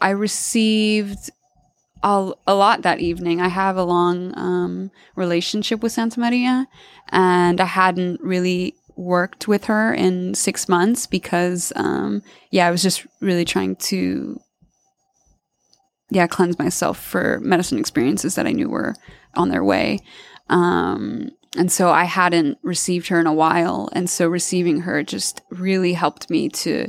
I 0.00 0.10
received 0.10 1.30
a, 2.04 2.32
a 2.46 2.54
lot 2.54 2.82
that 2.82 3.00
evening. 3.00 3.40
I 3.40 3.48
have 3.48 3.76
a 3.76 3.82
long 3.82 4.36
um, 4.38 4.90
relationship 5.16 5.82
with 5.82 5.92
Santa 5.92 6.20
Maria, 6.20 6.68
and 7.08 7.60
I 7.60 7.64
hadn't 7.64 8.20
really 8.20 8.74
worked 8.96 9.48
with 9.48 9.64
her 9.64 9.92
in 9.92 10.34
six 10.34 10.68
months 10.68 11.06
because, 11.06 11.72
um, 11.74 12.22
yeah, 12.50 12.66
I 12.68 12.70
was 12.70 12.82
just 12.82 13.06
really 13.20 13.44
trying 13.44 13.76
to, 13.76 14.38
yeah, 16.10 16.28
cleanse 16.28 16.58
myself 16.58 17.02
for 17.02 17.40
medicine 17.40 17.78
experiences 17.78 18.36
that 18.36 18.46
I 18.46 18.52
knew 18.52 18.68
were 18.68 18.94
on 19.34 19.48
their 19.48 19.64
way. 19.64 19.98
Um, 20.48 21.30
and 21.56 21.72
so 21.72 21.88
I 21.88 22.04
hadn't 22.04 22.58
received 22.62 23.08
her 23.08 23.18
in 23.18 23.26
a 23.26 23.32
while. 23.32 23.88
And 23.92 24.10
so 24.10 24.28
receiving 24.28 24.82
her 24.82 25.02
just 25.02 25.40
really 25.50 25.94
helped 25.94 26.28
me 26.28 26.48
to 26.50 26.88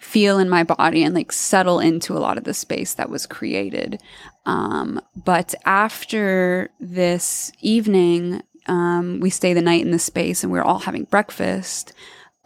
feel 0.00 0.38
in 0.38 0.48
my 0.48 0.64
body 0.64 1.04
and 1.04 1.14
like 1.14 1.30
settle 1.30 1.78
into 1.78 2.16
a 2.16 2.18
lot 2.18 2.38
of 2.38 2.44
the 2.44 2.54
space 2.54 2.94
that 2.94 3.10
was 3.10 3.26
created. 3.26 4.00
Um, 4.46 5.00
but 5.14 5.54
after 5.66 6.70
this 6.80 7.52
evening, 7.60 8.42
um, 8.66 9.20
we 9.20 9.28
stay 9.28 9.52
the 9.52 9.60
night 9.60 9.82
in 9.82 9.90
the 9.90 9.98
space 9.98 10.42
and 10.42 10.50
we 10.50 10.58
are 10.58 10.64
all 10.64 10.80
having 10.80 11.04
breakfast. 11.04 11.92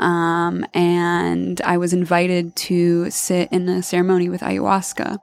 Um, 0.01 0.67
and 0.75 1.61
I 1.63 1.79
was 1.79 1.93
invited 1.93 2.57
to 2.57 3.09
sit 3.11 3.51
in 3.53 3.69
a 3.69 3.85
ceremony 3.85 4.29
with 4.29 4.41
ayahuasca. 4.41 5.19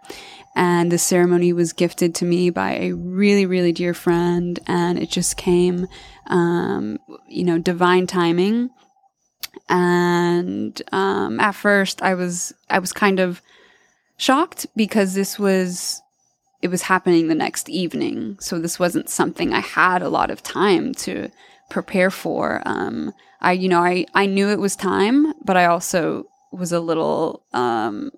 And 0.55 0.91
the 0.91 0.97
ceremony 0.97 1.51
was 1.51 1.73
gifted 1.73 2.15
to 2.15 2.25
me 2.25 2.49
by 2.49 2.75
a 2.75 2.93
really, 2.93 3.45
really 3.45 3.73
dear 3.73 3.93
friend. 3.93 4.57
And 4.67 4.97
it 4.97 5.09
just 5.09 5.35
came, 5.35 5.87
um, 6.27 6.97
you 7.27 7.43
know, 7.43 7.57
divine 7.57 8.07
timing 8.07 8.69
and 9.71 10.81
um, 10.91 11.39
at 11.39 11.55
first 11.55 12.01
I 12.03 12.13
was 12.13 12.53
I 12.69 12.79
was 12.79 12.91
kind 12.91 13.19
of 13.19 13.41
shocked 14.17 14.67
because 14.75 15.13
this 15.13 15.39
was 15.39 16.01
it 16.61 16.67
was 16.67 16.83
happening 16.83 17.27
the 17.27 17.35
next 17.35 17.69
evening, 17.69 18.37
so 18.39 18.59
this 18.59 18.77
wasn't 18.77 19.09
something 19.09 19.53
I 19.53 19.61
had 19.61 20.03
a 20.03 20.09
lot 20.09 20.29
of 20.29 20.43
time 20.43 20.93
to 20.95 21.29
prepare 21.69 22.11
for. 22.11 22.61
Um, 22.65 23.13
I 23.39 23.53
you 23.53 23.69
know 23.69 23.81
I 23.81 24.05
I 24.13 24.25
knew 24.25 24.49
it 24.49 24.59
was 24.59 24.75
time, 24.75 25.33
but 25.43 25.55
I 25.55 25.65
also 25.65 26.27
was 26.51 26.73
a 26.73 26.81
little 26.81 27.45
um, 27.53 28.11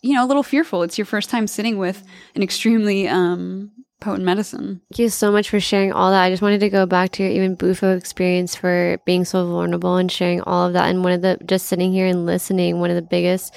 you 0.00 0.14
know 0.14 0.24
a 0.24 0.28
little 0.28 0.44
fearful. 0.44 0.84
It's 0.84 0.96
your 0.96 1.06
first 1.06 1.28
time 1.28 1.48
sitting 1.48 1.76
with 1.76 2.04
an 2.36 2.42
extremely 2.42 3.08
um, 3.08 3.72
potent 4.02 4.24
medicine. 4.24 4.80
Thank 4.90 4.98
you 4.98 5.08
so 5.08 5.30
much 5.32 5.48
for 5.48 5.60
sharing 5.60 5.92
all 5.92 6.10
that. 6.10 6.22
I 6.22 6.30
just 6.30 6.42
wanted 6.42 6.60
to 6.60 6.68
go 6.68 6.84
back 6.84 7.12
to 7.12 7.22
your 7.22 7.32
even 7.32 7.54
Bufo 7.54 7.96
experience 7.96 8.54
for 8.54 8.98
being 9.06 9.24
so 9.24 9.46
vulnerable 9.46 9.96
and 9.96 10.10
sharing 10.10 10.42
all 10.42 10.66
of 10.66 10.72
that. 10.74 10.90
And 10.90 11.04
one 11.04 11.12
of 11.12 11.22
the 11.22 11.38
just 11.46 11.66
sitting 11.66 11.92
here 11.92 12.06
and 12.06 12.26
listening, 12.26 12.80
one 12.80 12.90
of 12.90 12.96
the 12.96 13.02
biggest 13.02 13.54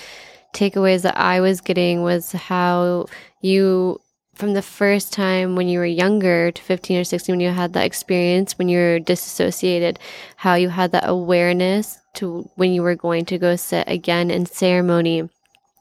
takeaways 0.53 1.01
that 1.01 1.17
I 1.17 1.41
was 1.41 1.59
getting 1.61 2.03
was 2.03 2.31
how 2.31 3.07
you 3.41 3.99
from 4.35 4.53
the 4.53 4.61
first 4.61 5.13
time 5.13 5.55
when 5.55 5.67
you 5.67 5.79
were 5.79 5.85
younger 5.85 6.51
to 6.51 6.61
15 6.61 6.99
or 6.99 7.03
16 7.03 7.33
when 7.33 7.39
you 7.39 7.49
had 7.49 7.73
that 7.73 7.85
experience 7.85 8.57
when 8.57 8.67
you 8.67 8.77
were 8.77 8.99
disassociated 8.99 9.97
how 10.35 10.55
you 10.55 10.67
had 10.67 10.91
that 10.91 11.07
awareness 11.07 11.99
to 12.15 12.49
when 12.55 12.73
you 12.73 12.81
were 12.81 12.95
going 12.95 13.23
to 13.25 13.37
go 13.37 13.55
sit 13.55 13.85
again 13.87 14.29
in 14.29 14.45
ceremony 14.45 15.29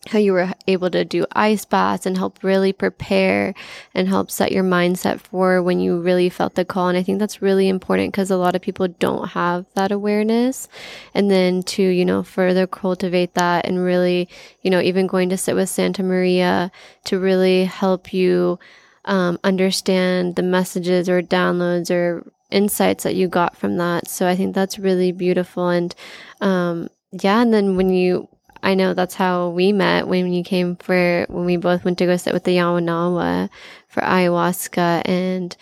how 0.09 0.19
you 0.19 0.33
were 0.33 0.53
able 0.67 0.91
to 0.91 1.05
do 1.05 1.25
ice 1.33 1.65
baths 1.65 2.05
and 2.07 2.19
help 2.19 2.43
really 2.43 2.73
prepare 2.73 3.55
and 3.95 4.09
help 4.09 4.31
set 4.31 4.53
your 4.53 4.65
mindset 4.65 5.21
for 5.21 5.63
when 5.63 5.81
you 5.81 6.01
really 6.01 6.29
felt 6.29 6.55
the 6.55 6.65
call. 6.65 6.89
And 6.89 6.99
I 6.99 7.03
think 7.03 7.19
that's 7.19 7.41
really 7.41 7.69
important 7.69 8.13
because 8.13 8.31
a 8.31 8.37
lot 8.37 8.55
of 8.55 8.63
people 8.63 8.89
don't 8.89 9.29
have 9.29 9.67
that 9.75 9.93
awareness. 9.93 10.69
And 11.15 11.31
then 11.31 11.63
to, 11.63 11.83
you 11.83 12.05
know, 12.05 12.23
further 12.23 12.67
cultivate 12.67 13.35
that 13.35 13.67
and 13.67 13.83
really, 13.83 14.29
you 14.63 14.71
know, 14.71 14.81
even 14.81 15.07
going 15.07 15.31
to 15.31 15.39
sit 15.39 15.55
with 15.55 15.69
Santa 15.69 16.03
Maria 16.03 16.71
to 17.05 17.19
really 17.19 17.65
help 17.65 18.13
you 18.13 18.59
um, 19.07 19.39
understand 19.43 20.37
the 20.37 20.43
messages 20.43 21.09
or 21.09 21.23
downloads 21.23 21.91
or 21.91 22.31
insights 22.51 23.05
that 23.05 23.15
you 23.15 23.27
got 23.27 23.57
from 23.57 23.79
that. 23.79 24.09
So 24.09 24.29
I 24.29 24.37
think 24.37 24.55
that's 24.55 24.79
really 24.79 25.13
beautiful. 25.13 25.69
And, 25.69 25.95
um, 26.41 26.89
yeah, 27.11 27.41
and 27.41 27.53
then 27.55 27.77
when 27.77 27.91
you 27.91 28.29
I 28.65 28.75
know 28.75 28.95
that's 28.95 29.15
how 29.15 29.51
we 29.51 29.73
met 29.73 30.09
when 30.09 30.33
you 30.33 30.43
came 30.43 30.77
for 30.77 31.27
when 31.29 31.45
we 31.45 31.59
both 31.59 31.85
went 31.85 31.99
to 31.99 32.07
go 32.07 32.17
sit 32.17 32.33
with 32.33 32.45
the 32.45 32.57
Yawanawa 32.57 33.51
for 33.89 34.01
ayahuasca 34.01 35.03
and 35.05 35.55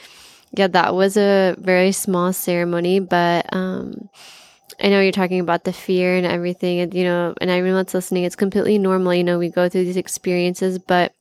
yeah, 0.57 0.68
that 0.68 0.94
was 0.94 1.16
a 1.16 1.57
very 1.59 1.90
small 1.92 2.32
ceremony, 2.32 3.00
but 3.00 3.53
um 3.53 4.09
I 4.80 4.88
know 4.88 5.00
you're 5.00 5.12
talking 5.12 5.40
about 5.40 5.64
the 5.64 5.72
fear 5.72 6.16
and 6.16 6.24
everything 6.24 6.78
and 6.78 6.94
you 6.94 7.03
know, 7.05 7.34
and 7.40 7.50
everyone 7.50 7.78
that's 7.78 7.94
listening, 7.94 8.22
it's 8.22 8.36
completely 8.36 8.78
normal, 8.78 9.14
you 9.14 9.24
know, 9.24 9.38
we 9.38 9.48
go 9.48 9.68
through 9.68 9.84
these 9.84 9.96
experiences, 9.96 10.78
but 10.78 11.12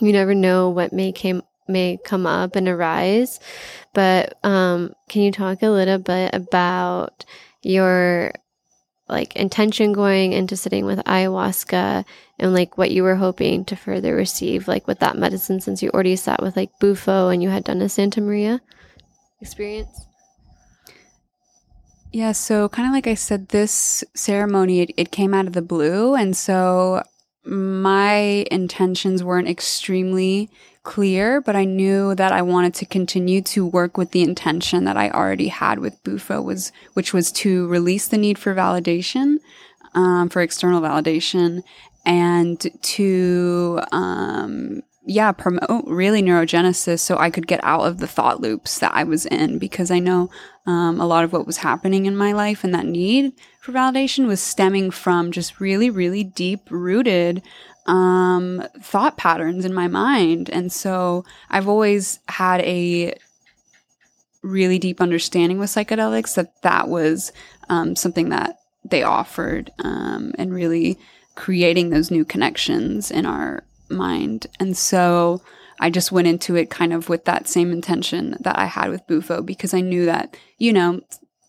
you 0.00 0.12
never 0.12 0.34
know 0.34 0.68
what 0.68 0.92
may 0.92 1.10
came 1.10 1.42
may 1.68 1.98
come 2.04 2.26
up 2.26 2.54
and 2.54 2.68
arise. 2.68 3.40
But 3.94 4.38
um 4.44 4.94
can 5.08 5.22
you 5.22 5.32
talk 5.32 5.62
a 5.62 5.70
little 5.70 5.98
bit 5.98 6.34
about 6.34 7.24
your 7.62 8.32
like 9.08 9.36
intention 9.36 9.92
going 9.92 10.32
into 10.32 10.56
sitting 10.56 10.86
with 10.86 10.98
ayahuasca 11.00 12.04
and 12.38 12.54
like 12.54 12.78
what 12.78 12.90
you 12.90 13.02
were 13.02 13.16
hoping 13.16 13.64
to 13.64 13.76
further 13.76 14.14
receive 14.14 14.66
like 14.66 14.86
with 14.86 14.98
that 15.00 15.16
medicine 15.16 15.60
since 15.60 15.82
you 15.82 15.90
already 15.90 16.16
sat 16.16 16.42
with 16.42 16.56
like 16.56 16.70
bufo 16.80 17.28
and 17.28 17.42
you 17.42 17.48
had 17.48 17.64
done 17.64 17.80
a 17.82 17.88
santa 17.88 18.20
maria 18.20 18.60
experience? 19.40 20.06
Yeah 22.12 22.32
so 22.32 22.68
kind 22.68 22.88
of 22.88 22.94
like 22.94 23.06
i 23.06 23.14
said 23.14 23.48
this 23.48 24.04
ceremony 24.14 24.80
it, 24.80 24.90
it 24.96 25.10
came 25.10 25.34
out 25.34 25.46
of 25.46 25.52
the 25.52 25.62
blue 25.62 26.14
and 26.14 26.36
so 26.36 27.02
my 27.44 28.46
intentions 28.50 29.22
weren't 29.22 29.48
extremely 29.48 30.48
clear, 30.84 31.40
but 31.40 31.56
I 31.56 31.64
knew 31.64 32.14
that 32.14 32.32
I 32.32 32.42
wanted 32.42 32.74
to 32.74 32.86
continue 32.86 33.42
to 33.42 33.66
work 33.66 33.96
with 33.98 34.12
the 34.12 34.22
intention 34.22 34.84
that 34.84 34.96
I 34.96 35.10
already 35.10 35.48
had 35.48 35.80
with 35.80 36.02
Bufo 36.04 36.40
was, 36.40 36.70
which 36.92 37.12
was 37.12 37.32
to 37.32 37.66
release 37.66 38.06
the 38.06 38.18
need 38.18 38.38
for 38.38 38.54
validation, 38.54 39.38
um, 39.94 40.28
for 40.28 40.42
external 40.42 40.80
validation 40.80 41.62
and 42.06 42.60
to, 42.82 43.80
um, 43.92 44.82
yeah, 45.06 45.32
promote 45.32 45.84
really 45.86 46.22
neurogenesis 46.22 47.00
so 47.00 47.18
I 47.18 47.30
could 47.30 47.46
get 47.46 47.60
out 47.62 47.82
of 47.82 47.98
the 47.98 48.06
thought 48.06 48.40
loops 48.40 48.78
that 48.78 48.92
I 48.94 49.04
was 49.04 49.26
in 49.26 49.58
because 49.58 49.90
I 49.90 49.98
know 49.98 50.30
um, 50.66 51.00
a 51.00 51.06
lot 51.06 51.24
of 51.24 51.32
what 51.32 51.46
was 51.46 51.58
happening 51.58 52.06
in 52.06 52.16
my 52.16 52.32
life 52.32 52.64
and 52.64 52.74
that 52.74 52.86
need 52.86 53.32
for 53.60 53.72
validation 53.72 54.26
was 54.26 54.40
stemming 54.40 54.90
from 54.90 55.32
just 55.32 55.60
really, 55.60 55.90
really 55.90 56.24
deep 56.24 56.70
rooted 56.70 57.42
um, 57.86 58.66
thought 58.80 59.16
patterns 59.16 59.64
in 59.64 59.74
my 59.74 59.88
mind. 59.88 60.50
And 60.50 60.72
so 60.72 61.24
I've 61.50 61.68
always 61.68 62.20
had 62.28 62.60
a 62.60 63.14
really 64.42 64.78
deep 64.78 65.00
understanding 65.00 65.58
with 65.58 65.70
psychedelics 65.70 66.34
that 66.34 66.60
that 66.62 66.88
was 66.88 67.32
um, 67.68 67.96
something 67.96 68.28
that 68.28 68.58
they 68.84 69.02
offered 69.02 69.70
um, 69.82 70.32
and 70.38 70.52
really 70.52 70.98
creating 71.34 71.90
those 71.90 72.10
new 72.10 72.24
connections 72.24 73.10
in 73.10 73.26
our 73.26 73.64
mind. 73.88 74.46
And 74.60 74.76
so 74.76 75.42
I 75.80 75.90
just 75.90 76.12
went 76.12 76.28
into 76.28 76.56
it 76.56 76.70
kind 76.70 76.92
of 76.92 77.08
with 77.08 77.24
that 77.24 77.48
same 77.48 77.72
intention 77.72 78.36
that 78.40 78.58
I 78.58 78.66
had 78.66 78.90
with 78.90 79.06
Bufo 79.06 79.42
because 79.42 79.74
I 79.74 79.80
knew 79.80 80.04
that, 80.06 80.36
you 80.58 80.72
know, 80.72 81.00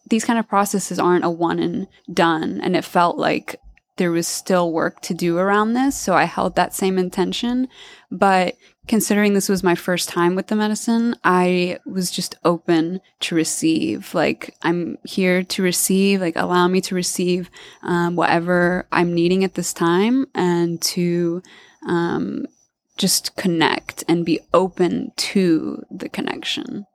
these 0.10 0.26
kind 0.26 0.40
of 0.40 0.48
processes 0.48 1.00
aren't 1.00 1.26
a 1.26 1.30
one 1.30 1.60
and 1.60 1.88
done. 2.12 2.60
And 2.62 2.76
it 2.76 2.86
felt 2.86 3.18
like 3.18 3.60
there 3.98 4.12
was 4.12 4.28
still 4.28 4.72
work 4.72 5.02
to 5.02 5.14
do 5.14 5.38
around 5.38 5.74
this. 5.74 5.96
So 5.96 6.14
I 6.14 6.26
held 6.26 6.56
that 6.56 6.74
same 6.74 6.98
intention. 6.98 7.68
But 8.12 8.56
considering 8.88 9.34
this 9.34 9.50
was 9.50 9.64
my 9.64 9.76
first 9.76 10.10
time 10.10 10.36
with 10.36 10.48
the 10.48 10.56
medicine, 10.56 11.16
I 11.24 11.80
was 11.86 12.12
just 12.12 12.36
open 12.44 13.02
to 13.22 13.36
receive. 13.36 14.14
Like, 14.14 14.56
I'm 14.62 14.98
here 15.04 15.44
to 15.44 15.64
receive, 15.64 16.22
like, 16.22 16.36
allow 16.36 16.68
me 16.68 16.82
to 16.82 16.96
receive 16.96 17.50
um, 17.84 18.16
whatever 18.16 18.88
I'm 18.92 19.14
needing 19.14 19.44
at 19.44 19.56
this 19.56 19.74
time 19.74 20.28
and 20.36 20.82
to 20.84 21.42
um, 21.88 22.46
just 22.98 23.36
connect 23.36 24.04
and 24.08 24.26
be 24.26 24.40
open 24.54 25.12
to 25.18 25.84
the 25.90 26.10
connection. 26.10 26.86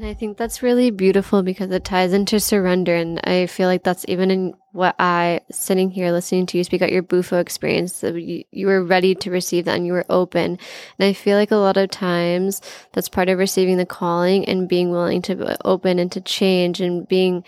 And 0.00 0.08
I 0.08 0.14
think 0.14 0.38
that's 0.38 0.62
really 0.62 0.90
beautiful 0.90 1.42
because 1.42 1.70
it 1.70 1.84
ties 1.84 2.14
into 2.14 2.40
surrender. 2.40 2.94
And 2.94 3.20
I 3.24 3.44
feel 3.44 3.68
like 3.68 3.82
that's 3.82 4.06
even 4.08 4.30
in 4.30 4.54
what 4.72 4.94
I, 4.98 5.42
sitting 5.50 5.90
here 5.90 6.10
listening 6.10 6.46
to 6.46 6.56
you 6.56 6.64
speak 6.64 6.80
out 6.80 6.90
your 6.90 7.02
Bufo 7.02 7.38
experience, 7.38 8.02
you, 8.02 8.44
you 8.50 8.66
were 8.66 8.82
ready 8.82 9.14
to 9.16 9.30
receive 9.30 9.66
that 9.66 9.76
and 9.76 9.84
you 9.86 9.92
were 9.92 10.06
open. 10.08 10.58
And 10.98 11.06
I 11.06 11.12
feel 11.12 11.36
like 11.36 11.50
a 11.50 11.56
lot 11.56 11.76
of 11.76 11.90
times 11.90 12.62
that's 12.92 13.10
part 13.10 13.28
of 13.28 13.38
receiving 13.38 13.76
the 13.76 13.84
calling 13.84 14.46
and 14.46 14.70
being 14.70 14.88
willing 14.88 15.20
to 15.20 15.58
open 15.66 15.98
and 15.98 16.10
to 16.12 16.22
change 16.22 16.80
and 16.80 17.06
being 17.06 17.44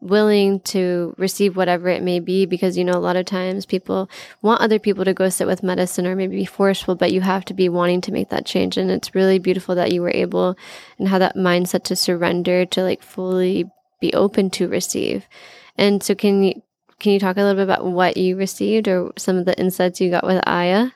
willing 0.00 0.60
to 0.60 1.14
receive 1.16 1.56
whatever 1.56 1.88
it 1.88 2.02
may 2.02 2.20
be 2.20 2.46
because 2.46 2.76
you 2.76 2.84
know 2.84 2.96
a 2.96 3.00
lot 3.00 3.16
of 3.16 3.24
times 3.24 3.64
people 3.64 4.10
want 4.42 4.60
other 4.60 4.78
people 4.78 5.04
to 5.04 5.14
go 5.14 5.28
sit 5.28 5.46
with 5.46 5.62
medicine 5.62 6.06
or 6.06 6.14
maybe 6.14 6.36
be 6.36 6.44
forceful 6.44 6.94
but 6.94 7.12
you 7.12 7.20
have 7.22 7.44
to 7.44 7.54
be 7.54 7.68
wanting 7.68 8.00
to 8.02 8.12
make 8.12 8.28
that 8.28 8.46
change. 8.46 8.76
And 8.76 8.90
it's 8.90 9.14
really 9.14 9.38
beautiful 9.38 9.74
that 9.74 9.92
you 9.92 10.02
were 10.02 10.10
able 10.10 10.56
and 10.98 11.08
have 11.08 11.20
that 11.20 11.36
mindset 11.36 11.84
to 11.84 11.96
surrender 11.96 12.66
to 12.66 12.82
like 12.82 13.02
fully 13.02 13.70
be 14.00 14.12
open 14.12 14.50
to 14.50 14.68
receive. 14.68 15.26
And 15.76 16.02
so 16.02 16.14
can 16.14 16.42
you 16.42 16.62
can 16.98 17.12
you 17.12 17.20
talk 17.20 17.36
a 17.36 17.40
little 17.40 17.56
bit 17.56 17.64
about 17.64 17.84
what 17.84 18.16
you 18.16 18.36
received 18.36 18.88
or 18.88 19.12
some 19.18 19.36
of 19.36 19.44
the 19.44 19.58
insights 19.58 20.00
you 20.00 20.10
got 20.10 20.26
with 20.26 20.42
aya? 20.46 20.90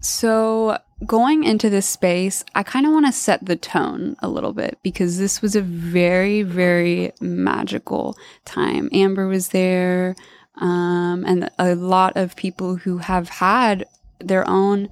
So 0.00 0.78
going 1.06 1.44
into 1.44 1.70
this 1.70 1.86
space, 1.86 2.44
I 2.54 2.62
kind 2.62 2.86
of 2.86 2.92
want 2.92 3.06
to 3.06 3.12
set 3.12 3.44
the 3.44 3.56
tone 3.56 4.16
a 4.20 4.28
little 4.28 4.52
bit 4.52 4.78
because 4.82 5.18
this 5.18 5.40
was 5.40 5.56
a 5.56 5.62
very, 5.62 6.42
very 6.42 7.12
magical 7.20 8.16
time. 8.44 8.88
Amber 8.92 9.26
was 9.26 9.48
there, 9.48 10.14
um, 10.56 11.24
and 11.26 11.50
a 11.58 11.74
lot 11.74 12.16
of 12.16 12.36
people 12.36 12.76
who 12.76 12.98
have 12.98 13.28
had 13.28 13.86
their 14.18 14.46
own 14.46 14.88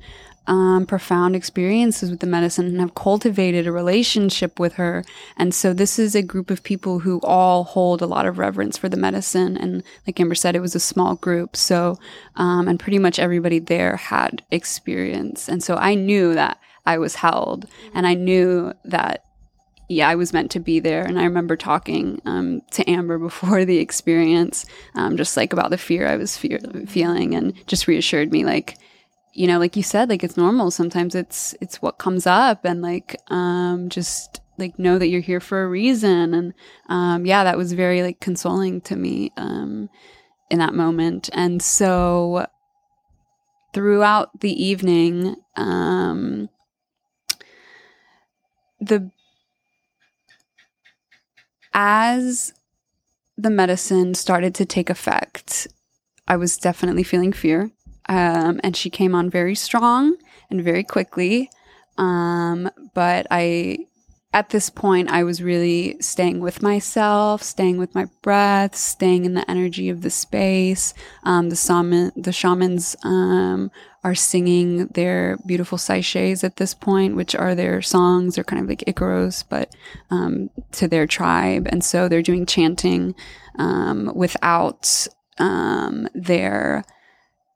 um, 0.49 0.86
profound 0.86 1.36
experiences 1.36 2.11
with 2.11 2.20
the 2.20 2.26
medicine 2.26 2.66
and 2.66 2.80
have 2.80 2.94
cultivated 2.94 3.66
a 3.66 3.72
relationship 3.72 4.59
with 4.59 4.74
her. 4.74 5.05
And 5.36 5.55
so 5.55 5.74
this 5.74 5.99
is 5.99 6.14
a 6.14 6.22
group 6.22 6.51
of 6.51 6.62
people 6.62 7.01
who 7.01 7.20
all 7.22 7.64
hold 7.64 8.01
a 8.01 8.07
lot 8.07 8.26
of 8.26 8.38
reverence 8.38 8.78
for 8.78 8.88
the 8.88 8.96
medicine. 8.96 9.59
And 9.59 9.84
like 10.07 10.18
Amber 10.18 10.34
said, 10.34 10.57
it 10.57 10.61
was 10.61 10.74
a 10.74 10.80
small 10.80 11.16
group. 11.16 11.55
So, 11.55 11.99
um, 12.36 12.66
and 12.66 12.80
pretty 12.80 12.99
much 12.99 13.18
everybody 13.18 13.59
there 13.59 13.96
had 13.96 14.42
experience. 14.51 15.49
And 15.49 15.62
so 15.62 15.76
I 15.76 15.94
knew 15.94 16.34
that 16.34 16.59
I 16.86 16.96
was 16.96 17.16
held 17.16 17.66
and 17.94 18.07
I 18.07 18.14
knew 18.14 18.72
that 18.86 19.24
yeah, 19.90 20.07
I 20.07 20.16
was 20.16 20.34
meant 20.34 20.51
to 20.51 20.61
be 20.61 20.80
there. 20.80 21.03
And 21.03 21.18
I 21.18 21.24
remember 21.24 21.57
talking 21.57 22.20
um, 22.26 22.61
to 22.72 22.88
Amber 22.88 23.18
before 23.18 23.64
the 23.64 23.78
experience, 23.78 24.66
um, 24.94 25.16
just 25.16 25.34
like 25.34 25.55
about 25.55 25.70
the 25.70 25.78
fear 25.78 26.07
I 26.07 26.16
was 26.16 26.36
fe- 26.36 26.59
feeling, 26.86 27.34
and 27.34 27.55
just 27.66 27.86
reassured 27.86 28.30
me, 28.30 28.44
like, 28.44 28.76
you 29.39 29.47
know, 29.47 29.61
like 29.61 29.76
you 29.76 29.84
said, 29.84 30.09
like 30.09 30.24
it's 30.24 30.36
normal. 30.36 30.72
Sometimes 30.72 31.14
it's 31.14 31.55
it's 31.61 31.80
what 31.80 31.99
comes 31.99 32.26
up, 32.26 32.64
and 32.64 32.82
like 32.82 33.14
um, 33.28 33.89
just 33.89 34.41
like 34.59 34.80
know 34.80 34.99
that 34.99 35.07
you're 35.07 35.20
here 35.20 35.39
for 35.39 35.62
a 35.62 35.68
reason. 35.68 36.34
And 36.34 36.55
um, 36.89 37.24
yeah, 37.24 37.45
that 37.45 37.57
was 37.57 37.72
very 37.72 38.03
like 38.03 38.18
consoling 38.18 38.80
to 38.82 38.97
me 38.97 39.32
um, 39.36 39.91
in 40.51 40.59
that 40.59 40.74
moment. 40.74 41.30
And 41.32 41.62
so 41.62 42.47
throughout 43.72 44.41
the 44.41 44.53
evening, 44.61 45.36
um, 45.55 46.49
the 48.80 49.09
as 51.72 52.55
the 53.36 53.51
medicine 53.51 54.14
started 54.14 54.53
to 54.57 54.66
take 54.66 54.91
effect, 54.91 55.68
I 56.26 56.34
was 56.34 56.57
definitely 56.57 57.05
feeling 57.05 57.32
fear. 57.32 57.70
Um, 58.09 58.61
and 58.64 58.76
she 58.76 58.90
came 58.90 59.14
on 59.14 59.30
very 59.30 59.54
strong 59.54 60.16
and 60.50 60.62
very 60.62 60.84
quickly. 60.84 61.50
Um, 61.98 62.70
but 62.94 63.26
I, 63.30 63.86
at 64.32 64.50
this 64.50 64.70
point, 64.70 65.11
I 65.11 65.24
was 65.24 65.42
really 65.42 65.96
staying 66.00 66.40
with 66.40 66.62
myself, 66.62 67.42
staying 67.42 67.78
with 67.78 67.94
my 67.94 68.06
breath, 68.22 68.76
staying 68.76 69.24
in 69.24 69.34
the 69.34 69.48
energy 69.50 69.88
of 69.88 70.02
the 70.02 70.11
space. 70.11 70.94
Um, 71.24 71.50
the 71.50 71.56
shaman, 71.56 72.12
the 72.16 72.32
shamans, 72.32 72.96
um, 73.04 73.70
are 74.04 74.14
singing 74.14 74.86
their 74.88 75.38
beautiful 75.46 75.76
sachets 75.76 76.44
at 76.44 76.56
this 76.56 76.72
point, 76.72 77.16
which 77.16 77.34
are 77.34 77.54
their 77.54 77.82
songs. 77.82 78.34
They're 78.34 78.44
kind 78.44 78.62
of 78.62 78.68
like 78.68 78.84
Icaros, 78.86 79.44
but 79.48 79.74
um, 80.11 80.50
to 80.72 80.86
their 80.86 81.06
tribe. 81.06 81.66
And 81.70 81.82
so 81.82 82.09
they're 82.09 82.22
doing 82.22 82.46
chanting 82.46 83.14
um, 83.59 84.12
without 84.14 85.09
their 86.14 86.84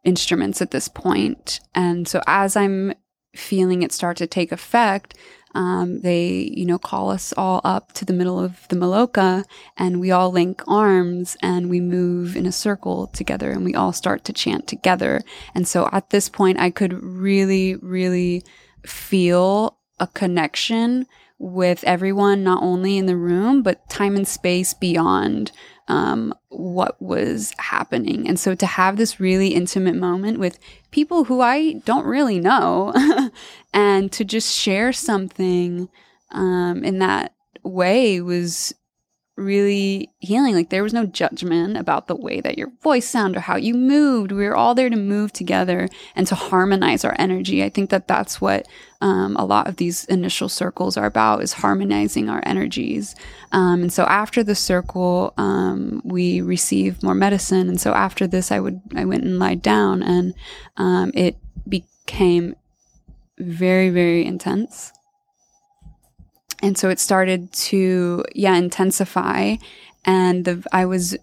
instruments 0.05 0.61
at 0.61 0.71
this 0.71 0.89
point. 0.89 1.61
And 1.75 2.07
so 2.09 2.23
as 2.27 2.57
I'm 2.57 2.95
feeling 3.35 3.83
it 3.83 3.93
start 3.93 4.17
to 4.19 4.27
take 4.27 4.53
effect, 4.53 5.15
um, 5.55 6.01
they, 6.01 6.51
you 6.55 6.65
know, 6.65 6.79
call 6.79 7.11
us 7.11 7.33
all 7.37 7.61
up 7.63 7.93
to 7.93 8.05
the 8.05 8.13
middle 8.13 8.41
of 8.43 8.67
the 8.69 8.77
Maloka 8.77 9.45
and 9.77 10.01
we 10.01 10.11
all 10.11 10.31
link 10.31 10.63
arms 10.67 11.37
and 11.43 11.69
we 11.69 11.81
move 11.81 12.37
in 12.37 12.47
a 12.47 12.53
circle 12.53 13.09
together 13.09 13.51
and 13.51 13.65
we 13.65 13.75
all 13.75 13.93
start 13.93 14.25
to 14.25 14.33
chant 14.33 14.67
together. 14.67 15.21
And 15.55 15.69
so 15.69 15.89
at 15.93 16.11
this 16.11 16.29
point, 16.29 16.59
I 16.59 16.71
could 16.71 16.95
really, 17.03 17.77
really 17.77 18.43
feel 18.87 19.79
a 20.01 20.07
connection 20.07 21.07
with 21.39 21.85
everyone, 21.85 22.45
not 22.45 22.63
only 22.63 22.97
in 22.97 23.07
the 23.07 23.17
room, 23.17 23.63
but 23.63 23.89
time 23.91 24.17
and 24.17 24.27
space 24.27 24.73
beyond 24.73 25.53
um, 25.93 26.33
what 26.49 27.01
was 27.03 27.53
happening. 27.59 28.27
And 28.27 28.41
so 28.41 28.55
to 28.55 28.65
have 28.65 28.97
this 28.97 29.21
really 29.21 29.49
intimate 29.49 29.95
moment 29.95 30.39
with 30.39 30.59
people 30.91 31.25
who 31.25 31.43
I 31.43 31.75
don't 31.85 32.07
really 32.07 32.41
know 32.41 32.95
and 33.75 34.11
to 34.13 34.25
just 34.25 34.57
share 34.57 34.95
something 34.95 35.91
um, 36.31 36.83
in 36.83 36.99
that 37.01 37.35
way 37.63 38.23
was 38.23 38.75
really 39.43 40.11
healing. 40.21 40.55
Like 40.55 40.71
there 40.71 40.83
was 40.83 40.95
no 40.95 41.07
judgment 41.07 41.77
about 41.77 42.07
the 42.07 42.17
way 42.17 42.41
that 42.41 42.57
your 42.57 42.71
voice 42.83 43.09
sounded 43.09 43.39
or 43.39 43.41
how 43.43 43.57
you 43.57 43.75
moved. 43.75 44.33
We 44.33 44.47
were 44.47 44.57
all 44.57 44.75
there 44.75 44.89
to 44.89 44.97
move 44.97 45.33
together 45.33 45.89
and 46.15 46.27
to 46.29 46.35
harmonize 46.35 47.05
our 47.05 47.15
energy. 47.19 47.63
I 47.63 47.69
think 47.69 47.91
that 47.91 48.09
that's 48.09 48.41
what 48.41 48.67
um, 49.01 49.37
a 49.37 49.45
lot 49.45 49.69
of 49.69 49.77
these 49.77 50.05
initial 50.07 50.49
circles 50.49 50.97
are 50.97 51.07
about 51.07 51.43
is 51.43 51.53
harmonizing 51.53 52.31
our 52.31 52.43
energies. 52.47 53.15
Um, 53.51 53.83
and 53.83 53.93
so 53.93 54.05
after 54.05 54.45
the 54.45 54.55
circle, 54.55 55.35
um, 55.37 56.01
we 56.05 56.41
received 56.41 57.03
more 57.03 57.15
medicine. 57.15 57.69
And 57.69 57.81
so 57.81 57.93
after 57.93 58.27
this, 58.27 58.53
I 58.53 58.61
would 58.61 58.81
I 58.95 59.05
went 59.05 59.25
and 59.25 59.39
lied 59.39 59.61
down, 59.61 60.03
and 60.03 60.35
um, 60.77 61.11
it 61.15 61.37
became 61.69 62.55
very 63.39 63.91
very 63.91 64.25
intense 64.25 64.93
and 66.63 66.79
so 66.79 66.89
it 66.89 66.99
started 66.99 67.53
to 67.53 68.25
yeah 68.35 68.55
intensify 68.55 69.57
and 70.05 70.45
the, 70.45 70.65
i 70.73 70.85
was 70.85 71.17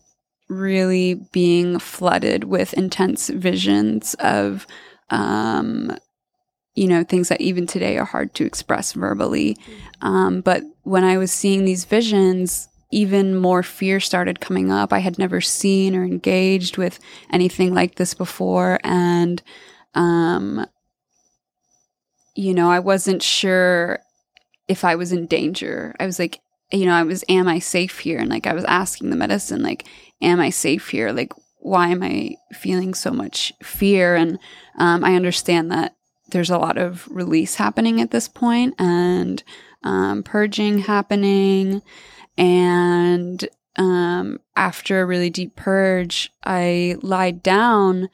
really 0.49 1.15
being 1.31 1.79
flooded 1.79 2.43
with 2.43 2.73
intense 2.73 3.29
visions 3.29 4.15
of 4.15 4.65
um, 5.11 5.95
you 6.75 6.87
know 6.87 7.03
things 7.03 7.29
that 7.29 7.41
even 7.41 7.67
today 7.67 7.97
are 7.97 8.05
hard 8.05 8.33
to 8.33 8.45
express 8.45 8.93
verbally 8.93 9.57
um, 10.01 10.41
but 10.41 10.63
when 10.83 11.03
i 11.03 11.17
was 11.17 11.31
seeing 11.31 11.65
these 11.65 11.85
visions 11.85 12.69
even 12.91 13.35
more 13.35 13.63
fear 13.63 13.99
started 13.99 14.39
coming 14.39 14.71
up. 14.71 14.91
I 14.91 14.99
had 14.99 15.19
never 15.19 15.41
seen 15.41 15.95
or 15.95 16.03
engaged 16.03 16.77
with 16.77 16.99
anything 17.31 17.73
like 17.73 17.95
this 17.95 18.13
before. 18.13 18.79
And, 18.83 19.41
um, 19.93 20.65
you 22.35 22.53
know, 22.53 22.71
I 22.71 22.79
wasn't 22.79 23.21
sure 23.21 23.99
if 24.69 24.85
I 24.85 24.95
was 24.95 25.11
in 25.11 25.25
danger. 25.25 25.93
I 25.99 26.05
was 26.05 26.19
like, 26.19 26.39
you 26.71 26.85
know, 26.85 26.93
I 26.93 27.03
was, 27.03 27.25
am 27.27 27.47
I 27.47 27.59
safe 27.59 27.99
here? 27.99 28.19
And 28.19 28.29
like, 28.29 28.47
I 28.47 28.53
was 28.53 28.63
asking 28.65 29.09
the 29.09 29.17
medicine, 29.17 29.63
like, 29.63 29.85
am 30.21 30.39
I 30.39 30.51
safe 30.51 30.89
here? 30.89 31.11
Like, 31.11 31.33
why 31.57 31.89
am 31.89 32.03
I 32.03 32.35
feeling 32.53 32.93
so 32.93 33.11
much 33.11 33.51
fear? 33.63 34.15
And 34.15 34.39
um, 34.77 35.03
I 35.03 35.15
understand 35.15 35.71
that 35.71 35.95
there's 36.29 36.51
a 36.51 36.59
lot 36.59 36.77
of 36.77 37.07
release 37.09 37.55
happening 37.55 37.99
at 37.99 38.11
this 38.11 38.27
point 38.27 38.75
and 38.79 39.43
um, 39.83 40.21
purging 40.21 40.79
happening. 40.79 41.81
And 42.37 43.49
um, 43.75 44.39
after 44.55 45.01
a 45.01 45.05
really 45.05 45.31
deep 45.31 45.55
purge, 45.55 46.31
I 46.43 46.97
lied 47.01 47.41
down 47.41 48.09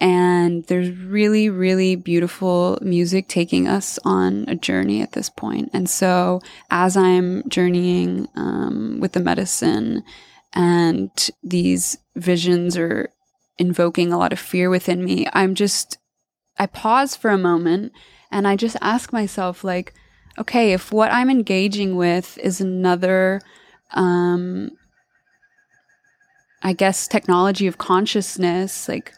and 0.00 0.64
there's 0.64 0.90
really, 0.90 1.50
really 1.50 1.94
beautiful 1.94 2.78
music 2.80 3.28
taking 3.28 3.68
us 3.68 3.98
on 4.02 4.46
a 4.48 4.54
journey 4.54 5.02
at 5.02 5.12
this 5.12 5.28
point. 5.28 5.68
And 5.74 5.90
so 5.90 6.40
as 6.70 6.96
I'm 6.96 7.46
journeying 7.48 8.26
um, 8.34 8.98
with 9.00 9.12
the 9.12 9.20
medicine 9.20 10.02
and 10.54 11.10
these 11.42 11.98
visions 12.16 12.78
are 12.78 13.10
invoking 13.58 14.10
a 14.10 14.18
lot 14.18 14.32
of 14.32 14.38
fear 14.38 14.70
within 14.70 15.04
me, 15.04 15.26
I'm 15.34 15.54
just, 15.54 15.98
I 16.58 16.64
pause 16.64 17.14
for 17.14 17.30
a 17.30 17.36
moment 17.36 17.92
and 18.32 18.48
I 18.48 18.56
just 18.56 18.76
ask 18.80 19.12
myself, 19.12 19.62
like, 19.62 19.92
okay, 20.38 20.72
if 20.72 20.92
what 20.92 21.12
I'm 21.12 21.28
engaging 21.28 21.96
with 21.96 22.38
is 22.38 22.58
another, 22.60 23.42
um, 23.90 24.70
I 26.62 26.72
guess, 26.72 27.06
technology 27.06 27.66
of 27.66 27.76
consciousness, 27.76 28.88
like, 28.88 29.12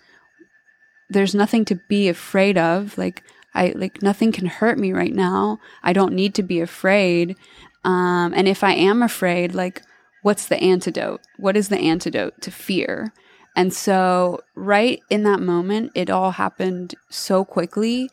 there's 1.13 1.35
nothing 1.35 1.65
to 1.67 1.75
be 1.75 2.09
afraid 2.09 2.59
of. 2.59 2.97
Like, 2.99 3.23
I, 3.55 3.73
like, 3.77 4.03
nothing 4.03 4.33
can 4.33 4.47
hurt 4.47 4.79
me 4.79 4.93
right 4.93 5.15
now. 5.15 5.59
I 5.83 5.93
don't 5.93 6.15
need 6.15 6.35
to 6.37 6.43
be 6.43 6.61
afraid. 6.61 7.37
Um, 7.85 8.33
and 8.35 8.49
if 8.49 8.65
I 8.65 8.73
am 8.73 9.03
afraid, 9.03 9.55
like, 9.55 9.83
what's 10.23 10.47
the 10.47 10.57
antidote? 10.57 11.21
What 11.37 11.57
is 11.57 11.69
the 11.69 11.79
antidote 11.79 12.41
to 12.43 12.51
fear? 12.51 13.13
And 13.55 13.73
so, 13.75 14.41
right 14.55 15.01
in 15.11 15.25
that 15.25 15.41
moment, 15.41 15.93
it 15.95 16.09
all 16.09 16.31
happened 16.33 16.95
so 17.11 17.45
quickly. 17.45 18.09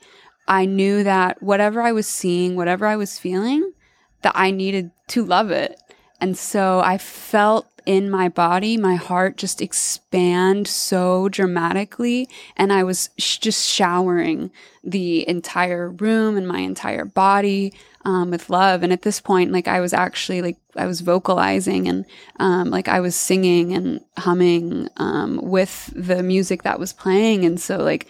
I 0.47 0.65
knew 0.65 1.03
that 1.03 1.41
whatever 1.41 1.81
I 1.81 1.91
was 1.91 2.07
seeing, 2.07 2.55
whatever 2.55 2.85
I 2.85 2.97
was 2.97 3.19
feeling, 3.19 3.71
that 4.21 4.33
I 4.35 4.51
needed 4.51 4.91
to 5.09 5.23
love 5.23 5.51
it. 5.51 5.79
And 6.21 6.37
so 6.37 6.79
I 6.79 6.97
felt 6.97 7.67
in 7.85 8.09
my 8.09 8.29
body, 8.29 8.77
my 8.77 8.95
heart 8.95 9.37
just 9.37 9.61
expand 9.61 10.67
so 10.67 11.27
dramatically. 11.29 12.29
And 12.55 12.71
I 12.71 12.83
was 12.83 13.09
sh- 13.17 13.37
just 13.37 13.67
showering 13.67 14.51
the 14.83 15.27
entire 15.27 15.89
room 15.89 16.37
and 16.37 16.47
my 16.47 16.59
entire 16.59 17.05
body 17.05 17.73
um, 18.05 18.31
with 18.31 18.49
love. 18.49 18.83
And 18.83 18.93
at 18.93 19.01
this 19.01 19.19
point, 19.19 19.51
like 19.51 19.67
I 19.67 19.79
was 19.79 19.93
actually 19.93 20.41
like, 20.41 20.57
I 20.75 20.85
was 20.85 21.01
vocalizing 21.01 21.87
and 21.87 22.05
um, 22.39 22.69
like 22.69 22.87
I 22.87 22.99
was 22.99 23.15
singing 23.15 23.73
and 23.73 24.01
humming 24.17 24.89
um, 24.97 25.39
with 25.41 25.91
the 25.95 26.21
music 26.21 26.63
that 26.63 26.79
was 26.79 26.93
playing. 26.93 27.43
And 27.43 27.59
so, 27.59 27.77
like, 27.77 28.07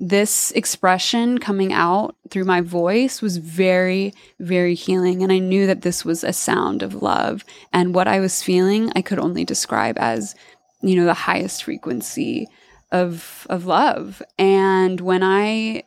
this 0.00 0.50
expression 0.52 1.36
coming 1.36 1.74
out 1.74 2.16
through 2.30 2.44
my 2.44 2.62
voice 2.62 3.20
was 3.20 3.36
very, 3.36 4.14
very 4.38 4.74
healing. 4.74 5.22
And 5.22 5.30
I 5.30 5.38
knew 5.38 5.66
that 5.66 5.82
this 5.82 6.06
was 6.06 6.24
a 6.24 6.32
sound 6.32 6.82
of 6.82 7.02
love. 7.02 7.44
And 7.70 7.94
what 7.94 8.08
I 8.08 8.18
was 8.18 8.42
feeling, 8.42 8.90
I 8.96 9.02
could 9.02 9.18
only 9.18 9.44
describe 9.44 9.98
as, 9.98 10.34
you 10.80 10.96
know, 10.96 11.04
the 11.04 11.12
highest 11.12 11.64
frequency 11.64 12.48
of, 12.90 13.46
of 13.50 13.66
love. 13.66 14.22
And 14.38 15.02
when 15.02 15.22
I 15.22 15.82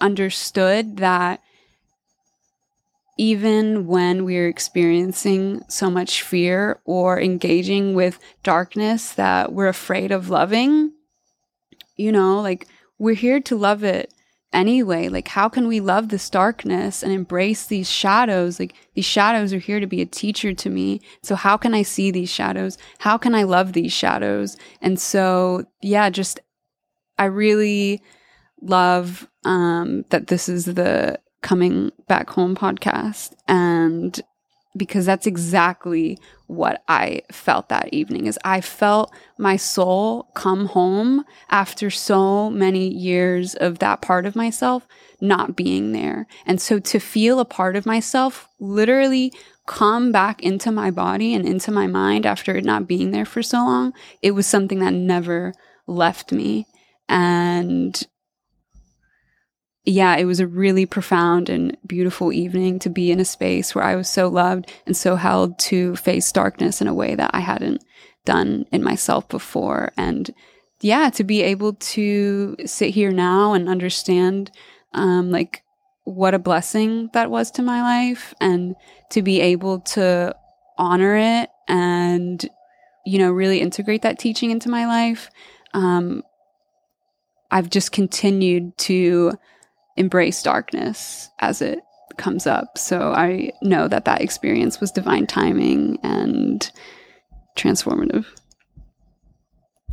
understood 0.00 0.96
that 0.96 1.40
even 3.16 3.86
when 3.86 4.24
we're 4.24 4.48
experiencing 4.48 5.62
so 5.68 5.88
much 5.88 6.22
fear 6.22 6.80
or 6.84 7.20
engaging 7.20 7.94
with 7.94 8.18
darkness 8.42 9.12
that 9.12 9.52
we're 9.52 9.68
afraid 9.68 10.10
of 10.10 10.30
loving, 10.30 10.92
you 11.96 12.10
know, 12.10 12.40
like 12.40 12.66
we're 12.98 13.14
here 13.14 13.40
to 13.40 13.56
love 13.56 13.84
it 13.84 14.12
anyway. 14.52 15.08
Like, 15.08 15.28
how 15.28 15.48
can 15.48 15.66
we 15.66 15.80
love 15.80 16.08
this 16.08 16.28
darkness 16.28 17.02
and 17.02 17.12
embrace 17.12 17.66
these 17.66 17.90
shadows? 17.90 18.60
Like, 18.60 18.74
these 18.94 19.04
shadows 19.04 19.52
are 19.52 19.58
here 19.58 19.80
to 19.80 19.86
be 19.86 20.02
a 20.02 20.06
teacher 20.06 20.52
to 20.54 20.70
me. 20.70 21.00
So, 21.22 21.34
how 21.34 21.56
can 21.56 21.74
I 21.74 21.82
see 21.82 22.10
these 22.10 22.30
shadows? 22.30 22.78
How 22.98 23.18
can 23.18 23.34
I 23.34 23.42
love 23.44 23.72
these 23.72 23.92
shadows? 23.92 24.56
And 24.80 25.00
so, 25.00 25.64
yeah, 25.80 26.10
just, 26.10 26.40
I 27.18 27.24
really 27.24 28.02
love 28.60 29.28
um, 29.44 30.04
that 30.10 30.28
this 30.28 30.48
is 30.48 30.66
the 30.66 31.18
coming 31.42 31.90
back 32.08 32.30
home 32.30 32.54
podcast. 32.54 33.34
And 33.48 34.20
because 34.76 35.04
that's 35.04 35.26
exactly 35.26 36.18
what 36.52 36.82
I 36.86 37.22
felt 37.32 37.68
that 37.70 37.88
evening 37.92 38.26
is 38.26 38.38
I 38.44 38.60
felt 38.60 39.12
my 39.38 39.56
soul 39.56 40.28
come 40.34 40.66
home 40.66 41.24
after 41.50 41.90
so 41.90 42.50
many 42.50 42.88
years 42.88 43.54
of 43.54 43.78
that 43.78 44.02
part 44.02 44.26
of 44.26 44.36
myself 44.36 44.86
not 45.20 45.56
being 45.56 45.92
there. 45.92 46.26
And 46.44 46.60
so 46.60 46.78
to 46.78 46.98
feel 46.98 47.40
a 47.40 47.44
part 47.44 47.74
of 47.74 47.86
myself 47.86 48.48
literally 48.60 49.32
come 49.66 50.12
back 50.12 50.42
into 50.42 50.70
my 50.70 50.90
body 50.90 51.34
and 51.34 51.46
into 51.46 51.70
my 51.70 51.86
mind 51.86 52.26
after 52.26 52.54
it 52.54 52.64
not 52.64 52.86
being 52.86 53.12
there 53.12 53.24
for 53.24 53.42
so 53.42 53.58
long, 53.58 53.94
it 54.20 54.32
was 54.32 54.46
something 54.46 54.80
that 54.80 54.92
never 54.92 55.54
left 55.86 56.32
me. 56.32 56.66
And 57.08 58.00
yeah, 59.84 60.16
it 60.16 60.24
was 60.24 60.38
a 60.38 60.46
really 60.46 60.86
profound 60.86 61.48
and 61.48 61.76
beautiful 61.86 62.32
evening 62.32 62.78
to 62.80 62.90
be 62.90 63.10
in 63.10 63.18
a 63.18 63.24
space 63.24 63.74
where 63.74 63.84
I 63.84 63.96
was 63.96 64.08
so 64.08 64.28
loved 64.28 64.70
and 64.86 64.96
so 64.96 65.16
held 65.16 65.58
to 65.60 65.96
face 65.96 66.30
darkness 66.30 66.80
in 66.80 66.86
a 66.86 66.94
way 66.94 67.16
that 67.16 67.30
I 67.34 67.40
hadn't 67.40 67.82
done 68.24 68.66
in 68.70 68.84
myself 68.84 69.28
before. 69.28 69.92
And 69.96 70.32
yeah, 70.80 71.10
to 71.10 71.24
be 71.24 71.42
able 71.42 71.74
to 71.74 72.56
sit 72.64 72.90
here 72.90 73.10
now 73.10 73.54
and 73.54 73.68
understand, 73.68 74.52
um, 74.94 75.32
like 75.32 75.62
what 76.04 76.34
a 76.34 76.38
blessing 76.38 77.10
that 77.12 77.30
was 77.30 77.50
to 77.52 77.62
my 77.62 77.82
life 77.82 78.34
and 78.40 78.76
to 79.10 79.22
be 79.22 79.40
able 79.40 79.80
to 79.80 80.34
honor 80.78 81.16
it 81.16 81.50
and, 81.66 82.48
you 83.04 83.18
know, 83.18 83.32
really 83.32 83.60
integrate 83.60 84.02
that 84.02 84.18
teaching 84.18 84.52
into 84.52 84.68
my 84.68 84.86
life. 84.86 85.28
Um, 85.74 86.22
I've 87.50 87.70
just 87.70 87.90
continued 87.90 88.76
to 88.78 89.32
embrace 89.96 90.42
darkness 90.42 91.30
as 91.40 91.62
it 91.62 91.80
comes 92.16 92.46
up. 92.46 92.78
So 92.78 93.12
I 93.12 93.52
know 93.62 93.88
that 93.88 94.04
that 94.04 94.20
experience 94.20 94.80
was 94.80 94.90
divine 94.90 95.26
timing 95.26 95.98
and 96.02 96.70
transformative. 97.56 98.26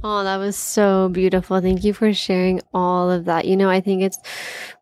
Oh, 0.01 0.23
that 0.23 0.37
was 0.37 0.55
so 0.55 1.09
beautiful. 1.09 1.59
Thank 1.59 1.83
you 1.83 1.91
for 1.91 2.13
sharing 2.13 2.61
all 2.73 3.11
of 3.11 3.25
that. 3.25 3.43
You 3.43 3.57
know, 3.57 3.69
I 3.69 3.81
think 3.81 4.01
it's 4.01 4.17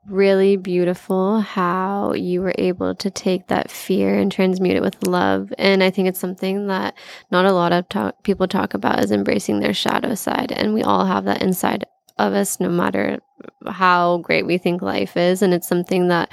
really 0.07 0.57
beautiful 0.57 1.41
how 1.41 2.13
you 2.13 2.41
were 2.41 2.53
able 2.59 2.93
to 2.95 3.09
take 3.09 3.47
that 3.47 3.72
fear 3.72 4.15
and 4.15 4.32
transmute 4.32 4.76
it 4.76 4.84
with 4.84 5.07
love. 5.07 5.51
And 5.57 5.84
I 5.84 5.89
think 5.89 6.07
it's 6.07 6.20
something 6.20 6.68
that 6.68 6.93
not 7.32 7.45
a 7.45 7.51
lot 7.51 7.74
of 7.74 7.89
talk- 7.89 8.24
people 8.24 8.47
talk 8.47 8.76
about 8.76 9.03
is 9.03 9.11
embracing 9.11 9.59
their 9.59 9.74
shadow 9.74 10.13
side. 10.13 10.51
And 10.51 10.76
we 10.76 10.84
all 10.84 11.05
have 11.05 11.26
that 11.26 11.41
inside 11.41 11.86
of 12.20 12.34
us, 12.34 12.59
no 12.59 12.70
matter 12.70 13.20
how 13.68 14.18
great 14.20 14.45
we 14.45 14.57
think 14.57 14.82
life 14.82 15.18
is. 15.18 15.41
And 15.41 15.53
it's 15.53 15.68
something 15.68 16.07
that 16.07 16.32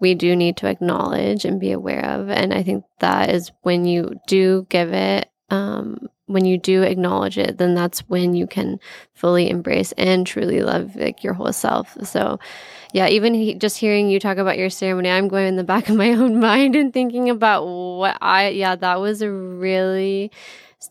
we 0.00 0.14
do 0.14 0.34
need 0.34 0.56
to 0.58 0.66
acknowledge 0.66 1.44
and 1.44 1.60
be 1.60 1.72
aware 1.72 2.04
of. 2.04 2.30
And 2.30 2.54
I 2.54 2.62
think 2.62 2.84
that 3.00 3.30
is 3.30 3.52
when 3.62 3.84
you 3.84 4.18
do 4.26 4.66
give 4.70 4.92
it, 4.92 5.28
um, 5.50 6.08
when 6.26 6.44
you 6.44 6.58
do 6.58 6.82
acknowledge 6.82 7.36
it, 7.36 7.58
then 7.58 7.74
that's 7.74 8.00
when 8.08 8.34
you 8.34 8.46
can 8.46 8.78
fully 9.14 9.50
embrace 9.50 9.92
and 9.92 10.26
truly 10.26 10.62
love 10.62 10.96
like 10.96 11.22
your 11.22 11.34
whole 11.34 11.52
self. 11.52 11.96
So, 12.04 12.38
yeah, 12.92 13.08
even 13.08 13.34
he, 13.34 13.54
just 13.54 13.76
hearing 13.76 14.08
you 14.08 14.18
talk 14.18 14.38
about 14.38 14.56
your 14.56 14.70
ceremony, 14.70 15.10
I'm 15.10 15.28
going 15.28 15.48
in 15.48 15.56
the 15.56 15.64
back 15.70 15.88
of 15.88 15.96
my 15.96 16.12
own 16.12 16.40
mind 16.40 16.76
and 16.76 16.92
thinking 16.92 17.28
about 17.28 17.66
what 17.66 18.16
I, 18.22 18.48
yeah, 18.48 18.76
that 18.76 19.00
was 19.00 19.22
a 19.22 19.30
really 19.30 20.30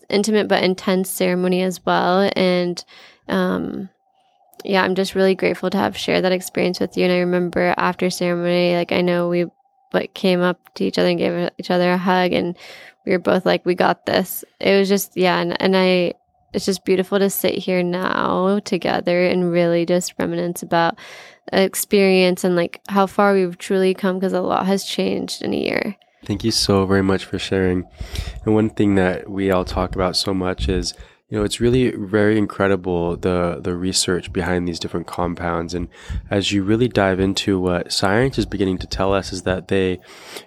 intimate 0.10 0.48
but 0.48 0.62
intense 0.64 1.10
ceremony 1.10 1.64
as 1.64 1.84
well. 1.84 2.30
And, 2.36 2.84
um, 3.28 3.90
yeah, 4.64 4.84
I'm 4.84 4.95
just 4.95 5.16
really 5.16 5.36
grateful 5.36 5.70
to 5.70 5.78
have 5.78 5.97
shared 5.97 6.24
that 6.24 6.32
experience 6.32 6.80
with 6.80 6.97
you. 6.97 7.05
And 7.05 7.14
I 7.14 7.20
remember 7.20 7.74
after 7.78 8.10
ceremony, 8.10 8.76
like 8.76 8.91
I 8.91 9.01
know 9.01 9.30
we 9.30 9.45
like 9.93 10.14
came 10.14 10.41
up 10.41 10.74
to 10.76 10.84
each 10.84 10.97
other 10.97 11.10
and 11.10 11.18
gave 11.18 11.49
each 11.57 11.72
other 11.72 11.91
a 11.91 11.97
hug, 11.97 12.34
and 12.34 12.57
we 13.05 13.12
were 13.12 13.20
both 13.20 13.45
like, 13.45 13.66
"We 13.66 13.76
got 13.76 14.05
this." 14.05 14.43
It 14.60 14.78
was 14.78 14.89
just 14.89 15.18
yeah, 15.18 15.39
and, 15.39 15.60
and 15.62 15.76
I 15.76 16.14
it's 16.53 16.66
just 16.66 16.86
beautiful 16.86 17.20
to 17.20 17.30
sit 17.30 17.55
here 17.55 17.84
now 17.84 18.60
together 18.60 19.26
and 19.26 19.51
really 19.51 19.86
just 19.86 20.16
reminisce 20.18 20.64
about 20.64 20.97
experience 21.51 22.43
and 22.43 22.55
like 22.55 22.82
how 22.89 23.05
far 23.05 23.34
we've 23.34 23.57
truly 23.57 23.93
come 23.93 24.18
because 24.18 24.34
a 24.34 24.41
lot 24.41 24.66
has 24.66 24.84
changed 24.84 25.41
in 25.41 25.53
a 25.53 25.57
year. 25.57 25.95
Thank 26.26 26.43
you 26.43 26.51
so 26.51 26.86
very 26.86 27.01
much 27.01 27.26
for 27.26 27.39
sharing. 27.39 27.86
And 28.45 28.53
one 28.53 28.70
thing 28.70 28.95
that 28.95 29.30
we 29.30 29.51
all 29.51 29.66
talk 29.66 29.95
about 29.95 30.16
so 30.16 30.34
much 30.34 30.68
is 30.68 30.93
you 31.30 31.38
know 31.38 31.44
it's 31.44 31.62
really 31.62 31.92
very 31.92 32.38
incredible 32.38 33.16
the 33.16 33.60
the 33.62 33.76
research 33.76 34.34
behind 34.34 34.68
these 34.68 34.80
different 34.80 35.06
compounds. 35.06 35.76
And 35.76 35.88
as 36.30 36.52
you 36.52 36.64
really 36.64 36.88
dive 36.88 37.20
into 37.20 37.60
what 37.60 37.92
science 37.92 38.40
is 38.40 38.48
beginning 38.48 38.80
to 38.80 38.88
tell 38.88 39.14
us 39.14 39.32
is 39.32 39.44
that 39.44 39.68
they 39.68 40.00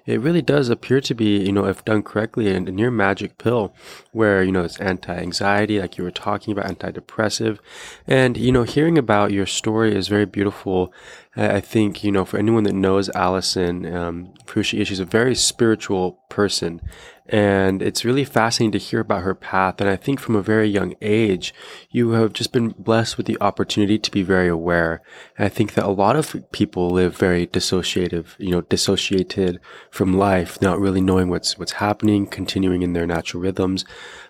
it 0.07 0.21
really 0.21 0.43
does 0.43 0.69
appear 0.69 1.01
to 1.01 1.15
be 1.15 1.39
you 1.39 1.53
know 1.53 1.67
if 1.67 1.85
done 1.85 2.03
correctly 2.03 2.53
a, 2.53 2.59
near 2.61 2.91
magic 2.91 3.39
pill 3.39 3.73
where 4.11 4.43
you 4.43 4.51
know 4.51 4.65
it's 4.65 4.81
anti-anxiety 4.81 5.81
like 5.81 5.97
you 5.97 6.05
were 6.05 6.11
talking 6.11 6.53
about 6.53 6.67
antidepressive. 6.67 7.59
And 8.07 8.37
you 8.37 8.51
know 8.51 8.65
hearing 8.65 8.99
about 8.99 9.31
your 9.31 9.47
story 9.47 9.95
is 9.95 10.09
very 10.09 10.27
beautiful. 10.27 10.93
I 11.35 11.61
think, 11.61 12.05
you 12.05 12.13
know, 12.13 12.27
for 12.27 12.37
anyone 12.37 12.65
that 12.65 12.75
knows 12.75 13.09
Alison, 13.15 13.87
um, 13.97 14.35
she's 14.63 15.01
a 15.01 15.05
very 15.07 15.35
spiritual 15.35 16.19
person. 16.29 16.83
And 17.27 17.83
it's 17.83 18.05
really 18.05 18.25
fascinating 18.25 18.73
to 18.73 18.79
hear 18.79 19.01
about 19.01 19.23
her 19.23 19.35
path. 19.35 19.81
And 19.81 19.89
I 19.89 19.97
think 19.97 20.19
from 20.19 20.35
a 20.35 20.43
very 20.43 20.69
young 20.69 20.95
age, 21.01 21.55
you 21.91 22.11
have 22.11 22.33
just 22.33 22.53
been 22.53 22.71
blessed 22.71 23.17
with 23.17 23.27
the 23.27 23.41
opportunity 23.41 23.99
to 23.99 24.11
be 24.11 24.23
very 24.23 24.49
aware. 24.49 25.03
And 25.39 25.47
I 25.47 25.49
think 25.49 25.75
that 25.75 25.85
a 25.85 25.91
lot 25.91 26.17
of 26.17 26.51
people 26.51 26.91
live 26.91 27.17
very 27.17 27.47
dissociative, 27.47 28.35
you 28.39 28.51
know, 28.51 28.63
dissociated 28.63 29.61
from 29.91 30.15
life, 30.15 30.61
not 30.61 30.81
really 30.81 31.01
knowing 31.01 31.29
what's, 31.29 31.59
what's 31.59 31.73
happening, 31.73 32.27
continuing 32.27 32.83
in 32.83 32.93
their 32.93 33.07
natural 33.07 33.43
rhythms 33.43 33.85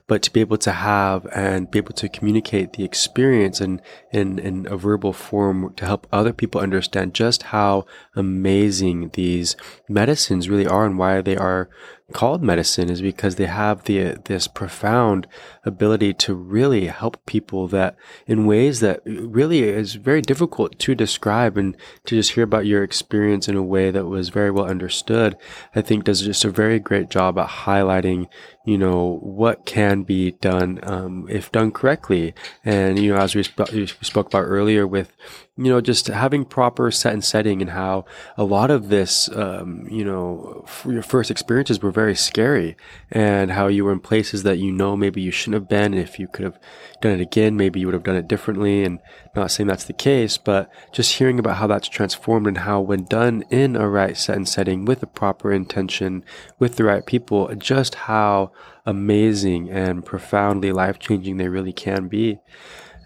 but 0.06 0.22
to 0.22 0.30
be 0.30 0.40
able 0.40 0.58
to 0.58 0.72
have 0.72 1.26
and 1.34 1.70
be 1.70 1.78
able 1.78 1.94
to 1.94 2.08
communicate 2.08 2.74
the 2.74 2.84
experience 2.84 3.60
in, 3.60 3.80
in, 4.12 4.38
in 4.38 4.66
a 4.70 4.76
verbal 4.76 5.12
form 5.12 5.72
to 5.74 5.86
help 5.86 6.06
other 6.12 6.32
people 6.32 6.60
understand 6.60 7.14
just 7.14 7.44
how 7.44 7.86
amazing 8.14 9.10
these 9.14 9.56
medicines 9.88 10.48
really 10.48 10.66
are 10.66 10.84
and 10.84 10.98
why 10.98 11.20
they 11.22 11.36
are 11.36 11.70
called 12.12 12.42
medicine 12.42 12.90
is 12.90 13.02
because 13.02 13.36
they 13.36 13.46
have 13.46 13.84
the 13.84 14.18
this 14.24 14.46
profound 14.46 15.26
ability 15.64 16.14
to 16.14 16.34
really 16.34 16.86
help 16.86 17.24
people 17.26 17.66
that 17.68 17.96
in 18.26 18.46
ways 18.46 18.80
that 18.80 19.00
really 19.04 19.62
is 19.62 19.94
very 19.94 20.22
difficult 20.22 20.78
to 20.78 20.94
describe 20.94 21.56
and 21.56 21.76
to 22.04 22.16
just 22.16 22.32
hear 22.32 22.44
about 22.44 22.66
your 22.66 22.82
experience 22.82 23.48
in 23.48 23.56
a 23.56 23.62
way 23.62 23.90
that 23.90 24.06
was 24.06 24.28
very 24.28 24.50
well 24.50 24.66
understood 24.66 25.36
i 25.74 25.80
think 25.80 26.04
does 26.04 26.22
just 26.22 26.44
a 26.44 26.50
very 26.50 26.78
great 26.78 27.10
job 27.10 27.38
at 27.38 27.48
highlighting 27.48 28.28
you 28.64 28.78
know 28.78 29.18
what 29.22 29.66
can 29.66 30.02
be 30.02 30.32
done 30.32 30.78
um, 30.84 31.26
if 31.28 31.50
done 31.50 31.70
correctly. 31.72 32.34
And 32.64 32.98
you 32.98 33.12
know 33.12 33.20
as 33.20 33.34
we, 33.34 33.42
sp- 33.42 33.72
we 33.72 33.86
spoke 33.86 34.28
about 34.28 34.44
earlier 34.44 34.86
with 34.86 35.12
you 35.58 35.64
know, 35.64 35.82
just 35.82 36.06
having 36.06 36.46
proper 36.46 36.90
set 36.90 37.12
and 37.12 37.22
setting 37.22 37.60
and 37.60 37.72
how 37.72 38.06
a 38.38 38.44
lot 38.44 38.70
of 38.70 38.88
this, 38.88 39.28
um, 39.36 39.86
you 39.90 40.02
know, 40.02 40.64
your 40.86 41.02
first 41.02 41.30
experiences 41.30 41.82
were 41.82 41.90
very 41.90 42.14
scary 42.14 42.74
and 43.10 43.50
how 43.50 43.66
you 43.66 43.84
were 43.84 43.92
in 43.92 44.00
places 44.00 44.44
that 44.44 44.56
you 44.56 44.72
know 44.72 44.96
maybe 44.96 45.20
you 45.20 45.30
shouldn't 45.30 45.60
have 45.60 45.68
been. 45.68 45.92
If 45.92 46.18
you 46.18 46.26
could 46.26 46.46
have 46.46 46.58
done 47.02 47.12
it 47.12 47.20
again, 47.20 47.54
maybe 47.54 47.80
you 47.80 47.86
would 47.86 47.92
have 47.92 48.02
done 48.02 48.16
it 48.16 48.28
differently. 48.28 48.82
And 48.82 48.98
not 49.36 49.50
saying 49.50 49.66
that's 49.66 49.84
the 49.84 49.92
case, 49.92 50.38
but 50.38 50.70
just 50.90 51.16
hearing 51.16 51.38
about 51.38 51.58
how 51.58 51.66
that's 51.66 51.88
transformed 51.88 52.46
and 52.46 52.58
how 52.58 52.80
when 52.80 53.04
done 53.04 53.44
in 53.50 53.76
a 53.76 53.86
right 53.86 54.16
set 54.16 54.36
and 54.36 54.48
setting 54.48 54.86
with 54.86 55.00
the 55.00 55.06
proper 55.06 55.52
intention, 55.52 56.24
with 56.58 56.76
the 56.76 56.84
right 56.84 57.04
people, 57.04 57.54
just 57.56 57.94
how 57.94 58.52
amazing 58.86 59.68
and 59.68 60.06
profoundly 60.06 60.72
life 60.72 60.98
changing 60.98 61.36
they 61.36 61.48
really 61.48 61.74
can 61.74 62.08
be. 62.08 62.38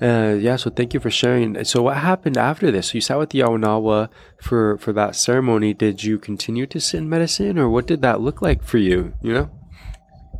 Uh, 0.01 0.37
yeah, 0.39 0.57
so 0.57 0.69
thank 0.69 0.93
you 0.93 1.01
for 1.01 1.11
sharing. 1.11 1.63
So, 1.65 1.83
what 1.83 1.97
happened 1.97 2.37
after 2.37 2.71
this? 2.71 2.89
So 2.89 2.95
you 2.95 3.01
sat 3.01 3.19
with 3.19 3.31
the 3.31 3.41
Yawanawa 3.41 4.11
for 4.41 4.77
for 4.79 4.93
that 4.93 5.17
ceremony. 5.17 5.73
Did 5.73 6.05
you 6.05 6.19
continue 6.19 6.67
to 6.67 6.81
sit 6.81 6.99
in 6.99 7.09
medicine, 7.09 7.59
or 7.59 7.71
what 7.71 7.87
did 7.87 8.03
that 8.03 8.21
look 8.21 8.43
like 8.43 8.63
for 8.63 8.79
you? 8.79 9.15
You 9.23 9.33
know. 9.33 9.51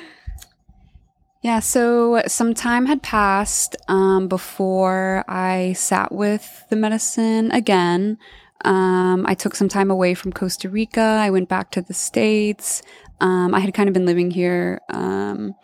Yeah, 1.41 1.61
so 1.61 2.21
some 2.27 2.53
time 2.53 2.85
had 2.85 3.01
passed 3.01 3.77
um, 3.87 4.27
before 4.27 5.23
I 5.25 5.71
sat 5.71 6.11
with 6.11 6.65
the 6.69 6.75
medicine 6.75 7.49
again. 7.51 8.17
Um, 8.65 9.25
I 9.25 9.35
took 9.35 9.55
some 9.55 9.69
time 9.69 9.89
away 9.89 10.15
from 10.15 10.33
Costa 10.33 10.67
Rica. 10.67 10.99
I 10.99 11.29
went 11.29 11.47
back 11.47 11.71
to 11.71 11.81
the 11.81 11.93
States. 11.93 12.83
Um, 13.21 13.55
I 13.55 13.61
had 13.61 13.73
kind 13.73 13.87
of 13.87 13.93
been 13.93 14.05
living 14.05 14.31
here 14.31 14.81
um, 14.89 15.55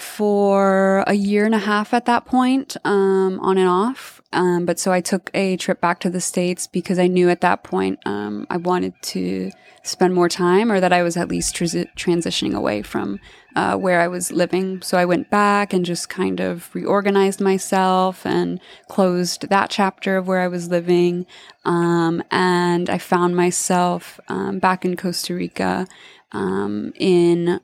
for 0.00 1.04
a 1.06 1.14
year 1.14 1.44
and 1.44 1.54
a 1.54 1.58
half 1.58 1.92
at 1.92 2.06
that 2.06 2.24
point, 2.24 2.76
um, 2.84 3.38
on 3.40 3.58
and 3.58 3.68
off. 3.68 4.20
Um, 4.32 4.64
but 4.64 4.78
so 4.78 4.92
I 4.92 5.00
took 5.00 5.30
a 5.34 5.56
trip 5.56 5.80
back 5.80 6.00
to 6.00 6.10
the 6.10 6.20
States 6.20 6.66
because 6.66 6.98
I 6.98 7.06
knew 7.06 7.28
at 7.28 7.40
that 7.42 7.64
point 7.64 7.98
um, 8.06 8.46
I 8.48 8.56
wanted 8.56 8.94
to 9.02 9.50
spend 9.82 10.14
more 10.14 10.28
time 10.28 10.70
or 10.70 10.80
that 10.80 10.92
I 10.92 11.02
was 11.02 11.16
at 11.16 11.28
least 11.28 11.54
transitioning 11.54 12.54
away 12.54 12.82
from 12.82 13.18
uh, 13.56 13.76
where 13.76 14.00
I 14.00 14.08
was 14.08 14.30
living. 14.30 14.82
So 14.82 14.96
I 14.96 15.04
went 15.04 15.30
back 15.30 15.72
and 15.72 15.84
just 15.84 16.08
kind 16.08 16.40
of 16.40 16.74
reorganized 16.74 17.40
myself 17.40 18.24
and 18.24 18.60
closed 18.88 19.48
that 19.48 19.70
chapter 19.70 20.16
of 20.16 20.28
where 20.28 20.40
I 20.40 20.48
was 20.48 20.68
living. 20.68 21.26
Um, 21.64 22.22
and 22.30 22.88
I 22.88 22.98
found 22.98 23.36
myself 23.36 24.20
um, 24.28 24.60
back 24.60 24.84
in 24.84 24.96
Costa 24.96 25.34
Rica 25.34 25.86
um, 26.32 26.92
in 26.96 27.60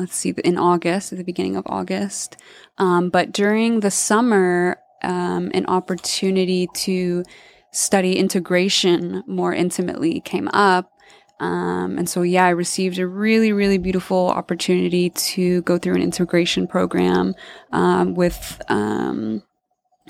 let's 0.00 0.16
see, 0.16 0.34
in 0.44 0.58
August, 0.58 1.12
at 1.12 1.18
the 1.18 1.24
beginning 1.24 1.56
of 1.56 1.64
August. 1.66 2.36
Um, 2.78 3.10
but 3.10 3.32
during 3.32 3.80
the 3.80 3.90
summer, 3.90 4.78
um, 5.02 5.50
an 5.54 5.66
opportunity 5.66 6.68
to 6.74 7.24
study 7.72 8.16
integration 8.16 9.22
more 9.26 9.54
intimately 9.54 10.20
came 10.20 10.48
up. 10.48 10.90
Um, 11.38 11.96
and 11.98 12.08
so, 12.08 12.22
yeah, 12.22 12.44
I 12.46 12.50
received 12.50 12.98
a 12.98 13.06
really, 13.06 13.52
really 13.52 13.78
beautiful 13.78 14.28
opportunity 14.28 15.10
to 15.10 15.62
go 15.62 15.78
through 15.78 15.94
an 15.94 16.02
integration 16.02 16.66
program 16.66 17.34
um, 17.72 18.14
with, 18.14 18.60
um, 18.68 19.42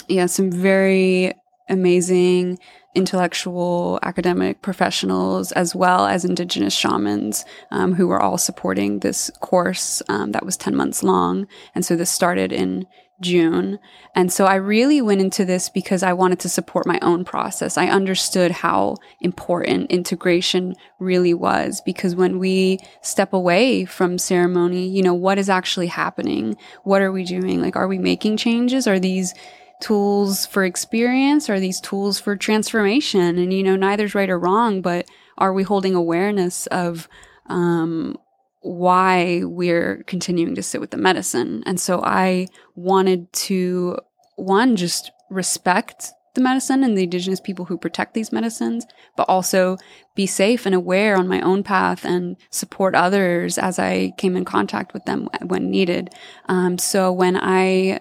yeah, 0.08 0.26
some 0.26 0.50
very 0.50 1.32
amazing 1.68 2.58
intellectual 2.94 4.00
academic 4.02 4.62
professionals 4.62 5.52
as 5.52 5.74
well 5.74 6.06
as 6.06 6.24
indigenous 6.24 6.74
shamans 6.74 7.44
um, 7.70 7.94
who 7.94 8.08
were 8.08 8.20
all 8.20 8.38
supporting 8.38 8.98
this 8.98 9.30
course 9.40 10.02
um, 10.08 10.32
that 10.32 10.44
was 10.44 10.56
10 10.56 10.74
months 10.74 11.02
long. 11.02 11.46
And 11.74 11.84
so 11.84 11.94
this 11.94 12.10
started 12.10 12.52
in 12.52 12.86
june. 13.20 13.78
And 14.14 14.32
so 14.32 14.46
i 14.46 14.54
really 14.54 15.02
went 15.02 15.20
into 15.20 15.44
this 15.44 15.68
because 15.68 16.02
i 16.02 16.12
wanted 16.12 16.40
to 16.40 16.48
support 16.48 16.86
my 16.86 16.98
own 17.02 17.24
process. 17.24 17.76
I 17.76 17.88
understood 17.88 18.50
how 18.50 18.96
important 19.20 19.90
integration 19.90 20.74
really 20.98 21.34
was 21.34 21.82
because 21.82 22.16
when 22.16 22.38
we 22.38 22.78
step 23.02 23.32
away 23.32 23.84
from 23.84 24.18
ceremony 24.18 24.88
you 24.88 25.02
know 25.02 25.14
what 25.14 25.38
is 25.38 25.50
actually 25.50 25.88
happening? 25.88 26.56
What 26.82 27.02
are 27.02 27.12
we 27.12 27.24
doing? 27.24 27.60
Like 27.60 27.76
are 27.76 27.86
we 27.88 27.98
making 27.98 28.38
changes? 28.38 28.88
Are 28.88 28.98
these 28.98 29.34
tools 29.80 30.46
for 30.46 30.64
experience? 30.64 31.50
Are 31.50 31.60
these 31.60 31.80
tools 31.80 32.20
for 32.20 32.36
transformation? 32.36 33.38
And, 33.38 33.52
you 33.52 33.62
know, 33.62 33.76
neither's 33.76 34.14
right 34.14 34.30
or 34.30 34.38
wrong, 34.38 34.82
but 34.82 35.08
are 35.38 35.52
we 35.52 35.62
holding 35.62 35.94
awareness 35.94 36.66
of, 36.68 37.08
um, 37.46 38.16
why 38.62 39.42
we're 39.44 40.04
continuing 40.06 40.54
to 40.54 40.62
sit 40.62 40.80
with 40.80 40.90
the 40.90 40.96
medicine? 40.96 41.62
And 41.66 41.80
so 41.80 42.02
I 42.04 42.48
wanted 42.74 43.32
to, 43.32 43.96
one, 44.36 44.76
just 44.76 45.10
respect 45.30 46.12
the 46.34 46.40
medicine 46.40 46.84
and 46.84 46.96
the 46.96 47.04
indigenous 47.04 47.40
people 47.40 47.64
who 47.64 47.76
protect 47.76 48.14
these 48.14 48.32
medicines, 48.32 48.86
but 49.16 49.28
also 49.28 49.76
be 50.14 50.26
safe 50.26 50.64
and 50.64 50.74
aware 50.74 51.16
on 51.16 51.26
my 51.26 51.40
own 51.40 51.62
path 51.62 52.04
and 52.04 52.36
support 52.50 52.94
others 52.94 53.58
as 53.58 53.78
I 53.78 54.12
came 54.16 54.36
in 54.36 54.44
contact 54.44 54.92
with 54.92 55.04
them 55.06 55.28
when 55.42 55.70
needed. 55.70 56.10
Um, 56.48 56.78
so 56.78 57.12
when 57.12 57.36
I 57.36 58.00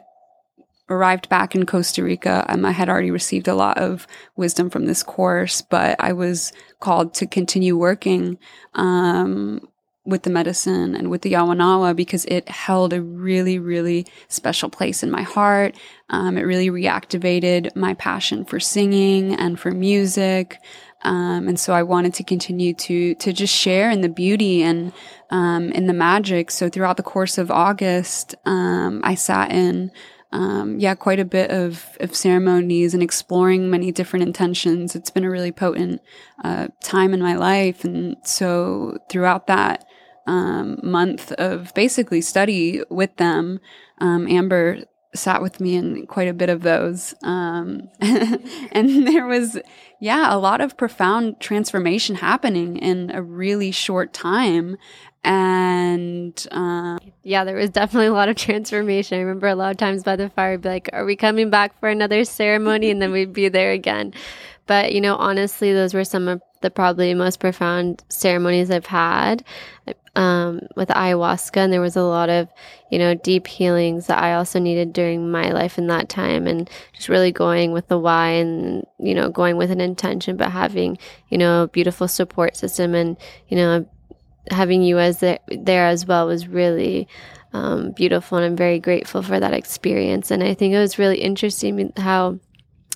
arrived 0.89 1.29
back 1.29 1.55
in 1.55 1.65
Costa 1.65 2.03
Rica, 2.03 2.45
um, 2.49 2.65
I 2.65 2.71
had 2.71 2.89
already 2.89 3.11
received 3.11 3.47
a 3.47 3.55
lot 3.55 3.77
of 3.77 4.07
wisdom 4.35 4.69
from 4.69 4.85
this 4.85 5.03
course, 5.03 5.61
but 5.61 5.95
I 5.99 6.13
was 6.13 6.51
called 6.79 7.13
to 7.15 7.27
continue 7.27 7.77
working 7.77 8.37
um, 8.73 9.67
with 10.05 10.23
the 10.23 10.29
medicine 10.29 10.95
and 10.95 11.09
with 11.09 11.21
the 11.21 11.33
Yawanawa 11.33 11.95
because 11.95 12.25
it 12.25 12.49
held 12.49 12.93
a 12.93 13.01
really, 13.01 13.59
really 13.59 14.07
special 14.27 14.69
place 14.69 15.03
in 15.03 15.11
my 15.11 15.21
heart. 15.21 15.75
Um, 16.09 16.37
it 16.37 16.41
really 16.41 16.69
reactivated 16.69 17.75
my 17.75 17.93
passion 17.93 18.43
for 18.43 18.59
singing 18.59 19.35
and 19.35 19.59
for 19.59 19.71
music. 19.71 20.57
Um, 21.03 21.47
and 21.47 21.59
so 21.59 21.73
I 21.73 21.83
wanted 21.83 22.13
to 22.15 22.23
continue 22.23 22.73
to 22.73 23.15
to 23.15 23.31
just 23.31 23.53
share 23.53 23.89
in 23.89 24.01
the 24.01 24.09
beauty 24.09 24.63
and 24.63 24.91
um, 25.29 25.71
in 25.71 25.85
the 25.85 25.93
magic. 25.93 26.51
So 26.51 26.69
throughout 26.69 26.97
the 26.97 27.03
course 27.03 27.37
of 27.37 27.51
August, 27.51 28.35
um, 28.45 29.01
I 29.03 29.15
sat 29.15 29.51
in 29.51 29.91
um, 30.31 30.79
yeah, 30.79 30.95
quite 30.95 31.19
a 31.19 31.25
bit 31.25 31.49
of, 31.49 31.97
of 31.99 32.15
ceremonies 32.15 32.93
and 32.93 33.01
exploring 33.01 33.69
many 33.69 33.91
different 33.91 34.23
intentions. 34.23 34.95
It's 34.95 35.09
been 35.09 35.23
a 35.23 35.29
really 35.29 35.51
potent 35.51 36.01
uh, 36.43 36.67
time 36.83 37.13
in 37.13 37.21
my 37.21 37.35
life. 37.35 37.83
And 37.83 38.15
so 38.23 38.99
throughout 39.09 39.47
that 39.47 39.85
um, 40.27 40.79
month 40.83 41.31
of 41.33 41.73
basically 41.73 42.21
study 42.21 42.83
with 42.89 43.15
them, 43.17 43.59
um, 43.99 44.27
Amber 44.27 44.83
sat 45.15 45.41
with 45.41 45.59
me 45.59 45.75
in 45.75 46.05
quite 46.05 46.27
a 46.27 46.33
bit 46.33 46.49
of 46.49 46.61
those. 46.61 47.15
Um, 47.23 47.89
and 47.99 49.07
there 49.07 49.25
was, 49.25 49.57
yeah, 49.99 50.33
a 50.33 50.37
lot 50.37 50.61
of 50.61 50.77
profound 50.77 51.39
transformation 51.39 52.15
happening 52.15 52.77
in 52.77 53.09
a 53.11 53.23
really 53.23 53.71
short 53.71 54.13
time. 54.13 54.77
And 55.23 56.47
uh, 56.51 56.97
yeah, 57.23 57.43
there 57.43 57.55
was 57.55 57.69
definitely 57.69 58.07
a 58.07 58.13
lot 58.13 58.29
of 58.29 58.35
transformation. 58.37 59.17
I 59.17 59.21
remember 59.21 59.47
a 59.47 59.55
lot 59.55 59.71
of 59.71 59.77
times 59.77 60.03
by 60.03 60.15
the 60.15 60.29
fire, 60.29 60.53
I'd 60.53 60.61
be 60.61 60.69
like, 60.69 60.89
Are 60.93 61.05
we 61.05 61.15
coming 61.15 61.49
back 61.49 61.79
for 61.79 61.89
another 61.89 62.23
ceremony? 62.23 62.89
And 62.89 63.01
then 63.01 63.11
we'd 63.11 63.33
be 63.33 63.49
there 63.49 63.71
again. 63.71 64.13
But, 64.69 64.93
you 64.93 65.01
know, 65.01 65.15
honestly, 65.15 65.73
those 65.73 65.95
were 65.95 66.03
some 66.03 66.27
of 66.27 66.43
the 66.61 66.69
probably 66.69 67.13
most 67.15 67.39
profound 67.39 68.03
ceremonies 68.09 68.69
I've 68.69 68.85
had 68.85 69.43
um, 70.15 70.61
with 70.75 70.89
ayahuasca. 70.89 71.57
And 71.57 71.73
there 71.73 71.81
was 71.81 71.95
a 71.95 72.03
lot 72.03 72.29
of, 72.29 72.49
you 72.91 72.99
know, 72.99 73.15
deep 73.15 73.47
healings 73.47 74.05
that 74.05 74.21
I 74.21 74.35
also 74.35 74.59
needed 74.59 74.93
during 74.93 75.31
my 75.31 75.49
life 75.51 75.79
in 75.79 75.87
that 75.87 76.07
time. 76.07 76.45
And 76.45 76.69
just 76.93 77.09
really 77.09 77.31
going 77.31 77.71
with 77.71 77.87
the 77.87 77.97
why 77.97 78.29
and, 78.29 78.85
you 78.99 79.15
know, 79.15 79.29
going 79.29 79.57
with 79.57 79.71
an 79.71 79.81
intention, 79.81 80.37
but 80.37 80.51
having, 80.51 80.99
you 81.29 81.39
know, 81.39 81.63
a 81.63 81.67
beautiful 81.67 82.07
support 82.07 82.55
system 82.55 82.93
and, 82.93 83.17
you 83.47 83.57
know, 83.57 83.87
having 84.51 84.81
you 84.81 84.99
as 84.99 85.19
there, 85.19 85.39
there 85.47 85.87
as 85.87 86.05
well 86.05 86.27
was 86.27 86.47
really 86.47 87.07
um, 87.53 87.91
beautiful. 87.91 88.37
And 88.37 88.45
I'm 88.45 88.55
very 88.55 88.79
grateful 88.79 89.21
for 89.21 89.39
that 89.39 89.53
experience. 89.53 90.31
And 90.31 90.43
I 90.43 90.53
think 90.53 90.73
it 90.73 90.79
was 90.79 90.99
really 90.99 91.19
interesting 91.19 91.93
how 91.97 92.39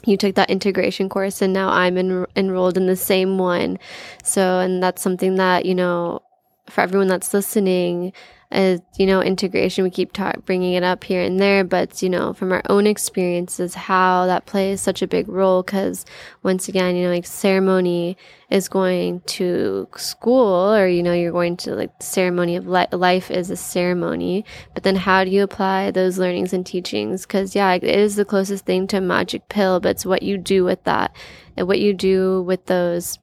you 0.05 0.17
took 0.17 0.35
that 0.35 0.49
integration 0.49 1.07
course 1.07 1.41
and 1.41 1.53
now 1.53 1.69
I'm 1.69 1.97
en- 1.97 2.25
enrolled 2.35 2.77
in 2.77 2.87
the 2.87 2.95
same 2.95 3.37
one. 3.37 3.79
So, 4.23 4.59
and 4.59 4.83
that's 4.83 5.01
something 5.01 5.35
that, 5.35 5.65
you 5.65 5.75
know, 5.75 6.21
for 6.69 6.81
everyone 6.81 7.07
that's 7.07 7.33
listening, 7.33 8.13
you 8.53 9.07
know, 9.07 9.21
integration, 9.21 9.83
we 9.83 9.89
keep 9.89 10.13
ta- 10.13 10.33
bringing 10.45 10.73
it 10.73 10.83
up 10.83 11.03
here 11.03 11.21
and 11.21 11.39
there, 11.39 11.63
but 11.63 12.01
you 12.03 12.09
know, 12.09 12.33
from 12.33 12.51
our 12.51 12.61
own 12.69 12.85
experiences, 12.85 13.73
how 13.73 14.27
that 14.27 14.45
plays 14.45 14.79
such 14.79 15.01
a 15.01 15.07
big 15.07 15.27
role. 15.27 15.63
Because 15.63 16.05
once 16.43 16.67
again, 16.67 16.95
you 16.95 17.05
know, 17.05 17.09
like 17.09 17.25
ceremony 17.25 18.15
is 18.51 18.69
going 18.69 19.21
to 19.21 19.87
school, 19.97 20.73
or 20.73 20.87
you 20.87 21.01
know, 21.01 21.13
you're 21.13 21.31
going 21.31 21.57
to 21.57 21.73
like 21.73 21.91
ceremony 21.99 22.55
of 22.55 22.67
li- 22.67 22.85
life 22.91 23.31
is 23.31 23.49
a 23.49 23.55
ceremony, 23.55 24.45
but 24.75 24.83
then 24.83 24.95
how 24.95 25.23
do 25.23 25.31
you 25.31 25.41
apply 25.41 25.89
those 25.89 26.19
learnings 26.19 26.53
and 26.53 26.65
teachings? 26.65 27.25
Because 27.25 27.55
yeah, 27.55 27.73
it 27.73 27.83
is 27.83 28.15
the 28.15 28.25
closest 28.25 28.65
thing 28.65 28.85
to 28.87 28.97
a 28.97 29.01
magic 29.01 29.49
pill, 29.49 29.79
but 29.79 29.89
it's 29.89 30.05
what 30.05 30.21
you 30.21 30.37
do 30.37 30.63
with 30.63 30.83
that, 30.83 31.15
and 31.57 31.67
what 31.67 31.79
you 31.79 31.93
do 31.93 32.43
with 32.43 32.67
those 32.67 33.17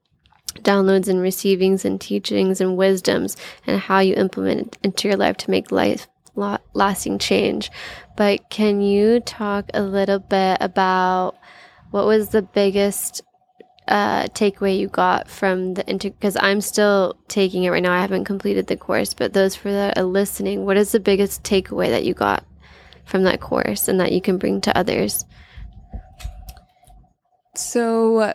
downloads 0.54 1.08
and 1.08 1.20
receivings 1.20 1.84
and 1.84 2.00
teachings 2.00 2.60
and 2.60 2.76
wisdoms 2.76 3.36
and 3.66 3.80
how 3.80 4.00
you 4.00 4.14
implement 4.14 4.60
it 4.60 4.78
into 4.82 5.08
your 5.08 5.16
life 5.16 5.36
to 5.38 5.50
make 5.50 5.72
life 5.72 6.06
lasting 6.74 7.18
change. 7.18 7.70
But 8.16 8.50
can 8.50 8.80
you 8.80 9.20
talk 9.20 9.70
a 9.74 9.82
little 9.82 10.18
bit 10.18 10.58
about 10.60 11.36
what 11.90 12.06
was 12.06 12.30
the 12.30 12.42
biggest 12.42 13.22
uh, 13.88 14.24
takeaway 14.28 14.78
you 14.78 14.88
got 14.88 15.28
from 15.28 15.74
the? 15.74 15.84
Because 15.84 16.36
I'm 16.40 16.60
still 16.60 17.16
taking 17.28 17.64
it 17.64 17.70
right 17.70 17.82
now. 17.82 17.92
I 17.92 18.00
haven't 18.00 18.24
completed 18.24 18.66
the 18.66 18.76
course, 18.76 19.14
but 19.14 19.32
those 19.32 19.56
for 19.56 19.70
that 19.70 19.98
are 19.98 20.04
listening, 20.04 20.64
what 20.64 20.76
is 20.76 20.92
the 20.92 21.00
biggest 21.00 21.42
takeaway 21.42 21.88
that 21.88 22.04
you 22.04 22.14
got 22.14 22.44
from 23.04 23.24
that 23.24 23.40
course 23.40 23.88
and 23.88 23.98
that 24.00 24.12
you 24.12 24.20
can 24.20 24.38
bring 24.38 24.60
to 24.62 24.76
others? 24.76 25.24
So 27.56 28.34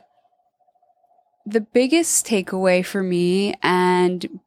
the 1.45 1.61
biggest 1.61 2.25
takeaway 2.25 2.83
for 2.85 3.03
me 3.03 3.55
and 3.61 4.39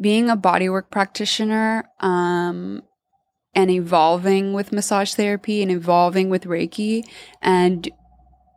being 0.00 0.30
a 0.30 0.36
bodywork 0.36 0.90
practitioner 0.90 1.88
um, 2.00 2.82
and 3.54 3.70
evolving 3.70 4.52
with 4.52 4.72
massage 4.72 5.14
therapy 5.14 5.62
and 5.62 5.70
evolving 5.70 6.30
with 6.30 6.44
Reiki 6.44 7.04
and, 7.42 7.88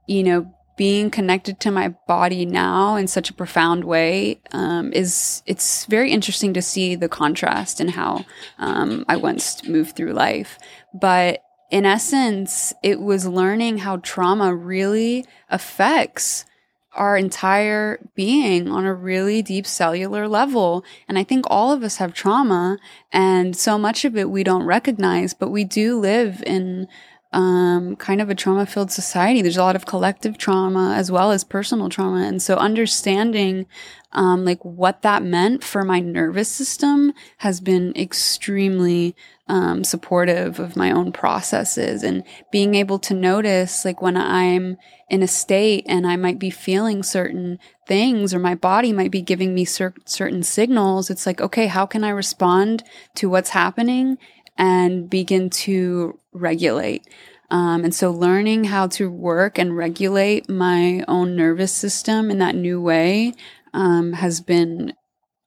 you 0.08 0.24
know, 0.24 0.54
being 0.78 1.12
connected 1.12 1.60
to 1.60 1.70
my 1.70 1.90
body 2.08 2.46
now 2.46 2.96
in 2.96 3.08
such 3.08 3.30
a 3.30 3.34
profound 3.34 3.84
way 3.84 4.42
um, 4.52 4.92
is 4.94 5.44
it's 5.46 5.86
very 5.86 6.12
interesting 6.12 6.54
to 6.54 6.62
see 6.62 6.96
the 6.96 7.10
contrast 7.10 7.82
in 7.82 7.90
how 7.90 8.26
um, 8.58 9.06
I 9.08 9.18
once 9.18 9.68
moved 9.68 9.96
through 9.96 10.14
life. 10.14 10.58
But 10.94 11.44
in 11.70 11.86
essence, 11.86 12.74
it 12.82 13.00
was 13.00 13.28
learning 13.28 13.80
how 13.80 13.98
trauma 13.98 14.56
really 14.56 15.26
affects 15.50 16.46
our 16.94 17.16
entire 17.16 18.00
being 18.16 18.70
on 18.70 18.86
a 18.86 18.94
really 18.94 19.42
deep 19.42 19.66
cellular 19.66 20.28
level. 20.28 20.84
And 21.08 21.18
I 21.18 21.24
think 21.24 21.46
all 21.48 21.72
of 21.72 21.84
us 21.84 21.98
have 21.98 22.14
trauma 22.14 22.78
and 23.12 23.56
so 23.56 23.78
much 23.78 24.04
of 24.04 24.18
it 24.18 24.30
we 24.30 24.44
don't 24.44 24.64
recognize, 24.64 25.34
but 25.34 25.50
we 25.50 25.64
do 25.64 26.00
live 26.00 26.44
in 26.46 26.88
um, 27.34 27.96
kind 27.96 28.22
of 28.22 28.30
a 28.30 28.36
trauma 28.36 28.66
filled 28.66 28.92
society. 28.92 29.42
There's 29.42 29.58
a 29.58 29.64
lot 29.64 29.76
of 29.76 29.86
collective 29.86 30.38
trauma 30.38 30.94
as 30.96 31.12
well 31.12 31.32
as 31.32 31.44
personal 31.44 31.88
trauma. 31.88 32.24
And 32.24 32.42
so 32.42 32.58
understanding, 32.58 33.68
um, 34.12 34.44
like 34.44 34.64
what 34.66 35.02
that 35.04 35.24
meant 35.24 35.64
for 35.64 35.86
my 35.86 36.02
nervous 36.02 36.50
system 36.50 37.14
has 37.38 37.62
been 37.62 37.94
extremely, 37.96 39.16
um, 39.48 39.84
supportive 39.84 40.60
of 40.60 40.76
my 40.76 40.92
own 40.92 41.12
processes 41.14 42.04
and 42.04 42.24
being 42.52 42.76
able 42.76 43.00
to 43.00 43.14
notice, 43.14 43.86
like 43.86 44.02
when 44.02 44.18
I'm 44.18 44.78
in 45.10 45.24
a 45.24 45.28
state 45.28 45.86
and 45.88 46.06
I 46.06 46.18
might 46.18 46.40
be 46.40 46.50
feeling 46.50 47.04
certain 47.04 47.60
things 47.88 48.34
or 48.34 48.40
my 48.40 48.56
body 48.56 48.94
might 48.94 49.12
be 49.12 49.22
giving 49.22 49.54
me 49.54 49.66
cer- 49.66 49.94
certain 50.06 50.44
signals. 50.44 51.10
It's 51.10 51.26
like, 51.26 51.42
okay, 51.42 51.68
how 51.68 51.86
can 51.86 52.04
I 52.04 52.10
respond 52.10 52.84
to 53.16 53.30
what's 53.30 53.50
happening 53.50 54.18
and 54.62 55.10
begin 55.10 55.50
to 55.50 56.18
regulate? 56.32 57.06
Um, 57.50 57.84
and 57.84 57.94
so 57.94 58.12
learning 58.12 58.66
how 58.66 58.88
to 58.88 59.10
work 59.10 59.58
and 59.58 59.76
regulate 59.76 60.50
my 60.50 61.04
own 61.08 61.36
nervous 61.36 61.74
system 61.74 62.32
in 62.32 62.38
that 62.38 62.56
new 62.56 62.80
way 62.80 63.34
um, 63.74 64.14
has 64.14 64.40
been 64.40 64.94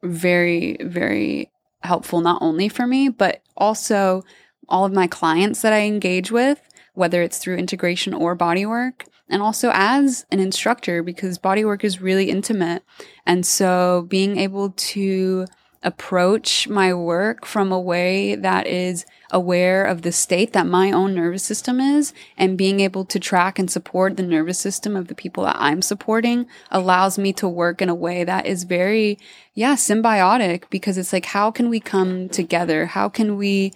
very, 0.02 0.76
very 0.82 1.50
helpful, 1.82 2.20
not 2.20 2.42
only 2.42 2.68
for 2.68 2.86
me, 2.86 3.08
but 3.08 3.40
also 3.56 4.22
all 4.68 4.84
of 4.84 4.92
my 4.92 5.06
clients 5.06 5.62
that 5.62 5.72
I 5.72 5.80
engage 5.82 6.30
with, 6.30 6.60
whether 6.94 7.22
it's 7.22 7.38
through 7.38 7.56
integration 7.56 8.12
or 8.12 8.36
bodywork 8.36 9.06
and 9.28 9.42
also 9.42 9.70
as 9.72 10.26
an 10.30 10.40
instructor 10.40 11.02
because 11.02 11.38
bodywork 11.38 11.84
is 11.84 12.00
really 12.00 12.30
intimate. 12.30 12.82
And 13.26 13.46
so 13.46 14.06
being 14.08 14.38
able 14.38 14.70
to 14.70 15.46
approach 15.85 16.66
my 16.66 16.93
work 16.93 17.45
from 17.45 17.70
a 17.70 17.78
way 17.78 18.35
that 18.35 18.66
is 18.66 19.05
aware 19.30 19.85
of 19.85 20.03
the 20.03 20.11
state 20.12 20.53
that 20.53 20.66
my 20.66 20.91
own 20.91 21.14
nervous 21.14 21.43
system 21.43 21.78
is 21.78 22.12
and 22.39 22.59
being 22.59 22.80
able 22.80 23.05
to 23.05 23.20
track 23.20 23.59
and 23.59 23.70
support 23.70 24.16
the 24.16 24.22
nervous 24.22 24.59
system 24.59 24.97
of 24.97 25.09
the 25.09 25.14
people 25.14 25.45
that 25.45 25.57
I'm 25.59 25.82
supporting 25.82 26.47
allows 26.70 27.18
me 27.18 27.32
to 27.35 27.49
work 27.49 27.82
in 27.82 27.89
a 27.89 27.95
way 27.95 28.24
that 28.24 28.47
is 28.47 28.64
very, 28.64 29.18
yeah, 29.53 29.74
symbiotic 29.74 30.64
because 30.70 30.97
it's 30.97 31.12
like, 31.12 31.26
how 31.26 31.51
can 31.51 31.68
we 31.68 31.80
come 31.80 32.28
together? 32.30 32.87
How 32.87 33.09
can 33.09 33.37
we 33.37 33.72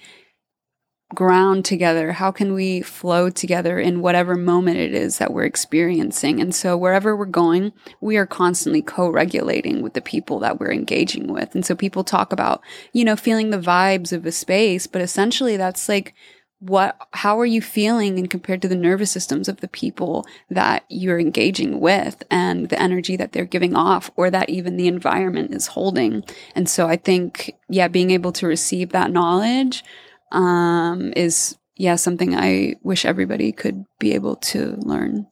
ground 1.14 1.64
together? 1.64 2.12
How 2.12 2.30
can 2.30 2.52
we 2.52 2.82
flow 2.82 3.30
together 3.30 3.78
in 3.78 4.02
whatever 4.02 4.34
moment 4.34 4.76
it 4.76 4.92
is 4.92 5.18
that 5.18 5.32
we're 5.32 5.44
experiencing? 5.44 6.40
And 6.40 6.54
so 6.54 6.76
wherever 6.76 7.16
we're 7.16 7.24
going, 7.24 7.72
we 8.00 8.16
are 8.16 8.26
constantly 8.26 8.82
co-regulating 8.82 9.82
with 9.82 9.94
the 9.94 10.02
people 10.02 10.38
that 10.40 10.60
we're 10.60 10.72
engaging 10.72 11.32
with. 11.32 11.54
And 11.54 11.64
so 11.64 11.74
people 11.74 12.04
talk 12.04 12.32
about, 12.32 12.60
you 12.92 13.04
know, 13.04 13.16
feeling 13.16 13.50
the 13.50 13.58
vibes 13.58 14.12
of 14.12 14.26
a 14.26 14.32
space, 14.32 14.86
but 14.86 15.00
essentially 15.00 15.56
that's 15.56 15.88
like, 15.88 16.14
what 16.60 16.96
how 17.12 17.38
are 17.38 17.46
you 17.46 17.62
feeling 17.62 18.18
and 18.18 18.30
compared 18.30 18.60
to 18.60 18.66
the 18.66 18.74
nervous 18.74 19.12
systems 19.12 19.48
of 19.48 19.60
the 19.60 19.68
people 19.68 20.26
that 20.50 20.84
you're 20.88 21.20
engaging 21.20 21.78
with 21.78 22.24
and 22.32 22.68
the 22.68 22.82
energy 22.82 23.16
that 23.16 23.30
they're 23.30 23.44
giving 23.44 23.76
off 23.76 24.10
or 24.16 24.28
that 24.28 24.50
even 24.50 24.76
the 24.76 24.88
environment 24.88 25.54
is 25.54 25.68
holding 25.68 26.24
and 26.56 26.68
so 26.68 26.88
i 26.88 26.96
think 26.96 27.54
yeah 27.68 27.86
being 27.86 28.10
able 28.10 28.32
to 28.32 28.44
receive 28.44 28.90
that 28.90 29.12
knowledge 29.12 29.84
um, 30.32 31.12
is 31.16 31.56
yeah 31.76 31.96
something 31.96 32.34
I 32.34 32.76
wish 32.82 33.04
everybody 33.04 33.52
could 33.52 33.84
be 33.98 34.14
able 34.14 34.36
to 34.36 34.76
learn. 34.78 35.26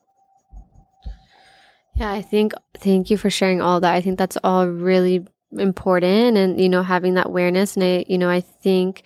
Yeah, 1.97 2.13
I 2.13 2.21
think 2.23 2.53
thank 2.77 3.11
you 3.11 3.17
for 3.17 3.31
sharing 3.31 3.63
all 3.63 3.81
that. 3.81 3.95
I 3.95 4.01
think 4.01 4.19
that's 4.19 4.37
all 4.45 4.67
really 4.67 5.27
important 5.53 6.37
and 6.37 6.61
you 6.61 6.69
know 6.69 6.83
having 6.83 7.15
that 7.15 7.27
awareness 7.27 7.77
and 7.77 7.85
I 7.85 8.05
you 8.09 8.19
know 8.19 8.29
I 8.29 8.41
think 8.41 9.05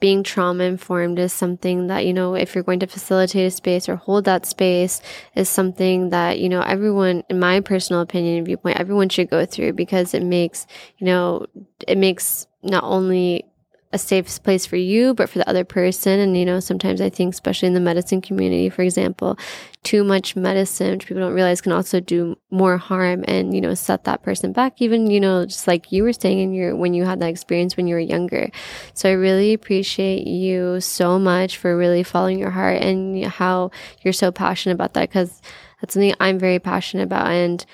being 0.00 0.22
trauma 0.22 0.64
informed 0.64 1.18
is 1.18 1.32
something 1.32 1.88
that 1.88 2.06
you 2.06 2.12
know 2.12 2.34
if 2.34 2.54
you're 2.54 2.64
going 2.64 2.80
to 2.80 2.86
facilitate 2.86 3.46
a 3.46 3.50
space 3.50 3.88
or 3.88 3.96
hold 3.96 4.24
that 4.24 4.46
space 4.46 5.00
is 5.34 5.48
something 5.48 6.10
that 6.10 6.38
you 6.38 6.48
know 6.48 6.60
everyone 6.62 7.22
in 7.28 7.38
my 7.38 7.60
personal 7.60 8.00
opinion 8.00 8.38
and 8.38 8.46
viewpoint 8.46 8.80
everyone 8.80 9.08
should 9.08 9.28
go 9.28 9.44
through 9.44 9.72
because 9.72 10.14
it 10.14 10.22
makes 10.22 10.66
you 10.98 11.06
know 11.06 11.46
it 11.86 11.98
makes 11.98 12.46
not 12.62 12.84
only 12.84 13.44
a 13.92 13.98
safe 13.98 14.42
place 14.42 14.64
for 14.64 14.76
you, 14.76 15.14
but 15.14 15.28
for 15.28 15.38
the 15.38 15.48
other 15.48 15.64
person. 15.64 16.18
And, 16.18 16.36
you 16.36 16.44
know, 16.44 16.60
sometimes 16.60 17.00
I 17.00 17.10
think, 17.10 17.34
especially 17.34 17.68
in 17.68 17.74
the 17.74 17.80
medicine 17.80 18.20
community, 18.20 18.70
for 18.70 18.82
example, 18.82 19.38
too 19.82 20.02
much 20.02 20.34
medicine, 20.34 20.92
which 20.92 21.06
people 21.06 21.22
don't 21.22 21.34
realize 21.34 21.60
can 21.60 21.72
also 21.72 22.00
do 22.00 22.36
more 22.50 22.78
harm 22.78 23.24
and, 23.28 23.54
you 23.54 23.60
know, 23.60 23.74
set 23.74 24.04
that 24.04 24.22
person 24.22 24.52
back, 24.52 24.80
even, 24.80 25.10
you 25.10 25.20
know, 25.20 25.44
just 25.44 25.66
like 25.66 25.92
you 25.92 26.02
were 26.02 26.12
saying 26.12 26.38
in 26.38 26.54
your, 26.54 26.74
when 26.74 26.94
you 26.94 27.04
had 27.04 27.20
that 27.20 27.28
experience 27.28 27.76
when 27.76 27.86
you 27.86 27.94
were 27.94 28.00
younger. 28.00 28.50
So 28.94 29.08
I 29.08 29.12
really 29.12 29.52
appreciate 29.52 30.26
you 30.26 30.80
so 30.80 31.18
much 31.18 31.58
for 31.58 31.76
really 31.76 32.02
following 32.02 32.38
your 32.38 32.50
heart 32.50 32.80
and 32.82 33.24
how 33.24 33.70
you're 34.02 34.12
so 34.12 34.32
passionate 34.32 34.74
about 34.74 34.94
that 34.94 35.08
because 35.10 35.42
that's 35.80 35.94
something 35.94 36.14
I'm 36.20 36.38
very 36.38 36.58
passionate 36.58 37.04
about. 37.04 37.26
And, 37.26 37.64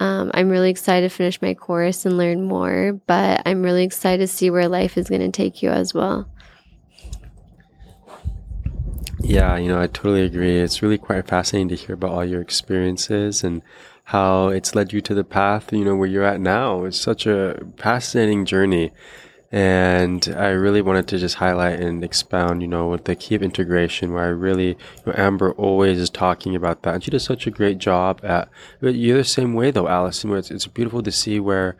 um, 0.00 0.30
I'm 0.34 0.48
really 0.48 0.70
excited 0.70 1.08
to 1.10 1.14
finish 1.14 1.42
my 1.42 1.54
course 1.54 2.06
and 2.06 2.16
learn 2.16 2.44
more, 2.44 3.00
but 3.06 3.42
I'm 3.44 3.62
really 3.62 3.84
excited 3.84 4.22
to 4.22 4.28
see 4.28 4.50
where 4.50 4.68
life 4.68 4.96
is 4.96 5.08
going 5.08 5.20
to 5.20 5.30
take 5.30 5.62
you 5.62 5.70
as 5.70 5.92
well. 5.92 6.28
Yeah, 9.20 9.56
you 9.56 9.68
know, 9.68 9.80
I 9.80 9.88
totally 9.88 10.22
agree. 10.22 10.58
It's 10.58 10.80
really 10.80 10.98
quite 10.98 11.26
fascinating 11.26 11.68
to 11.68 11.74
hear 11.74 11.94
about 11.94 12.10
all 12.10 12.24
your 12.24 12.40
experiences 12.40 13.42
and 13.42 13.62
how 14.04 14.48
it's 14.48 14.74
led 14.74 14.92
you 14.92 15.00
to 15.02 15.14
the 15.14 15.24
path, 15.24 15.72
you 15.72 15.84
know, 15.84 15.96
where 15.96 16.08
you're 16.08 16.24
at 16.24 16.40
now. 16.40 16.84
It's 16.84 17.00
such 17.00 17.26
a 17.26 17.60
fascinating 17.76 18.44
journey. 18.44 18.92
And 19.50 20.34
I 20.36 20.48
really 20.48 20.82
wanted 20.82 21.08
to 21.08 21.18
just 21.18 21.36
highlight 21.36 21.80
and 21.80 22.04
expound, 22.04 22.60
you 22.60 22.68
know, 22.68 22.88
with 22.88 23.04
the 23.04 23.16
key 23.16 23.34
of 23.34 23.42
integration, 23.42 24.12
where 24.12 24.24
I 24.24 24.28
really, 24.28 24.68
you 24.68 24.76
know, 25.06 25.14
Amber 25.16 25.52
always 25.52 25.98
is 25.98 26.10
talking 26.10 26.54
about 26.54 26.82
that. 26.82 26.94
And 26.94 27.04
she 27.04 27.10
does 27.10 27.24
such 27.24 27.46
a 27.46 27.50
great 27.50 27.78
job 27.78 28.20
at, 28.22 28.50
but 28.80 28.94
you're 28.94 29.16
the 29.16 29.24
same 29.24 29.54
way 29.54 29.70
though, 29.70 29.88
Alison, 29.88 30.28
where 30.28 30.38
it's, 30.38 30.50
it's 30.50 30.66
beautiful 30.66 31.02
to 31.02 31.10
see 31.10 31.40
where 31.40 31.78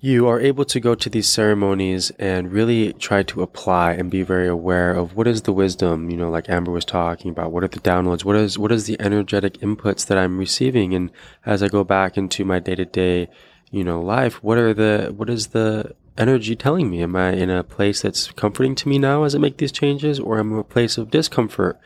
you 0.00 0.26
are 0.26 0.40
able 0.40 0.64
to 0.64 0.80
go 0.80 0.94
to 0.94 1.08
these 1.08 1.28
ceremonies 1.28 2.10
and 2.18 2.52
really 2.52 2.92
try 2.94 3.22
to 3.22 3.42
apply 3.42 3.92
and 3.92 4.10
be 4.10 4.22
very 4.22 4.48
aware 4.48 4.92
of 4.92 5.16
what 5.16 5.26
is 5.26 5.42
the 5.42 5.52
wisdom, 5.52 6.10
you 6.10 6.16
know, 6.16 6.30
like 6.30 6.48
Amber 6.48 6.72
was 6.72 6.84
talking 6.84 7.30
about, 7.30 7.52
what 7.52 7.62
are 7.64 7.68
the 7.68 7.80
downloads, 7.80 8.24
what 8.24 8.36
is, 8.36 8.58
what 8.58 8.72
is 8.72 8.86
the 8.86 9.00
energetic 9.00 9.54
inputs 9.58 10.06
that 10.06 10.18
I'm 10.18 10.36
receiving? 10.36 10.94
And 10.94 11.10
as 11.46 11.62
I 11.62 11.68
go 11.68 11.82
back 11.84 12.18
into 12.18 12.44
my 12.44 12.58
day 12.58 12.74
to 12.74 12.84
day, 12.84 13.28
you 13.70 13.84
know, 13.84 14.00
life, 14.02 14.42
what 14.42 14.58
are 14.58 14.74
the, 14.74 15.14
what 15.16 15.30
is 15.30 15.48
the, 15.48 15.94
energy 16.18 16.56
telling 16.56 16.90
me? 16.90 17.02
Am 17.02 17.16
I 17.16 17.32
in 17.32 17.50
a 17.50 17.64
place 17.64 18.02
that's 18.02 18.30
comforting 18.32 18.74
to 18.76 18.88
me 18.88 18.98
now 18.98 19.24
as 19.24 19.34
I 19.34 19.38
make 19.38 19.58
these 19.58 19.72
changes, 19.72 20.18
or 20.18 20.38
am 20.38 20.52
I 20.52 20.54
in 20.56 20.60
a 20.60 20.64
place 20.64 20.98
of 20.98 21.10
discomfort 21.10 21.78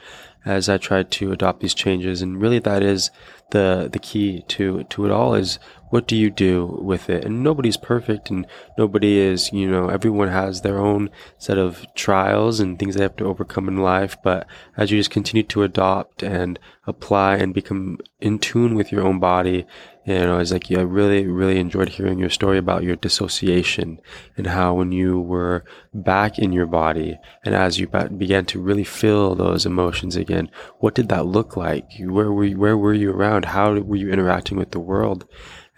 as 0.45 0.69
I 0.69 0.79
try 0.79 1.03
to 1.03 1.33
adopt 1.33 1.61
these 1.61 1.75
changes? 1.75 2.23
And 2.23 2.41
really, 2.41 2.59
that 2.61 2.83
is 2.83 3.11
the 3.51 3.89
the 3.93 3.99
key 3.99 4.43
to 4.49 4.85
to 4.85 5.05
it 5.05 5.11
all 5.11 5.35
is 5.35 5.59
what 5.91 6.07
do 6.07 6.17
you 6.17 6.31
do 6.31 6.79
with 6.81 7.11
it? 7.11 7.25
And 7.25 7.43
nobody's 7.43 7.77
perfect, 7.77 8.31
and 8.31 8.47
nobody 8.79 9.19
is. 9.19 9.53
You 9.53 9.69
know, 9.69 9.89
everyone 9.89 10.29
has 10.29 10.63
their 10.63 10.79
own 10.79 11.11
set 11.37 11.59
of 11.59 11.85
trials 11.95 12.61
and 12.61 12.79
things 12.79 12.95
they 12.95 13.03
have 13.03 13.17
to 13.17 13.27
overcome 13.27 13.69
in 13.69 13.79
life. 13.79 14.17
But 14.23 14.47
as 14.77 14.91
you 14.91 14.99
just 14.99 15.11
continue 15.11 15.43
to 15.45 15.65
adopt 15.65 16.23
and 16.23 16.59
apply 16.87 17.37
and 17.37 17.53
become 17.53 17.99
in 18.21 18.39
tune 18.39 18.75
with 18.75 18.93
your 18.93 19.03
own 19.03 19.19
body 19.19 19.67
you 20.11 20.21
know, 20.21 20.39
it's 20.39 20.53
like, 20.53 20.71
yeah, 20.71 20.81
I 20.81 20.83
really, 20.83 21.27
really 21.27 21.59
enjoyed 21.59 21.91
hearing 21.91 22.19
your 22.19 22.31
story 22.31 22.59
about 22.59 22.83
your 22.83 22.97
dissociation 22.97 24.01
and 24.37 24.47
how 24.47 24.75
when 24.75 24.93
you 24.93 25.21
were 25.21 25.65
back 25.95 26.39
in 26.39 26.53
your 26.53 26.67
body 26.67 27.19
and 27.45 27.55
as 27.55 27.79
you 27.79 27.87
began 27.87 28.45
to 28.47 28.61
really 28.61 28.85
feel 28.85 29.35
those 29.35 29.67
emotions 29.67 30.17
again, 30.17 30.51
what 30.79 30.95
did 30.95 31.09
that 31.09 31.27
look 31.27 31.57
like? 31.57 31.91
Where 32.01 32.33
were 32.33 32.45
you, 32.45 32.59
where 32.59 32.77
were 32.77 32.95
you 32.95 33.11
around? 33.11 33.47
How 33.47 33.73
were 33.73 33.97
you 33.97 34.11
interacting 34.11 34.59
with 34.59 34.73
the 34.73 34.81
world? 34.81 35.27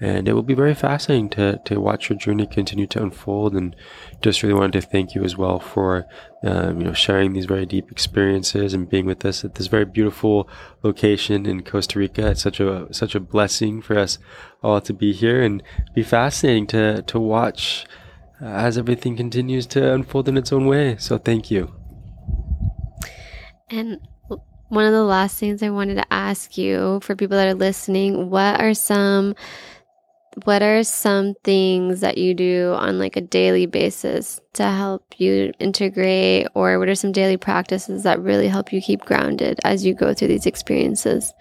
And 0.02 0.26
it 0.26 0.32
will 0.32 0.42
be 0.42 0.54
very 0.54 0.74
fascinating 0.74 1.28
to, 1.30 1.60
to 1.64 1.80
watch 1.80 2.10
your 2.10 2.18
journey 2.18 2.44
continue 2.44 2.88
to 2.88 3.00
unfold. 3.00 3.54
And 3.54 3.76
just 4.20 4.42
really 4.42 4.54
wanted 4.54 4.72
to 4.72 4.80
thank 4.80 5.14
you 5.14 5.22
as 5.22 5.36
well 5.36 5.60
for, 5.60 6.06
um, 6.42 6.80
you 6.80 6.86
know, 6.86 6.92
sharing 6.92 7.32
these 7.32 7.46
very 7.46 7.66
deep 7.66 7.88
experiences 7.92 8.74
and 8.74 8.90
being 8.90 9.06
with 9.06 9.24
us 9.24 9.44
at 9.44 9.54
this 9.54 9.68
very 9.68 9.84
beautiful 9.84 10.48
location 10.82 11.46
in 11.46 11.62
Costa 11.62 12.00
Rica. 12.00 12.30
It's 12.32 12.42
such 12.42 12.58
a, 12.58 12.92
such 12.92 13.14
a 13.14 13.20
blessing 13.20 13.80
for 13.80 13.96
us 13.96 14.18
all 14.60 14.80
to 14.80 14.92
be 14.92 15.12
here 15.12 15.40
and 15.40 15.62
be 15.94 16.02
fascinating 16.02 16.66
to, 16.68 17.02
to 17.02 17.20
watch 17.20 17.86
as 18.40 18.76
everything 18.76 19.16
continues 19.16 19.66
to 19.68 19.94
unfold 19.94 20.28
in 20.28 20.36
its 20.36 20.52
own 20.52 20.66
way. 20.66 20.96
So 20.98 21.16
thank 21.16 21.48
you. 21.48 21.72
And 23.70 24.00
one 24.68 24.84
of 24.84 24.92
the 24.92 25.04
last 25.04 25.38
things 25.38 25.62
I 25.62 25.70
wanted 25.70 25.94
to 25.94 26.12
ask 26.12 26.58
you 26.58 26.98
for 27.02 27.14
people 27.14 27.36
that 27.36 27.46
are 27.46 27.54
listening, 27.54 28.30
what 28.30 28.60
are 28.60 28.74
some 28.74 29.36
what 30.44 30.62
are 30.62 30.82
some 30.82 31.34
things 31.44 32.00
that 32.00 32.18
you 32.18 32.34
do 32.34 32.74
on 32.76 32.98
like 32.98 33.16
a 33.16 33.20
daily 33.20 33.66
basis 33.66 34.40
to 34.54 34.64
help 34.64 35.18
you 35.18 35.52
integrate 35.58 36.46
or 36.54 36.78
what 36.78 36.88
are 36.88 36.94
some 36.94 37.12
daily 37.12 37.36
practices 37.36 38.02
that 38.02 38.20
really 38.20 38.48
help 38.48 38.72
you 38.72 38.80
keep 38.80 39.04
grounded 39.04 39.60
as 39.64 39.84
you 39.84 39.94
go 39.94 40.14
through 40.14 40.28
these 40.28 40.46
experiences? 40.46 41.32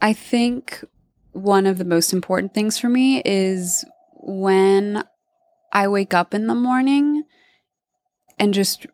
I 0.00 0.12
think 0.12 0.84
one 1.32 1.66
of 1.66 1.78
the 1.78 1.84
most 1.84 2.12
important 2.12 2.54
things 2.54 2.78
for 2.78 2.88
me 2.88 3.20
is 3.24 3.84
when 4.12 5.04
i 5.72 5.88
wake 5.88 6.14
up 6.14 6.32
in 6.32 6.46
the 6.46 6.54
morning 6.54 7.24
and 8.38 8.54
just 8.54 8.86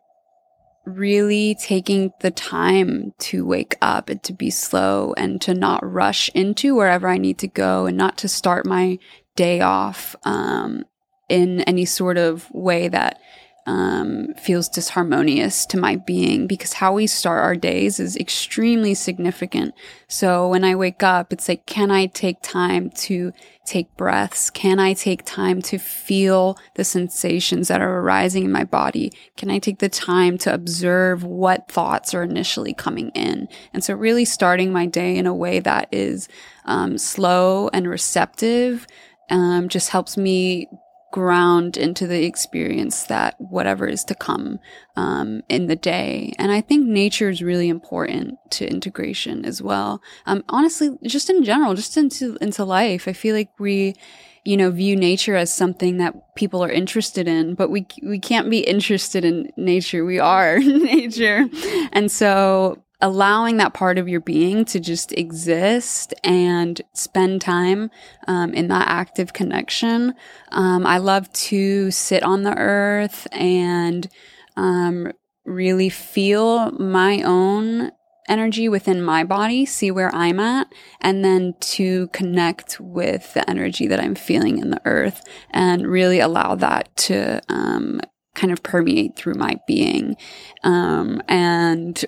really 0.85 1.55
taking 1.55 2.11
the 2.21 2.31
time 2.31 3.13
to 3.19 3.45
wake 3.45 3.75
up 3.81 4.09
and 4.09 4.21
to 4.23 4.33
be 4.33 4.49
slow 4.49 5.13
and 5.15 5.39
to 5.41 5.53
not 5.53 5.79
rush 5.83 6.29
into 6.33 6.75
wherever 6.75 7.07
I 7.07 7.17
need 7.17 7.37
to 7.39 7.47
go 7.47 7.85
and 7.85 7.97
not 7.97 8.17
to 8.19 8.27
start 8.27 8.65
my 8.65 8.97
day 9.35 9.61
off 9.61 10.15
um, 10.23 10.83
in 11.29 11.61
any 11.61 11.85
sort 11.85 12.17
of 12.17 12.49
way 12.51 12.87
that 12.87 13.19
um, 13.67 14.33
feels 14.41 14.69
disharmonious 14.69 15.67
to 15.67 15.77
my 15.77 15.95
being 15.95 16.47
because 16.47 16.73
how 16.73 16.93
we 16.93 17.05
start 17.05 17.43
our 17.43 17.55
days 17.55 17.99
is 17.99 18.17
extremely 18.17 18.93
significant. 18.93 19.75
So 20.07 20.49
when 20.49 20.63
I 20.63 20.75
wake 20.75 21.03
up, 21.03 21.31
it's 21.31 21.47
like, 21.47 21.65
can 21.67 21.91
I 21.91 22.07
take 22.07 22.41
time 22.41 22.89
to 23.01 23.31
take 23.65 23.95
breaths? 23.95 24.49
Can 24.49 24.79
I 24.79 24.93
take 24.93 25.23
time 25.25 25.61
to 25.63 25.77
feel 25.77 26.57
the 26.75 26.83
sensations 26.83 27.67
that 27.67 27.81
are 27.81 27.99
arising 27.99 28.43
in 28.45 28.51
my 28.51 28.63
body? 28.63 29.11
Can 29.37 29.49
I 29.49 29.59
take 29.59 29.79
the 29.79 29.89
time 29.89 30.37
to 30.39 30.53
observe 30.53 31.23
what 31.23 31.69
thoughts 31.69 32.13
are 32.13 32.23
initially 32.23 32.73
coming 32.73 33.09
in? 33.09 33.47
And 33.73 33.83
so 33.83 33.93
really 33.93 34.25
starting 34.25 34.71
my 34.71 34.85
day 34.85 35.17
in 35.17 35.27
a 35.27 35.35
way 35.35 35.59
that 35.59 35.87
is 35.91 36.27
um, 36.65 36.97
slow 36.97 37.69
and 37.73 37.87
receptive 37.87 38.87
um, 39.29 39.69
just 39.69 39.89
helps 39.89 40.17
me 40.17 40.67
ground 41.11 41.77
into 41.77 42.07
the 42.07 42.23
experience 42.23 43.03
that 43.03 43.35
whatever 43.39 43.87
is 43.87 44.03
to 44.05 44.15
come 44.15 44.59
um, 44.95 45.41
in 45.49 45.67
the 45.67 45.75
day. 45.75 46.33
And 46.39 46.51
I 46.51 46.61
think 46.61 46.87
nature 46.87 47.29
is 47.29 47.43
really 47.43 47.69
important 47.69 48.39
to 48.51 48.67
integration 48.67 49.45
as 49.45 49.61
well. 49.61 50.01
Um, 50.25 50.43
honestly, 50.49 50.97
just 51.03 51.29
in 51.29 51.43
general, 51.43 51.75
just 51.75 51.97
into 51.97 52.37
into 52.41 52.63
life, 52.63 53.07
I 53.07 53.13
feel 53.13 53.35
like 53.35 53.51
we 53.59 53.95
you 54.43 54.57
know 54.57 54.71
view 54.71 54.95
nature 54.95 55.35
as 55.35 55.53
something 55.53 55.97
that 55.97 56.35
people 56.35 56.63
are 56.63 56.71
interested 56.71 57.27
in 57.27 57.53
but 57.53 57.69
we 57.69 57.85
we 58.01 58.17
can't 58.17 58.49
be 58.49 58.61
interested 58.61 59.23
in 59.23 59.51
nature 59.55 60.03
we 60.03 60.17
are 60.17 60.57
nature 60.59 61.47
and 61.91 62.11
so 62.11 62.83
allowing 63.01 63.57
that 63.57 63.73
part 63.73 63.97
of 63.97 64.07
your 64.07 64.21
being 64.21 64.65
to 64.65 64.79
just 64.79 65.11
exist 65.13 66.13
and 66.23 66.81
spend 66.93 67.41
time 67.41 67.89
um, 68.27 68.53
in 68.53 68.67
that 68.67 68.87
active 68.87 69.33
connection. 69.33 70.13
Um, 70.51 70.85
I 70.85 70.99
love 70.99 71.31
to 71.33 71.91
sit 71.91 72.23
on 72.23 72.43
the 72.43 72.57
earth 72.57 73.27
and 73.31 74.07
um, 74.55 75.11
really 75.45 75.89
feel 75.89 76.71
my 76.71 77.21
own 77.23 77.91
energy 78.27 78.69
within 78.69 79.01
my 79.01 79.23
body, 79.23 79.65
see 79.65 79.91
where 79.91 80.13
I'm 80.15 80.39
at, 80.39 80.71
and 81.01 81.25
then 81.25 81.55
to 81.59 82.07
connect 82.09 82.79
with 82.79 83.33
the 83.33 83.47
energy 83.49 83.87
that 83.87 83.99
I'm 83.99 84.15
feeling 84.15 84.59
in 84.59 84.69
the 84.69 84.81
earth 84.85 85.23
and 85.49 85.87
really 85.87 86.19
allow 86.19 86.55
that 86.55 86.95
to 86.95 87.41
um, 87.49 87.99
kind 88.35 88.53
of 88.53 88.63
permeate 88.63 89.15
through 89.17 89.33
my 89.33 89.59
being. 89.67 90.15
Um, 90.63 91.21
and 91.27 92.03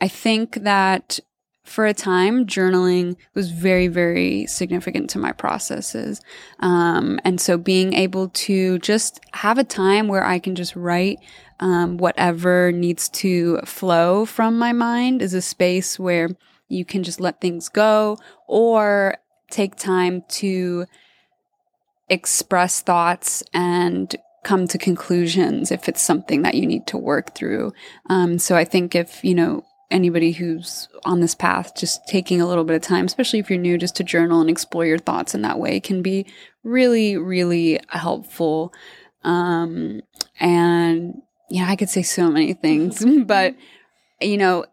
I 0.00 0.08
think 0.08 0.56
that 0.62 1.20
for 1.64 1.84
a 1.84 1.94
time, 1.94 2.46
journaling 2.46 3.16
was 3.34 3.50
very, 3.50 3.88
very 3.88 4.46
significant 4.46 5.10
to 5.10 5.18
my 5.18 5.32
processes. 5.32 6.20
Um, 6.60 7.18
and 7.24 7.40
so 7.40 7.58
being 7.58 7.92
able 7.92 8.28
to 8.28 8.78
just 8.78 9.20
have 9.32 9.58
a 9.58 9.64
time 9.64 10.06
where 10.06 10.24
I 10.24 10.38
can 10.38 10.54
just 10.54 10.76
write 10.76 11.18
um, 11.58 11.96
whatever 11.96 12.70
needs 12.70 13.08
to 13.08 13.58
flow 13.64 14.26
from 14.26 14.58
my 14.58 14.72
mind 14.72 15.22
is 15.22 15.34
a 15.34 15.42
space 15.42 15.98
where 15.98 16.28
you 16.68 16.84
can 16.84 17.02
just 17.02 17.20
let 17.20 17.40
things 17.40 17.68
go 17.68 18.18
or 18.46 19.16
take 19.50 19.74
time 19.74 20.22
to 20.28 20.86
express 22.08 22.80
thoughts 22.80 23.42
and 23.52 24.14
come 24.44 24.68
to 24.68 24.78
conclusions 24.78 25.72
if 25.72 25.88
it's 25.88 26.02
something 26.02 26.42
that 26.42 26.54
you 26.54 26.66
need 26.66 26.86
to 26.86 26.96
work 26.96 27.34
through. 27.34 27.72
Um, 28.08 28.38
so 28.38 28.54
I 28.54 28.64
think 28.64 28.94
if, 28.94 29.24
you 29.24 29.34
know, 29.34 29.64
anybody 29.90 30.32
who's 30.32 30.88
on 31.04 31.20
this 31.20 31.34
path, 31.34 31.74
just 31.76 32.06
taking 32.06 32.40
a 32.40 32.46
little 32.46 32.64
bit 32.64 32.76
of 32.76 32.82
time, 32.82 33.04
especially 33.06 33.38
if 33.38 33.48
you're 33.48 33.58
new, 33.58 33.78
just 33.78 33.96
to 33.96 34.04
journal 34.04 34.40
and 34.40 34.50
explore 34.50 34.84
your 34.84 34.98
thoughts 34.98 35.34
in 35.34 35.42
that 35.42 35.58
way 35.58 35.80
can 35.80 36.02
be 36.02 36.26
really, 36.64 37.16
really 37.16 37.80
helpful. 37.88 38.72
Um, 39.22 40.00
and 40.40 41.22
yeah, 41.48 41.66
I 41.68 41.76
could 41.76 41.90
say 41.90 42.02
so 42.02 42.30
many 42.30 42.52
things, 42.54 43.04
but 43.24 43.54
you 44.20 44.36
know, 44.36 44.66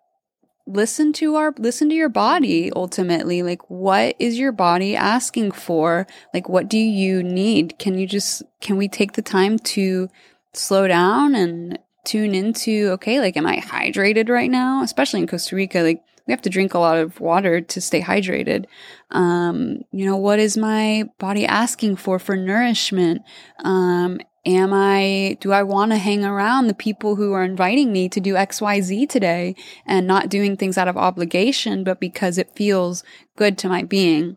listen 0.66 1.11
to 1.11 1.36
our 1.36 1.53
listen 1.57 1.89
to 1.89 1.95
your 1.95 2.09
body 2.09 2.72
ultimately. 2.76 3.43
Like 3.43 3.70
what 3.70 4.16
is 4.20 4.39
your 4.39 4.51
body 4.51 4.95
asking 4.95 5.51
for? 5.51 6.07
Like 6.34 6.47
what 6.49 6.70
do 6.70 6.78
you 6.78 7.22
need? 7.22 7.78
Can 7.80 7.97
you 7.97 8.07
just 8.07 8.43
can 8.61 8.78
we 8.78 8.88
take 8.88 9.14
the 9.14 9.22
time 9.22 9.59
to 9.59 10.09
slow 10.53 10.88
down 10.88 11.36
and 11.36 11.78
tune 12.05 12.35
into 12.35 12.89
okay 12.91 13.19
like 13.19 13.37
am 13.37 13.45
i 13.45 13.57
hydrated 13.57 14.29
right 14.29 14.51
now? 14.51 14.81
Especially 14.83 15.19
in 15.19 15.27
costa 15.27 15.55
rica 15.55 15.79
like 15.79 16.03
we 16.25 16.31
have 16.31 16.41
to 16.41 16.49
drink 16.49 16.73
a 16.73 16.79
lot 16.79 16.97
of 16.97 17.19
water 17.19 17.59
to 17.59 17.81
stay 17.81 18.01
hydrated. 18.01 18.65
Um 19.11 19.81
you 19.91 20.05
know 20.05 20.17
what 20.17 20.39
is 20.39 20.57
my 20.57 21.03
body 21.19 21.45
asking 21.45 21.97
for 21.97 22.19
for 22.19 22.35
nourishment? 22.35 23.21
Um 23.63 24.19
Am 24.45 24.73
I, 24.73 25.37
do 25.39 25.53
I 25.53 25.63
want 25.63 25.93
to 25.93 25.97
hang 25.97 26.25
around 26.25 26.67
the 26.67 26.73
people 26.73 27.15
who 27.15 27.31
are 27.31 27.45
inviting 27.45 27.93
me 27.93 28.09
to 28.09 28.19
do 28.19 28.33
XYZ 28.33 29.07
today 29.07 29.55
and 29.85 30.05
not 30.05 30.27
doing 30.27 30.57
things 30.57 30.77
out 30.77 30.89
of 30.89 30.97
obligation, 30.97 31.85
but 31.85 32.01
because 32.01 32.37
it 32.37 32.53
feels 32.53 33.05
good 33.37 33.57
to 33.59 33.69
my 33.69 33.83
being? 33.83 34.35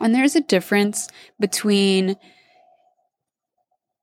And 0.00 0.14
there's 0.14 0.36
a 0.36 0.40
difference 0.40 1.08
between 1.40 2.16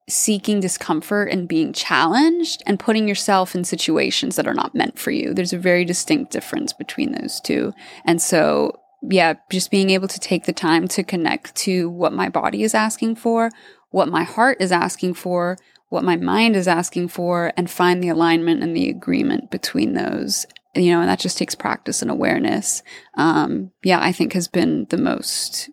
seeking 0.10 0.60
discomfort 0.60 1.32
and 1.32 1.48
being 1.48 1.72
challenged 1.72 2.62
and 2.66 2.80
putting 2.80 3.08
yourself 3.08 3.56
in 3.56 3.64
situations 3.64 4.36
that 4.36 4.48
are 4.48 4.54
not 4.54 4.76
meant 4.76 5.00
for 5.00 5.12
you. 5.12 5.34
There's 5.34 5.54
a 5.54 5.58
very 5.58 5.86
distinct 5.86 6.32
difference 6.32 6.74
between 6.74 7.14
those 7.14 7.40
two. 7.40 7.74
And 8.06 8.22
so, 8.22 8.80
yeah, 9.02 9.36
just 9.50 9.72
being 9.72 9.90
able 9.92 10.08
to 10.08 10.20
take 10.20 10.46
the 10.46 10.54
time 10.54 10.88
to 10.90 11.04
connect 11.04 11.56
to 11.58 11.90
what 11.90 12.14
my 12.14 12.30
body 12.30 12.64
is 12.64 12.74
asking 12.74 13.16
for, 13.16 13.52
what 13.92 14.10
my 14.10 14.24
heart 14.24 14.58
is 14.60 14.72
asking 14.72 15.14
for, 15.14 15.58
what 15.90 16.04
my 16.04 16.16
mind 16.16 16.56
is 16.56 16.68
asking 16.68 17.08
for, 17.08 17.52
and 17.56 17.70
find 17.70 18.04
the 18.04 18.10
alignment 18.10 18.62
and 18.62 18.76
the 18.76 18.90
agreement 18.90 19.50
between 19.50 19.94
those. 19.94 20.46
You 20.76 20.92
know, 20.92 21.02
and 21.02 21.10
that 21.10 21.20
just 21.20 21.38
takes 21.38 21.56
practice 21.56 22.02
and 22.02 22.12
awareness. 22.12 22.84
Um, 23.16 23.72
yeah, 23.84 24.00
I 24.00 24.12
think 24.12 24.34
has 24.34 24.48
been 24.48 24.86
the 24.90 24.98
most 24.98 25.70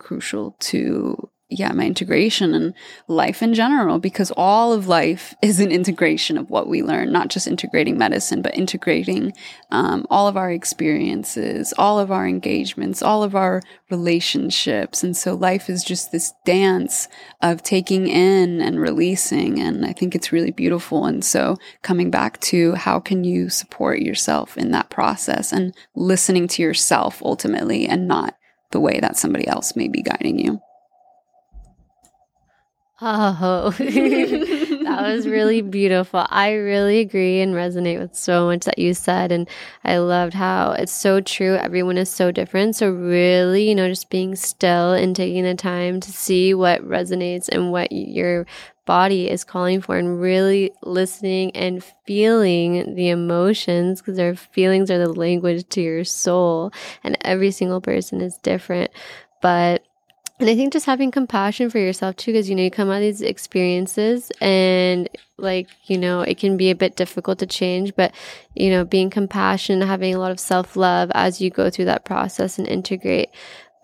crucial 0.00 0.56
to 0.60 1.30
yeah, 1.58 1.72
my 1.72 1.84
integration 1.86 2.54
and 2.54 2.74
life 3.08 3.42
in 3.42 3.54
general, 3.54 3.98
because 3.98 4.30
all 4.36 4.72
of 4.72 4.88
life 4.88 5.34
is 5.42 5.60
an 5.60 5.70
integration 5.70 6.36
of 6.36 6.50
what 6.50 6.68
we 6.68 6.82
learn, 6.82 7.12
not 7.12 7.28
just 7.28 7.46
integrating 7.46 7.98
medicine, 7.98 8.42
but 8.42 8.56
integrating 8.56 9.32
um, 9.70 10.06
all 10.10 10.28
of 10.28 10.36
our 10.36 10.50
experiences, 10.50 11.72
all 11.78 11.98
of 11.98 12.10
our 12.10 12.26
engagements, 12.26 13.02
all 13.02 13.22
of 13.22 13.34
our 13.34 13.62
relationships. 13.90 15.02
And 15.02 15.16
so 15.16 15.34
life 15.34 15.70
is 15.70 15.84
just 15.84 16.12
this 16.12 16.32
dance 16.44 17.08
of 17.42 17.62
taking 17.62 18.08
in 18.08 18.60
and 18.60 18.80
releasing. 18.80 19.60
And 19.60 19.86
I 19.86 19.92
think 19.92 20.14
it's 20.14 20.32
really 20.32 20.50
beautiful. 20.50 21.06
And 21.06 21.24
so 21.24 21.56
coming 21.82 22.10
back 22.10 22.40
to 22.40 22.74
how 22.74 23.00
can 23.00 23.24
you 23.24 23.48
support 23.48 24.00
yourself 24.00 24.56
in 24.56 24.70
that 24.72 24.90
process 24.90 25.52
and 25.52 25.74
listening 25.94 26.48
to 26.48 26.62
yourself 26.62 27.22
ultimately 27.22 27.86
and 27.86 28.08
not 28.08 28.34
the 28.74 28.80
way 28.80 29.00
that 29.00 29.16
somebody 29.16 29.46
else 29.46 29.74
may 29.76 29.88
be 29.88 30.02
guiding 30.02 30.38
you. 30.38 30.60
Oh, 33.06 33.68
that 33.78 34.98
was 35.02 35.28
really 35.28 35.60
beautiful. 35.60 36.26
I 36.30 36.52
really 36.52 37.00
agree 37.00 37.42
and 37.42 37.52
resonate 37.54 38.00
with 38.00 38.16
so 38.16 38.46
much 38.46 38.64
that 38.64 38.78
you 38.78 38.94
said. 38.94 39.30
And 39.30 39.46
I 39.84 39.98
loved 39.98 40.32
how 40.32 40.72
it's 40.72 40.90
so 40.90 41.20
true. 41.20 41.56
Everyone 41.56 41.98
is 41.98 42.08
so 42.08 42.30
different. 42.30 42.76
So, 42.76 42.88
really, 42.88 43.68
you 43.68 43.74
know, 43.74 43.90
just 43.90 44.08
being 44.08 44.36
still 44.36 44.94
and 44.94 45.14
taking 45.14 45.44
the 45.44 45.54
time 45.54 46.00
to 46.00 46.10
see 46.10 46.54
what 46.54 46.80
resonates 46.80 47.46
and 47.50 47.70
what 47.70 47.92
your 47.92 48.46
body 48.86 49.28
is 49.28 49.44
calling 49.44 49.82
for 49.82 49.98
and 49.98 50.18
really 50.18 50.72
listening 50.82 51.50
and 51.54 51.84
feeling 52.06 52.94
the 52.94 53.10
emotions 53.10 54.00
because 54.00 54.18
our 54.18 54.34
feelings 54.34 54.90
are 54.90 54.98
the 54.98 55.12
language 55.12 55.68
to 55.68 55.82
your 55.82 56.04
soul 56.04 56.70
and 57.02 57.18
every 57.20 57.50
single 57.50 57.80
person 57.82 58.20
is 58.20 58.36
different 58.38 58.90
but 59.40 59.82
and 60.40 60.50
I 60.50 60.56
think 60.56 60.72
just 60.72 60.86
having 60.86 61.12
compassion 61.12 61.70
for 61.70 61.78
yourself 61.78 62.16
too, 62.16 62.32
because 62.32 62.48
you 62.48 62.56
know, 62.56 62.62
you 62.62 62.70
come 62.70 62.90
out 62.90 62.96
of 62.96 63.02
these 63.02 63.22
experiences 63.22 64.32
and 64.40 65.08
like, 65.38 65.68
you 65.86 65.96
know, 65.96 66.22
it 66.22 66.38
can 66.38 66.56
be 66.56 66.70
a 66.70 66.74
bit 66.74 66.96
difficult 66.96 67.38
to 67.38 67.46
change, 67.46 67.94
but 67.94 68.12
you 68.54 68.70
know, 68.70 68.84
being 68.84 69.10
compassionate, 69.10 69.86
having 69.86 70.14
a 70.14 70.18
lot 70.18 70.32
of 70.32 70.40
self 70.40 70.76
love 70.76 71.10
as 71.14 71.40
you 71.40 71.50
go 71.50 71.70
through 71.70 71.84
that 71.84 72.04
process 72.04 72.58
and 72.58 72.66
integrate. 72.66 73.30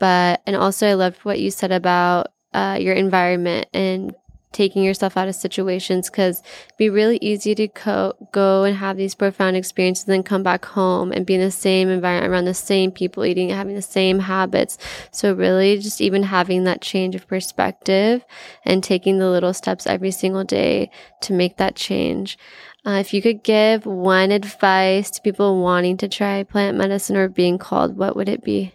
But, 0.01 0.43
and 0.47 0.57
also 0.57 0.89
I 0.89 0.95
loved 0.95 1.19
what 1.25 1.39
you 1.39 1.51
said 1.51 1.71
about 1.71 2.29
uh, 2.53 2.79
your 2.81 2.95
environment 2.95 3.69
and 3.73 4.15
taking 4.53 4.83
yourself 4.83 5.17
out 5.17 5.29
of 5.29 5.35
situations 5.35 6.11
because 6.11 6.41
it'd 6.41 6.77
be 6.77 6.91
really 6.91 7.19
easy 7.21 7.55
to 7.55 7.69
co- 7.69 8.15
go 8.33 8.65
and 8.65 8.77
have 8.77 8.97
these 8.97 9.15
profound 9.15 9.57
experiences 9.57 10.05
and 10.05 10.15
then 10.15 10.23
come 10.23 10.43
back 10.43 10.65
home 10.65 11.13
and 11.13 11.25
be 11.25 11.35
in 11.35 11.41
the 11.41 11.51
same 11.51 11.89
environment 11.89 12.33
around 12.33 12.45
the 12.47 12.55
same 12.55 12.91
people 12.91 13.25
eating 13.25 13.51
having 13.51 13.75
the 13.75 13.83
same 13.83 14.19
habits. 14.19 14.77
So 15.13 15.35
really 15.35 15.79
just 15.79 16.01
even 16.01 16.25
having 16.25 16.65
that 16.65 16.81
change 16.81 17.15
of 17.15 17.29
perspective 17.29 18.25
and 18.65 18.83
taking 18.83 19.19
the 19.19 19.31
little 19.31 19.55
steps 19.55 19.87
every 19.87 20.11
single 20.11 20.45
day 20.45 20.91
to 21.23 21.33
make 21.33 21.57
that 21.59 21.77
change. 21.77 22.39
Uh, 22.85 22.93
if 22.93 23.13
you 23.13 23.21
could 23.21 23.43
give 23.43 23.85
one 23.85 24.31
advice 24.31 25.11
to 25.11 25.23
people 25.23 25.63
wanting 25.63 25.97
to 25.99 26.09
try 26.09 26.43
plant 26.43 26.77
medicine 26.77 27.17
or 27.17 27.29
being 27.29 27.59
called 27.59 27.97
what 27.97 28.17
would 28.17 28.29
it 28.29 28.43
be 28.43 28.73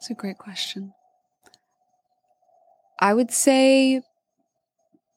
It's 0.00 0.08
a 0.08 0.14
great 0.14 0.38
question. 0.38 0.94
I 2.98 3.12
would 3.12 3.30
say 3.30 4.00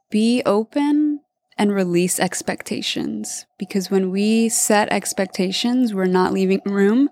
be 0.10 0.44
open 0.46 1.22
and 1.58 1.72
release 1.72 2.20
expectations 2.20 3.46
because 3.58 3.90
when 3.90 4.12
we 4.12 4.50
set 4.50 4.92
expectations, 4.92 5.94
we're 5.94 6.04
not 6.04 6.34
leaving 6.34 6.60
room 6.66 7.10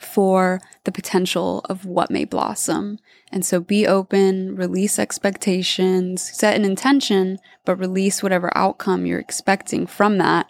for 0.00 0.60
the 0.82 0.90
potential 0.90 1.64
of 1.68 1.86
what 1.86 2.10
may 2.10 2.24
blossom. 2.24 2.98
And 3.30 3.46
so 3.46 3.60
be 3.60 3.86
open, 3.86 4.56
release 4.56 4.98
expectations, 4.98 6.20
set 6.20 6.56
an 6.56 6.64
intention, 6.64 7.38
but 7.64 7.76
release 7.76 8.24
whatever 8.24 8.50
outcome 8.56 9.06
you're 9.06 9.20
expecting 9.20 9.86
from 9.86 10.18
that 10.18 10.48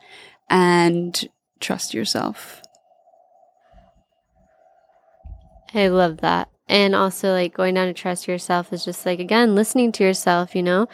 and 0.48 1.28
trust 1.60 1.92
yourself. 1.92 2.62
I 5.74 5.88
love 5.88 6.18
that. 6.18 6.48
And 6.70 6.94
also, 6.94 7.32
like 7.32 7.54
going 7.54 7.74
down 7.74 7.86
to 7.86 7.94
trust 7.94 8.28
yourself 8.28 8.72
is 8.72 8.84
just 8.84 9.06
like, 9.06 9.20
again, 9.20 9.54
listening 9.54 9.90
to 9.92 10.04
yourself, 10.04 10.54
you 10.54 10.62
know, 10.62 10.86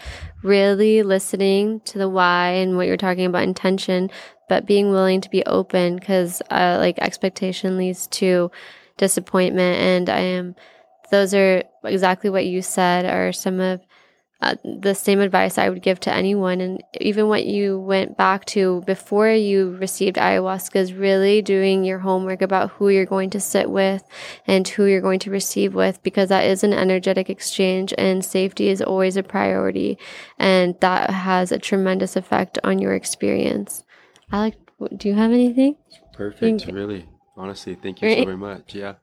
really 0.42 1.02
listening 1.02 1.80
to 1.80 1.98
the 1.98 2.08
why 2.08 2.50
and 2.50 2.76
what 2.76 2.86
you're 2.86 2.96
talking 2.96 3.26
about 3.26 3.42
intention, 3.42 4.08
but 4.48 4.66
being 4.66 4.90
willing 4.90 5.20
to 5.20 5.30
be 5.30 5.44
open 5.46 5.96
because, 5.96 6.40
uh, 6.50 6.76
like, 6.78 6.98
expectation 7.00 7.76
leads 7.76 8.06
to 8.08 8.52
disappointment. 8.98 9.80
And 9.80 10.08
I 10.08 10.20
am, 10.20 10.54
those 11.10 11.34
are 11.34 11.64
exactly 11.82 12.30
what 12.30 12.46
you 12.46 12.62
said 12.62 13.04
are 13.04 13.32
some 13.32 13.58
of 13.58 13.80
uh, 14.44 14.56
the 14.62 14.94
same 14.94 15.20
advice 15.20 15.56
I 15.56 15.70
would 15.70 15.82
give 15.82 15.98
to 16.00 16.12
anyone. 16.12 16.60
And 16.60 16.82
even 17.00 17.28
what 17.28 17.46
you 17.46 17.80
went 17.80 18.16
back 18.16 18.44
to 18.46 18.82
before 18.86 19.30
you 19.30 19.76
received 19.76 20.16
ayahuasca 20.16 20.76
is 20.76 20.92
really 20.92 21.40
doing 21.40 21.84
your 21.84 21.98
homework 21.98 22.42
about 22.42 22.70
who 22.72 22.90
you're 22.90 23.06
going 23.06 23.30
to 23.30 23.40
sit 23.40 23.70
with 23.70 24.04
and 24.46 24.68
who 24.68 24.84
you're 24.84 25.00
going 25.00 25.20
to 25.20 25.30
receive 25.30 25.74
with, 25.74 26.02
because 26.02 26.28
that 26.28 26.44
is 26.44 26.62
an 26.62 26.74
energetic 26.74 27.30
exchange 27.30 27.94
and 27.96 28.24
safety 28.24 28.68
is 28.68 28.82
always 28.82 29.16
a 29.16 29.22
priority. 29.22 29.98
And 30.38 30.78
that 30.80 31.10
has 31.10 31.50
a 31.50 31.58
tremendous 31.58 32.14
effect 32.14 32.58
on 32.62 32.78
your 32.78 32.94
experience. 32.94 33.82
Alec, 34.30 34.56
do 34.96 35.08
you 35.08 35.14
have 35.14 35.32
anything? 35.32 35.76
Perfect. 36.12 36.66
Really. 36.66 37.08
Honestly, 37.36 37.74
thank 37.74 38.02
you 38.02 38.08
right? 38.08 38.18
so 38.18 38.24
very 38.24 38.36
much. 38.36 38.74
Yeah. 38.74 38.94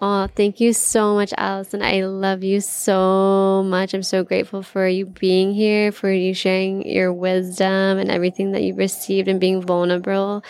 Oh, 0.00 0.26
thank 0.26 0.58
you 0.58 0.72
so 0.72 1.14
much, 1.14 1.34
Alison. 1.36 1.82
I 1.82 2.02
love 2.04 2.42
you 2.42 2.60
so 2.62 3.62
much. 3.64 3.92
I'm 3.92 4.02
so 4.02 4.24
grateful 4.24 4.62
for 4.62 4.88
you 4.88 5.04
being 5.06 5.52
here, 5.52 5.92
for 5.92 6.10
you 6.10 6.32
sharing 6.32 6.88
your 6.88 7.12
wisdom 7.12 7.98
and 7.98 8.10
everything 8.10 8.52
that 8.52 8.62
you've 8.62 8.78
received 8.78 9.28
and 9.28 9.38
being 9.38 9.60
vulnerable. 9.60 10.42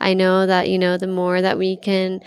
I 0.00 0.14
know 0.14 0.46
that, 0.46 0.68
you 0.68 0.78
know, 0.78 0.96
the 0.98 1.06
more 1.06 1.40
that 1.40 1.58
we 1.58 1.76
can 1.76 2.20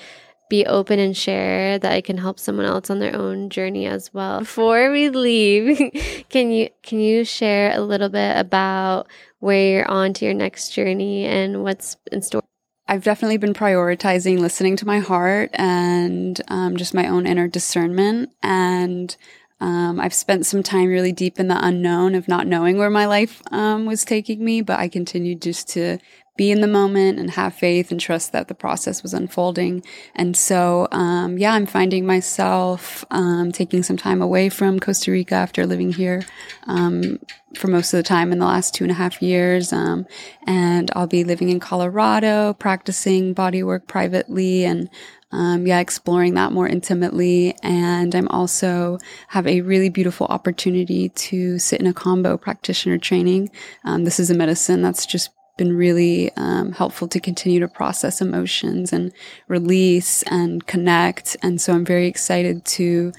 be 0.50 0.66
open 0.66 1.00
and 1.00 1.16
share 1.16 1.78
that 1.80 1.98
it 1.98 2.04
can 2.06 2.18
help 2.18 2.40
someone 2.40 2.66
else 2.66 2.90
on 2.90 3.00
their 3.00 3.16
own 3.16 3.50
journey 3.50 3.86
as 3.86 4.14
well. 4.14 4.40
Before 4.40 4.92
we 4.92 5.10
leave, 5.10 5.78
can 6.30 6.52
you 6.52 6.70
can 6.84 7.00
you 7.00 7.26
share 7.26 7.72
a 7.76 7.82
little 7.82 8.10
bit 8.10 8.38
about 8.38 9.08
where 9.40 9.78
you're 9.78 9.90
on 9.92 10.14
to 10.16 10.26
your 10.26 10.34
next 10.34 10.70
journey 10.72 11.26
and 11.26 11.64
what's 11.64 11.98
in 12.12 12.22
store? 12.22 12.44
I've 12.92 13.06
definitely 13.06 13.38
been 13.38 13.54
prioritizing 13.54 14.40
listening 14.40 14.76
to 14.76 14.86
my 14.86 15.00
heart 15.00 15.50
and 15.54 16.40
um, 16.50 16.76
just 16.76 16.94
my 16.94 17.08
own 17.08 17.26
inner 17.26 17.48
discernment. 17.48 18.32
And 18.44 19.16
Um, 19.62 20.00
I've 20.00 20.14
spent 20.26 20.48
some 20.48 20.64
time 20.64 20.88
really 20.88 21.12
deep 21.12 21.40
in 21.40 21.48
the 21.48 21.66
unknown 21.70 22.16
of 22.16 22.28
not 22.28 22.48
knowing 22.48 22.80
where 22.80 22.90
my 22.90 23.06
life 23.06 23.44
um, 23.52 23.86
was 23.86 24.04
taking 24.04 24.44
me, 24.44 24.64
but 24.64 24.80
I 24.80 24.90
continued 24.90 25.40
just 25.40 25.70
to 25.76 26.00
be 26.42 26.50
in 26.50 26.62
the 26.62 26.68
moment 26.68 27.20
and 27.20 27.30
have 27.30 27.54
faith 27.54 27.92
and 27.92 28.00
trust 28.02 28.32
that 28.32 28.48
the 28.48 28.56
process 28.56 29.04
was 29.04 29.14
unfolding. 29.14 29.84
And 30.16 30.36
so, 30.36 30.88
um, 30.92 31.38
yeah, 31.38 31.54
I'm 31.54 31.68
finding 31.68 32.04
myself 32.04 33.06
um, 33.12 33.52
taking 33.52 33.84
some 33.84 33.96
time 33.96 34.24
away 34.24 34.50
from 34.50 34.80
Costa 34.80 35.12
Rica 35.12 35.36
after 35.36 35.68
living 35.68 35.94
here 35.94 36.24
um, 36.66 37.20
for 37.56 37.68
most 37.68 37.94
of 37.94 37.98
the 37.98 38.10
time 38.16 38.32
in 38.32 38.40
the 38.40 38.48
last 38.48 38.74
two 38.74 38.84
and 38.84 38.90
a 38.90 38.96
half 38.96 39.22
years. 39.22 39.72
Um, 39.72 40.08
and 40.48 40.90
I'll 40.96 41.06
be 41.06 41.24
living 41.24 41.50
in 41.50 41.60
Colorado, 41.60 42.54
practicing 42.54 43.34
body 43.34 43.62
work 43.62 43.86
privately 43.86 44.66
and 44.66 44.90
um, 45.32 45.68
yeah, 45.68 45.80
exploring 45.80 46.34
that 46.34 46.54
more 46.54 46.68
intimately. 46.68 47.56
And 47.62 48.16
I'm 48.16 48.28
also 48.30 48.98
have 49.28 49.46
a 49.46 49.62
really 49.62 49.90
beautiful 49.90 50.26
opportunity 50.26 51.10
to 51.10 51.60
sit 51.60 51.80
in 51.80 51.86
a 51.86 51.94
Kambo 51.94 52.42
practitioner 52.42 52.98
training. 52.98 53.52
Um, 53.86 54.06
this 54.06 54.20
is 54.20 54.32
a 54.32 54.34
medicine 54.34 54.82
that's 54.82 55.06
just 55.06 55.30
been 55.58 55.76
really 55.76 56.32
um, 56.38 56.72
helpful 56.72 57.08
to 57.08 57.20
continue 57.20 57.60
to 57.60 57.68
process 57.68 58.22
emotions 58.22 58.92
and 58.94 59.12
release 59.48 60.24
and 60.24 60.66
connect. 60.66 61.38
And 61.42 61.60
so 61.62 61.74
I'm 61.74 61.86
very 61.86 62.08
excited 62.08 62.66
to, 62.66 63.12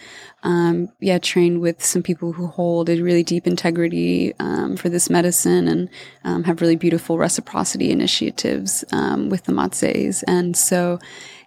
um, 0.43 0.89
yeah, 1.01 1.19
train 1.19 1.61
with 1.61 1.85
some 1.85 2.03
people 2.03 2.33
who 2.33 2.47
hold 2.47 2.89
a 2.89 3.01
really 3.01 3.23
deep 3.23 3.47
integrity 3.47 4.35
um, 4.39 4.77
for 4.77 4.89
this 4.89 5.09
medicine 5.11 5.69
and 5.69 5.89
um, 6.25 6.45
have 6.45 6.61
really 6.61 6.77
beautiful 6.77 7.19
reciprocity 7.19 7.91
initiatives 7.91 8.85
um, 8.93 9.29
with 9.29 9.45
the 9.45 9.53
Matses. 9.53 10.23
And 10.25 10.57
so, 10.57 10.99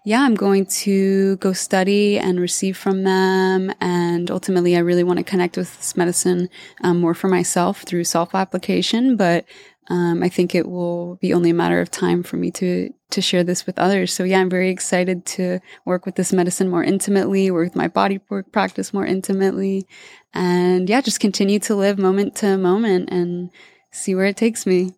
yeah, 0.05 0.21
I'm 0.21 0.35
going 0.35 0.67
to 0.67 1.35
go 1.37 1.51
study 1.51 2.19
and 2.19 2.39
receive 2.39 2.77
from 2.77 3.03
them. 3.03 3.73
And 3.81 4.29
ultimately, 4.29 4.77
I 4.77 4.79
really 4.79 5.03
want 5.03 5.17
to 5.17 5.23
connect 5.23 5.57
with 5.57 5.75
this 5.77 5.97
medicine 5.97 6.47
um, 6.81 7.01
more 7.01 7.15
for 7.15 7.27
myself 7.27 7.81
through 7.81 8.03
self 8.03 8.35
application. 8.35 9.17
But 9.17 9.45
um, 9.87 10.23
I 10.23 10.29
think 10.29 10.55
it 10.55 10.67
will 10.67 11.15
be 11.15 11.33
only 11.33 11.51
a 11.51 11.53
matter 11.53 11.79
of 11.79 11.91
time 11.91 12.23
for 12.23 12.37
me 12.37 12.51
to 12.51 12.93
to 13.11 13.21
share 13.21 13.43
this 13.43 13.65
with 13.65 13.77
others. 13.77 14.11
So 14.11 14.23
yeah, 14.23 14.39
I'm 14.39 14.49
very 14.49 14.69
excited 14.69 15.25
to 15.27 15.59
work 15.85 16.05
with 16.05 16.15
this 16.15 16.33
medicine 16.33 16.69
more 16.69 16.83
intimately, 16.83 17.51
work 17.51 17.67
with 17.67 17.75
my 17.75 17.87
body 17.87 18.19
work 18.29 18.51
practice 18.51 18.93
more 18.93 19.05
intimately, 19.05 19.87
and 20.33 20.89
yeah, 20.89 21.01
just 21.01 21.19
continue 21.19 21.59
to 21.59 21.75
live 21.75 21.99
moment 21.99 22.35
to 22.37 22.57
moment 22.57 23.09
and 23.11 23.51
see 23.91 24.15
where 24.15 24.25
it 24.25 24.37
takes 24.37 24.65
me. 24.65 24.93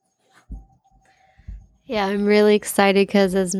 Yeah, 1.85 2.05
I'm 2.05 2.25
really 2.25 2.55
excited 2.55 3.07
because 3.07 3.35
as 3.35 3.55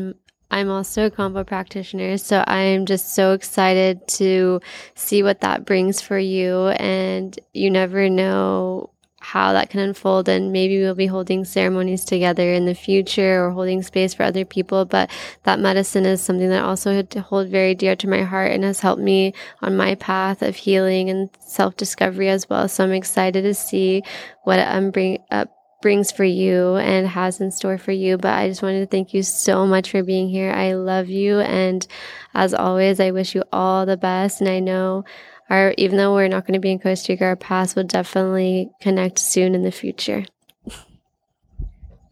I'm 0.50 0.70
also 0.70 1.06
a 1.06 1.10
Kambo 1.10 1.46
practitioner, 1.46 2.16
so 2.16 2.42
I'm 2.46 2.86
just 2.86 3.14
so 3.14 3.32
excited 3.32 4.06
to 4.08 4.60
see 4.94 5.22
what 5.22 5.42
that 5.42 5.66
brings 5.66 6.00
for 6.00 6.18
you. 6.18 6.68
And 6.68 7.38
you 7.52 7.70
never 7.70 8.08
know 8.08 8.90
how 9.20 9.52
that 9.52 9.70
can 9.70 9.80
unfold, 9.80 10.28
and 10.28 10.52
maybe 10.52 10.78
we'll 10.78 10.94
be 10.94 11.06
holding 11.06 11.44
ceremonies 11.44 12.04
together 12.04 12.52
in 12.52 12.66
the 12.66 12.74
future 12.74 13.44
or 13.44 13.50
holding 13.50 13.82
space 13.82 14.14
for 14.14 14.22
other 14.22 14.44
people. 14.44 14.84
But 14.84 15.10
that 15.42 15.58
medicine 15.58 16.06
is 16.06 16.22
something 16.22 16.48
that 16.50 16.64
also 16.64 16.94
had 16.94 17.10
to 17.10 17.20
hold 17.20 17.48
very 17.48 17.74
dear 17.74 17.96
to 17.96 18.08
my 18.08 18.22
heart 18.22 18.52
and 18.52 18.64
has 18.64 18.80
helped 18.80 19.02
me 19.02 19.34
on 19.60 19.76
my 19.76 19.96
path 19.96 20.42
of 20.42 20.56
healing 20.56 21.10
and 21.10 21.30
self 21.40 21.76
discovery 21.76 22.28
as 22.28 22.48
well. 22.48 22.68
So 22.68 22.84
I'm 22.84 22.92
excited 22.92 23.42
to 23.42 23.54
see 23.54 24.02
what 24.44 24.60
I'm 24.60 24.90
bring 24.90 25.18
up 25.30 25.50
brings 25.80 26.10
for 26.10 26.24
you 26.24 26.76
and 26.76 27.06
has 27.06 27.40
in 27.40 27.50
store 27.50 27.78
for 27.78 27.92
you. 27.92 28.18
But 28.18 28.32
I 28.32 28.48
just 28.48 28.62
wanted 28.62 28.80
to 28.80 28.86
thank 28.86 29.14
you 29.14 29.22
so 29.22 29.66
much 29.66 29.90
for 29.90 30.02
being 30.02 30.28
here. 30.28 30.50
I 30.50 30.74
love 30.74 31.08
you. 31.08 31.40
And 31.40 31.86
as 32.34 32.54
always, 32.54 33.00
I 33.00 33.10
wish 33.10 33.34
you 33.34 33.44
all 33.52 33.86
the 33.86 33.96
best. 33.96 34.40
And 34.40 34.50
I 34.50 34.60
know 34.60 35.04
our, 35.50 35.74
even 35.78 35.96
though 35.96 36.14
we're 36.14 36.28
not 36.28 36.46
going 36.46 36.54
to 36.54 36.60
be 36.60 36.70
in 36.70 36.78
Costa 36.78 37.12
Rica, 37.12 37.24
our 37.24 37.36
paths 37.36 37.74
will 37.74 37.84
definitely 37.84 38.70
connect 38.80 39.18
soon 39.18 39.54
in 39.54 39.62
the 39.62 39.72
future. 39.72 40.24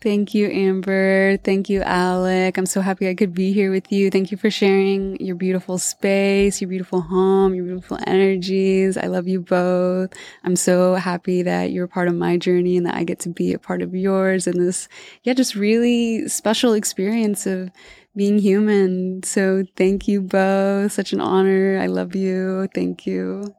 Thank 0.07 0.35
you, 0.35 0.49
Amber. 0.49 1.37
Thank 1.39 1.69
you, 1.69 1.83
Alec. 1.83 2.59
I'm 2.59 2.67
so 2.67 2.81
happy 2.81 3.09
I 3.09 3.15
could 3.15 3.35
be 3.35 3.53
here 3.53 3.73
with 3.73 3.91
you. 3.91 4.09
Thank 4.09 4.31
you 4.31 4.37
for 4.37 4.51
sharing 4.51 5.17
your 5.19 5.35
beautiful 5.35 5.79
space, 5.79 6.61
your 6.61 6.69
beautiful 6.69 7.01
home, 7.01 7.55
your 7.55 7.65
beautiful 7.65 7.99
energies. 8.07 8.97
I 8.97 9.07
love 9.07 9.27
you 9.27 9.41
both. 9.41 10.13
I'm 10.45 10.55
so 10.55 10.95
happy 10.95 11.43
that 11.43 11.73
you're 11.73 11.89
part 11.89 12.07
of 12.07 12.15
my 12.15 12.37
journey 12.37 12.77
and 12.77 12.87
that 12.87 12.95
I 12.95 13.03
get 13.03 13.19
to 13.21 13.31
be 13.31 13.53
a 13.53 13.59
part 13.59 13.83
of 13.83 13.97
yours 13.97 14.47
and 14.47 14.61
this, 14.61 14.87
yeah, 15.25 15.33
just 15.33 15.57
really 15.57 16.29
special 16.29 16.75
experience 16.75 17.45
of 17.45 17.71
being 18.17 18.39
human. 18.39 19.23
So 19.23 19.65
thank 19.77 20.09
you 20.09 20.23
both. 20.23 20.93
Such 20.93 21.13
an 21.13 21.21
honor. 21.21 21.79
I 21.79 21.87
love 21.87 22.17
you. 22.17 22.69
Thank 22.75 23.07
you. 23.07 23.55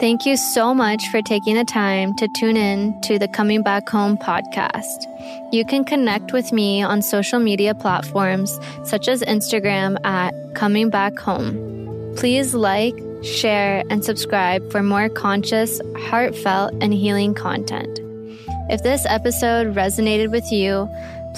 Thank 0.00 0.26
you 0.26 0.36
so 0.36 0.74
much 0.74 1.08
for 1.08 1.22
taking 1.22 1.56
the 1.56 1.64
time 1.64 2.14
to 2.18 2.28
tune 2.36 2.56
in 2.56 3.00
to 3.02 3.18
the 3.18 3.26
Coming 3.26 3.62
Back 3.64 3.88
Home 3.88 4.16
podcast. 4.16 5.06
You 5.52 5.64
can 5.64 5.84
connect 5.84 6.32
with 6.32 6.52
me 6.52 6.82
on 6.82 7.02
social 7.02 7.40
media 7.40 7.74
platforms 7.74 8.60
such 8.84 9.08
as 9.08 9.22
Instagram 9.22 9.96
at 10.04 10.32
Coming 10.54 10.88
Back 10.88 11.18
Home. 11.18 12.14
Please 12.16 12.54
like, 12.54 12.94
share, 13.22 13.82
and 13.90 14.04
subscribe 14.04 14.70
for 14.70 14.84
more 14.84 15.08
conscious, 15.08 15.80
heartfelt, 15.96 16.74
and 16.80 16.94
healing 16.94 17.34
content. 17.34 17.98
If 18.70 18.82
this 18.82 19.04
episode 19.06 19.74
resonated 19.74 20.30
with 20.30 20.52
you, 20.52 20.88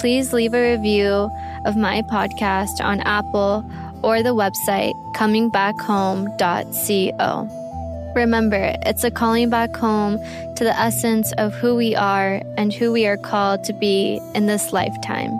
please 0.01 0.33
leave 0.33 0.53
a 0.55 0.71
review 0.71 1.29
of 1.65 1.77
my 1.77 2.01
podcast 2.01 2.83
on 2.83 2.99
Apple 3.01 3.63
or 4.01 4.23
the 4.23 4.33
website 4.33 4.95
comingbackhome.co. 5.13 8.13
Remember, 8.15 8.75
it's 8.83 9.03
a 9.03 9.11
calling 9.11 9.51
back 9.51 9.75
home 9.75 10.17
to 10.55 10.63
the 10.63 10.75
essence 10.75 11.31
of 11.33 11.53
who 11.53 11.75
we 11.75 11.95
are 11.95 12.41
and 12.57 12.73
who 12.73 12.91
we 12.91 13.05
are 13.05 13.15
called 13.15 13.63
to 13.65 13.73
be 13.73 14.19
in 14.33 14.47
this 14.47 14.73
lifetime. 14.73 15.39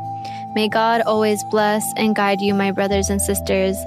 May 0.53 0.69
God 0.69 1.01
always 1.07 1.43
bless 1.45 1.83
and 1.97 2.15
guide 2.15 2.39
you, 2.39 2.53
my 2.53 2.71
brothers 2.71 3.09
and 3.09 3.19
sisters, 3.19 3.77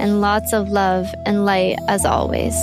and 0.00 0.20
lots 0.20 0.52
of 0.52 0.68
love 0.68 1.14
and 1.26 1.44
light 1.44 1.78
as 1.86 2.04
always. 2.04 2.56